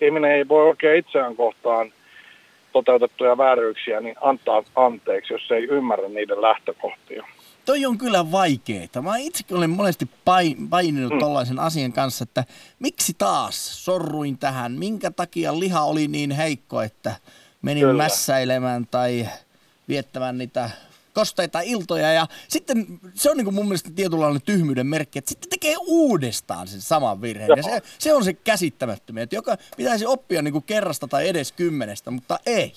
Ihminen 0.00 0.30
ei 0.30 0.48
voi 0.48 0.68
oikein 0.68 0.98
itseään 0.98 1.36
kohtaan 1.36 1.92
toteutettuja 2.84 3.38
vääryyksiä 3.38 4.00
niin 4.00 4.16
antaa 4.20 4.62
anteeksi, 4.74 5.32
jos 5.32 5.50
ei 5.50 5.64
ymmärrä 5.64 6.08
niiden 6.08 6.42
lähtökohtia. 6.42 7.26
Toi 7.64 7.86
on 7.86 7.98
kyllä 7.98 8.32
vaikeeta. 8.32 9.02
Mä 9.02 9.16
itsekin 9.16 9.56
olen 9.56 9.70
monesti 9.70 10.08
pain, 10.24 10.68
paininut 10.68 11.12
mm. 11.12 11.18
tollaisen 11.18 11.58
asian 11.58 11.92
kanssa, 11.92 12.22
että 12.22 12.44
miksi 12.78 13.14
taas 13.18 13.84
sorruin 13.84 14.38
tähän? 14.38 14.72
Minkä 14.72 15.10
takia 15.10 15.60
liha 15.60 15.82
oli 15.82 16.08
niin 16.08 16.30
heikko, 16.30 16.82
että 16.82 17.14
menin 17.62 17.80
Kyllä. 17.80 18.02
mässäilemään 18.02 18.86
tai 18.90 19.28
viettämään 19.88 20.38
niitä 20.38 20.70
kosteita 21.16 21.60
iltoja. 21.60 22.12
Ja 22.12 22.26
sitten 22.48 22.86
se 23.14 23.30
on 23.30 23.36
niin 23.36 23.44
kuin 23.44 23.54
mun 23.54 23.68
mielestä 23.68 23.90
tietynlainen 23.96 24.42
tyhmyyden 24.42 24.86
merkki, 24.86 25.18
että 25.18 25.28
sitten 25.28 25.50
tekee 25.50 25.74
uudestaan 25.86 26.66
sen 26.66 26.80
saman 26.80 27.22
virheen. 27.22 27.50
Ja 27.56 27.62
se, 27.62 27.80
se 27.98 28.12
on 28.12 28.24
se 28.24 28.32
käsittämättömiä, 28.32 29.22
että 29.22 29.36
joka 29.36 29.56
pitäisi 29.76 30.06
oppia 30.06 30.42
niin 30.42 30.52
kuin 30.52 30.64
kerrasta 30.66 31.08
tai 31.08 31.28
edes 31.28 31.52
kymmenestä, 31.52 32.10
mutta 32.10 32.38
ei. 32.46 32.72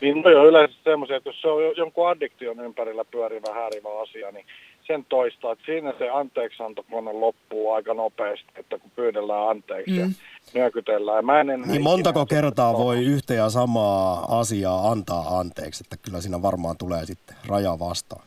Niin 0.00 0.22
no 0.22 0.40
on 0.40 0.46
yleensä 0.46 0.74
semmoisia, 0.84 1.16
että 1.16 1.28
jos 1.28 1.40
se 1.40 1.48
on 1.48 1.64
jo- 1.64 1.72
jonkun 1.72 2.08
addiktion 2.08 2.60
ympärillä 2.60 3.04
pyörivä 3.04 3.54
häärivä 3.54 4.00
asia, 4.02 4.30
niin 4.30 4.46
sen 4.86 5.04
toistaa, 5.08 5.52
että 5.52 5.64
siinä 5.66 5.94
se 5.98 6.10
anteeksiantokone 6.10 7.12
loppuu 7.12 7.72
aika 7.72 7.94
nopeasti, 7.94 8.46
että 8.56 8.78
kun 8.78 8.90
pyydellään 8.96 9.48
anteeksi 9.48 9.98
mm. 9.98 10.14
Nyökytellään. 10.54 11.24
Mä 11.24 11.40
en 11.40 11.46
Niin 11.66 11.82
montako 11.82 12.26
kertaa 12.26 12.72
voi 12.72 13.04
yhtä 13.04 13.34
ja 13.34 13.50
samaa 13.50 14.38
asiaa 14.40 14.90
antaa 14.90 15.38
anteeksi, 15.38 15.84
että 15.84 15.96
kyllä 16.04 16.20
siinä 16.20 16.42
varmaan 16.42 16.76
tulee 16.78 17.06
sitten 17.06 17.36
raja 17.48 17.78
vastaan. 17.78 18.22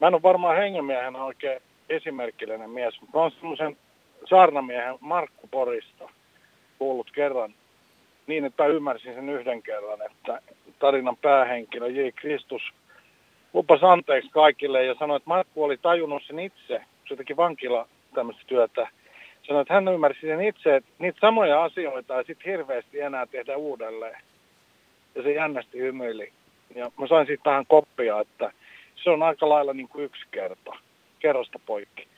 Mä 0.00 0.06
en 0.06 0.14
ole 0.14 0.22
varmaan 0.22 0.56
hengenmiehenä 0.56 1.24
oikein 1.24 1.60
esimerkillinen 1.88 2.70
mies, 2.70 3.00
mutta 3.00 3.18
mä 3.18 3.22
oon 3.22 3.30
semmoisen 3.30 3.76
saarnamiehen 4.24 4.98
Markku 5.00 5.48
Porista 5.50 6.08
kuullut 6.78 7.10
kerran 7.10 7.54
niin, 8.26 8.44
että 8.44 8.62
mä 8.62 8.68
ymmärsin 8.68 9.14
sen 9.14 9.28
yhden 9.28 9.62
kerran, 9.62 9.98
että 10.02 10.40
tarinan 10.78 11.16
päähenkilö 11.16 11.88
J. 11.88 12.08
Kristus 12.14 12.62
lupasi 13.54 13.84
anteeksi 13.84 14.30
kaikille 14.30 14.84
ja 14.84 14.94
sanoi, 14.98 15.16
että 15.16 15.28
Markku 15.28 15.64
oli 15.64 15.76
tajunnut 15.76 16.22
sen 16.26 16.38
itse, 16.38 16.78
kun 16.78 17.08
se 17.08 17.16
teki 17.16 17.36
vankila 17.36 17.88
tämmöistä 18.14 18.42
työtä. 18.46 18.88
Sanoi, 19.46 19.62
että 19.62 19.74
hän 19.74 19.88
ymmärsi 19.88 20.20
sen 20.20 20.44
itse, 20.44 20.76
että 20.76 20.90
niitä 20.98 21.18
samoja 21.20 21.64
asioita 21.64 22.18
ei 22.18 22.24
sitten 22.24 22.50
hirveästi 22.50 23.00
enää 23.00 23.26
tehdä 23.26 23.56
uudelleen. 23.56 24.22
Ja 25.14 25.22
se 25.22 25.32
jännästi 25.32 25.78
hymyili. 25.78 26.32
Ja 26.74 26.90
mä 27.00 27.06
sain 27.06 27.26
siitä 27.26 27.42
tähän 27.42 27.66
koppia, 27.66 28.20
että 28.20 28.52
se 29.04 29.10
on 29.10 29.22
aika 29.22 29.48
lailla 29.48 29.72
niin 29.72 29.88
kuin 29.88 30.04
yksi 30.04 30.22
kerta, 30.30 30.72
kerrasta 31.18 31.58
poikki. 31.66 32.08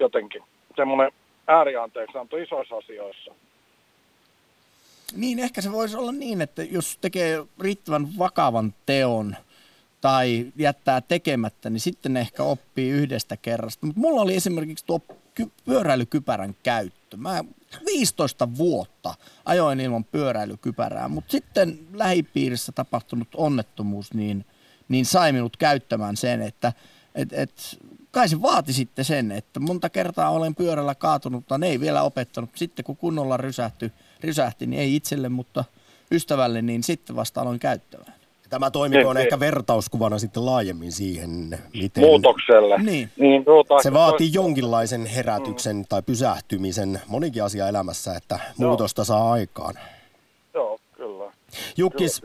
Jotenkin 0.00 0.42
semmoinen 0.76 1.12
äärianteeksi 1.46 2.18
anto 2.18 2.36
isoissa 2.36 2.76
asioissa. 2.76 3.34
Niin, 5.16 5.38
ehkä 5.38 5.60
se 5.60 5.72
voisi 5.72 5.96
olla 5.96 6.12
niin, 6.12 6.40
että 6.40 6.62
jos 6.62 6.98
tekee 7.00 7.44
riittävän 7.60 8.06
vakavan 8.18 8.74
teon 8.86 9.36
tai 10.00 10.46
jättää 10.56 11.00
tekemättä, 11.00 11.70
niin 11.70 11.80
sitten 11.80 12.16
ehkä 12.16 12.42
oppii 12.42 12.90
yhdestä 12.90 13.36
kerrasta. 13.36 13.86
Mutta 13.86 14.00
mulla 14.00 14.22
oli 14.22 14.36
esimerkiksi 14.36 14.86
tuo 14.86 15.00
ky- 15.34 15.52
pyöräilykypärän 15.64 16.56
käyttö. 16.62 17.16
Mä 17.16 17.44
15 17.86 18.56
vuotta 18.56 19.14
ajoin 19.44 19.80
ilman 19.80 20.04
pyöräilykypärää, 20.04 21.08
mutta 21.08 21.30
sitten 21.30 21.78
lähipiirissä 21.92 22.72
tapahtunut 22.72 23.28
onnettomuus 23.34 24.14
niin, 24.14 24.44
niin 24.88 25.06
sai 25.06 25.32
minut 25.32 25.56
käyttämään 25.56 26.16
sen, 26.16 26.42
että 26.42 26.72
et, 27.14 27.32
et, 27.32 27.78
kai 28.10 28.28
se 28.28 28.42
vaati 28.42 28.72
sitten 28.72 29.04
sen, 29.04 29.32
että 29.32 29.60
monta 29.60 29.90
kertaa 29.90 30.30
olen 30.30 30.54
pyörällä 30.54 30.94
kaatunut, 30.94 31.40
mutta 31.40 31.66
ei 31.66 31.80
vielä 31.80 32.02
opettanut. 32.02 32.50
Sitten 32.54 32.84
kun 32.84 32.96
kunnolla 32.96 33.36
rysähty, 33.36 33.92
rysähti, 34.20 34.66
niin 34.66 34.80
ei 34.80 34.96
itselle, 34.96 35.28
mutta 35.28 35.64
ystävälle, 36.12 36.62
niin 36.62 36.82
sitten 36.82 37.16
vasta 37.16 37.40
aloin 37.40 37.58
käyttämään. 37.58 38.19
Tämä 38.50 38.70
toimikoon 38.70 39.16
Niin, 39.16 39.22
ehkä 39.22 39.36
niin. 39.36 39.40
vertauskuvana 39.40 40.18
sitten 40.18 40.46
laajemmin 40.46 40.92
siihen, 40.92 41.58
miten 41.74 42.04
Muutokselle. 42.04 42.78
Niin. 42.78 43.10
niin 43.16 43.44
tuota, 43.44 43.82
se 43.82 43.92
vaatii 43.92 44.30
jonkinlaisen 44.32 45.06
herätyksen 45.06 45.84
tai 45.88 46.02
pysähtymisen 46.02 47.00
monikin 47.06 47.44
asia 47.44 47.68
elämässä, 47.68 48.14
että 48.14 48.38
muutosta 48.58 49.04
saa 49.04 49.32
aikaan. 49.32 49.74
Joo, 50.54 50.78
kyllä. 50.96 51.32
Jukkis, 51.76 52.22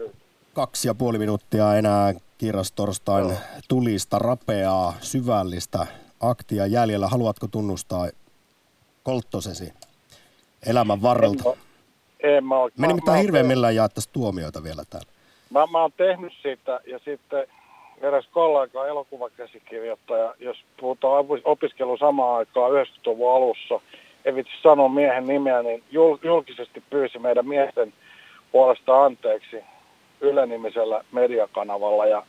kaksi 0.53 0.87
ja 0.87 0.95
puoli 0.95 1.17
minuuttia 1.17 1.75
enää 1.75 2.13
kirjastorstain 2.37 3.37
tulista, 3.67 4.19
rapeaa, 4.19 4.93
syvällistä 5.01 5.87
aktia 6.19 6.67
jäljellä. 6.67 7.07
Haluatko 7.07 7.47
tunnustaa 7.47 8.07
kolttosesi 9.03 9.73
elämän 10.65 11.01
varrelta? 11.01 11.43
En 12.23 12.45
mä, 12.45 12.55
Me 12.55 12.71
mä, 12.77 12.87
nimittäin 12.87 13.17
mä, 13.17 13.21
hirveän 13.21 13.45
millään 13.45 13.75
jaettaisiin 13.75 14.13
tuomioita 14.13 14.63
vielä 14.63 14.83
täällä. 14.89 15.14
Mä, 15.55 15.67
mä 15.71 15.81
oon 15.81 15.91
tehnyt 15.97 16.33
sitä 16.43 16.79
ja 16.85 16.99
sitten 16.99 17.47
eräs 18.01 18.27
kollega 18.31 18.87
elokuvakäsikirjoittaja, 18.87 20.33
jos 20.39 20.57
puhutaan 20.79 21.19
opi- 21.19 21.41
opiskelu 21.43 21.97
samaan 21.97 22.37
aikaan 22.37 22.71
90-luvun 22.71 23.35
alussa, 23.35 23.79
ei 24.25 24.35
vitsi 24.35 24.53
sanoa 24.63 24.89
miehen 24.89 25.27
nimeä, 25.27 25.63
niin 25.63 25.83
jul, 25.91 26.17
julkisesti 26.23 26.83
pyysi 26.89 27.19
meidän 27.19 27.47
miesten 27.47 27.93
puolesta 28.51 29.03
anteeksi 29.03 29.57
Yle-nimisellä 30.21 31.03
mediakanavalla 31.11 32.05
ja 32.05 32.23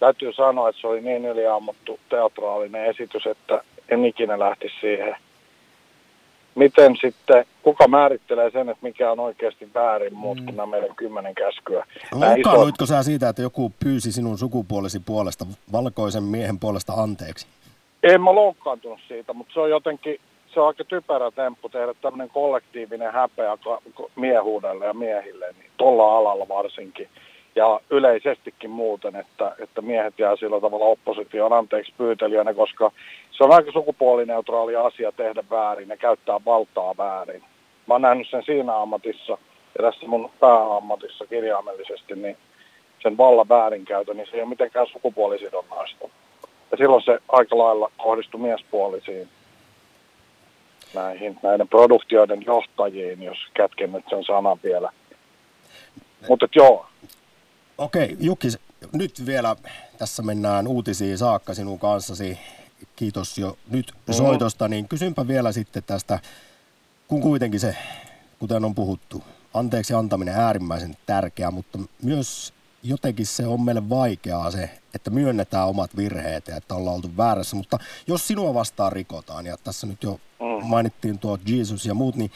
täytyy 0.00 0.32
sanoa, 0.32 0.68
että 0.68 0.80
se 0.80 0.86
oli 0.86 1.00
niin 1.00 1.24
yliammuttu 1.24 2.00
teatraalinen 2.08 2.86
esitys, 2.86 3.26
että 3.26 3.62
en 3.88 4.04
ikinä 4.04 4.38
lähtisi 4.38 4.74
siihen. 4.80 5.16
Miten 6.54 6.96
sitten, 7.00 7.44
kuka 7.62 7.88
määrittelee 7.88 8.50
sen, 8.50 8.68
että 8.68 8.86
mikä 8.86 9.12
on 9.12 9.20
oikeasti 9.20 9.68
väärin, 9.74 10.14
muut 10.14 10.40
kuin 10.40 10.56
nämä 10.56 10.66
meidän 10.66 10.96
kymmenen 10.96 11.34
käskyä? 11.34 11.86
Nämä 12.12 12.26
isot- 12.26 12.36
Loukkaannuitko 12.36 12.86
sä 12.86 13.02
siitä, 13.02 13.28
että 13.28 13.42
joku 13.42 13.72
pyysi 13.84 14.12
sinun 14.12 14.38
sukupuolesi 14.38 15.00
puolesta, 15.06 15.46
valkoisen 15.72 16.22
miehen 16.22 16.58
puolesta 16.58 16.92
anteeksi? 16.92 17.46
En 18.02 18.20
mä 18.22 18.34
loukkaantunut 18.34 18.98
siitä, 19.08 19.32
mutta 19.32 19.54
se 19.54 19.60
on 19.60 19.70
jotenkin, 19.70 20.20
se 20.54 20.60
on 20.60 20.66
aika 20.66 20.84
typerä 20.84 21.30
temppu 21.30 21.68
tehdä 21.68 21.94
tämmöinen 21.94 22.30
kollektiivinen 22.30 23.12
häpeä 23.12 23.58
miehuudelle 24.16 24.86
ja 24.86 24.94
miehille, 24.94 25.54
niin 25.58 25.70
tuolla 25.76 26.16
alalla 26.16 26.48
varsinkin. 26.48 27.08
Ja 27.54 27.80
yleisestikin 27.90 28.70
muuten, 28.70 29.16
että, 29.16 29.56
että 29.58 29.82
miehet 29.82 30.18
jää 30.18 30.36
sillä 30.36 30.60
tavalla 30.60 30.84
opposition 30.84 31.52
anteeksi 31.52 31.92
pyytelijänä, 31.98 32.54
koska 32.54 32.92
se 33.30 33.44
on 33.44 33.52
aika 33.52 33.72
sukupuolineutraali 33.72 34.76
asia 34.76 35.12
tehdä 35.12 35.44
väärin 35.50 35.88
ja 35.88 35.96
käyttää 35.96 36.40
valtaa 36.44 36.96
väärin. 36.98 37.42
Mä 37.86 37.94
oon 37.94 38.02
nähnyt 38.02 38.30
sen 38.30 38.42
siinä 38.42 38.76
ammatissa 38.76 39.38
ja 39.78 39.82
tässä 39.82 40.06
mun 40.06 40.30
pääammatissa 40.40 41.26
kirjaimellisesti, 41.26 42.14
niin 42.14 42.36
sen 43.02 43.16
vallan 43.16 43.48
väärinkäytön, 43.48 44.16
niin 44.16 44.26
se 44.30 44.36
ei 44.36 44.42
ole 44.42 44.48
mitenkään 44.48 44.86
sukupuolisidonnaista. 44.86 46.08
Ja 46.70 46.76
silloin 46.76 47.02
se 47.02 47.18
aika 47.28 47.58
lailla 47.58 47.90
kohdistui 47.96 48.40
miespuolisiin 48.40 49.28
näihin, 50.94 51.38
näiden 51.42 51.68
produktioiden 51.68 52.44
johtajiin, 52.46 53.22
jos 53.22 53.38
kätken 53.54 53.92
nyt 53.92 54.04
sen 54.10 54.24
sanan 54.24 54.58
vielä. 54.62 54.90
Mutta 56.28 56.48
joo, 56.54 56.86
Okei, 57.80 58.16
Jukkis, 58.20 58.58
nyt 58.92 59.26
vielä 59.26 59.56
tässä 59.98 60.22
mennään 60.22 60.66
uutisiin 60.66 61.18
saakka 61.18 61.54
sinun 61.54 61.78
kanssasi. 61.78 62.38
Kiitos 62.96 63.38
jo 63.38 63.58
nyt 63.70 63.92
soitosta, 64.10 64.68
niin 64.68 64.88
kysynpä 64.88 65.28
vielä 65.28 65.52
sitten 65.52 65.82
tästä, 65.82 66.18
kun 67.08 67.20
kuitenkin 67.20 67.60
se, 67.60 67.76
kuten 68.38 68.64
on 68.64 68.74
puhuttu, 68.74 69.22
anteeksi 69.54 69.94
antaminen 69.94 70.34
äärimmäisen 70.34 70.96
tärkeää, 71.06 71.50
mutta 71.50 71.78
myös 72.02 72.54
jotenkin 72.82 73.26
se 73.26 73.46
on 73.46 73.62
meille 73.62 73.88
vaikeaa 73.88 74.50
se, 74.50 74.70
että 74.94 75.10
myönnetään 75.10 75.68
omat 75.68 75.96
virheet 75.96 76.48
ja 76.48 76.56
että 76.56 76.74
ollaan 76.74 76.96
oltu 76.96 77.16
väärässä, 77.16 77.56
mutta 77.56 77.78
jos 78.06 78.26
sinua 78.26 78.54
vastaan 78.54 78.92
rikotaan, 78.92 79.46
ja 79.46 79.56
tässä 79.64 79.86
nyt 79.86 80.02
jo 80.02 80.20
mainittiin 80.62 81.18
tuo 81.18 81.38
Jesus 81.46 81.86
ja 81.86 81.94
muut, 81.94 82.16
niin 82.16 82.30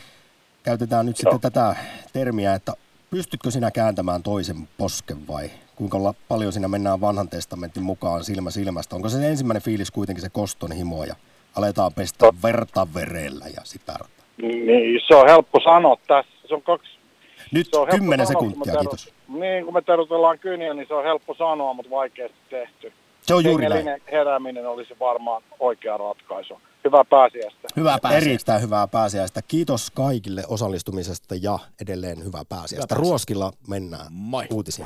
käytetään 0.63 1.07
nyt 1.07 1.17
sitten 1.17 1.41
tätä 1.41 1.77
termiä, 2.13 2.55
että 2.55 2.73
pystytkö 3.15 3.51
sinä 3.51 3.71
kääntämään 3.71 4.23
toisen 4.23 4.57
posken 4.79 5.29
vai 5.29 5.51
kuinka 5.77 6.03
la- 6.05 6.15
paljon 6.29 6.53
siinä 6.53 6.69
mennään 6.69 7.01
vanhan 7.01 7.29
testamentin 7.29 7.83
mukaan 7.83 8.25
silmä 8.25 8.51
silmästä? 8.51 8.97
Onko 8.97 9.09
se 9.09 9.29
ensimmäinen 9.29 9.63
fiilis 9.63 9.91
kuitenkin 9.91 10.23
se 10.23 10.29
koston 10.29 10.73
himo 10.73 11.05
ja 11.05 11.15
aletaan 11.57 11.93
pestä 11.95 12.27
verta 12.43 12.87
verellä 12.95 13.45
ja 13.57 13.61
sitä 13.65 13.95
niin 14.43 15.01
se 15.07 15.15
on 15.15 15.29
helppo 15.29 15.61
sanoa 15.65 15.97
tässä. 16.07 16.33
Se 16.49 16.55
on 16.55 16.63
kaksi 16.63 16.99
Nyt 17.53 17.67
se 17.71 17.79
on 17.79 17.87
helppo 17.87 17.99
10 17.99 18.27
sanoa, 18.27 18.41
kun 18.41 18.51
sekuntia, 18.51 18.75
me 18.75 18.81
kiitos. 18.81 19.15
Niin, 19.29 19.65
kun 19.65 19.75
me 19.75 19.83
terotellaan 19.83 20.39
kyniä, 20.39 20.75
niin 20.75 20.89
se 20.89 20.95
on 20.95 21.05
helppo 21.05 21.35
sanoa, 21.35 21.75
mutta 21.75 21.91
vaikeasti 21.91 22.39
tehty. 22.51 22.93
Se 23.27 23.35
on 23.35 23.45
juuri 23.45 23.69
näin. 23.69 24.03
Herääminen 24.13 24.67
olisi 24.69 24.97
varmaan 25.01 25.43
oikea 25.59 25.97
ratkaisu. 25.97 26.61
Hyvää 26.85 27.05
pääsiäistä. 27.05 27.69
Hyvää 27.77 27.99
pääsiäistä. 28.03 28.31
Erittäin 28.31 28.63
hyvää 28.63 28.89
pääsiäistä. 28.89 29.43
Kiitos 29.49 29.91
kaikille 29.91 30.43
osallistumisesta 30.49 31.35
ja 31.43 31.59
edelleen 31.83 32.19
hyvää 32.25 32.45
pääsiäistä. 32.49 32.87
pääsiäistä. 32.89 32.95
Ruoskilla 32.95 33.53
mennään 33.69 34.07
Moi. 34.11 34.47
uutisiin. 34.53 34.83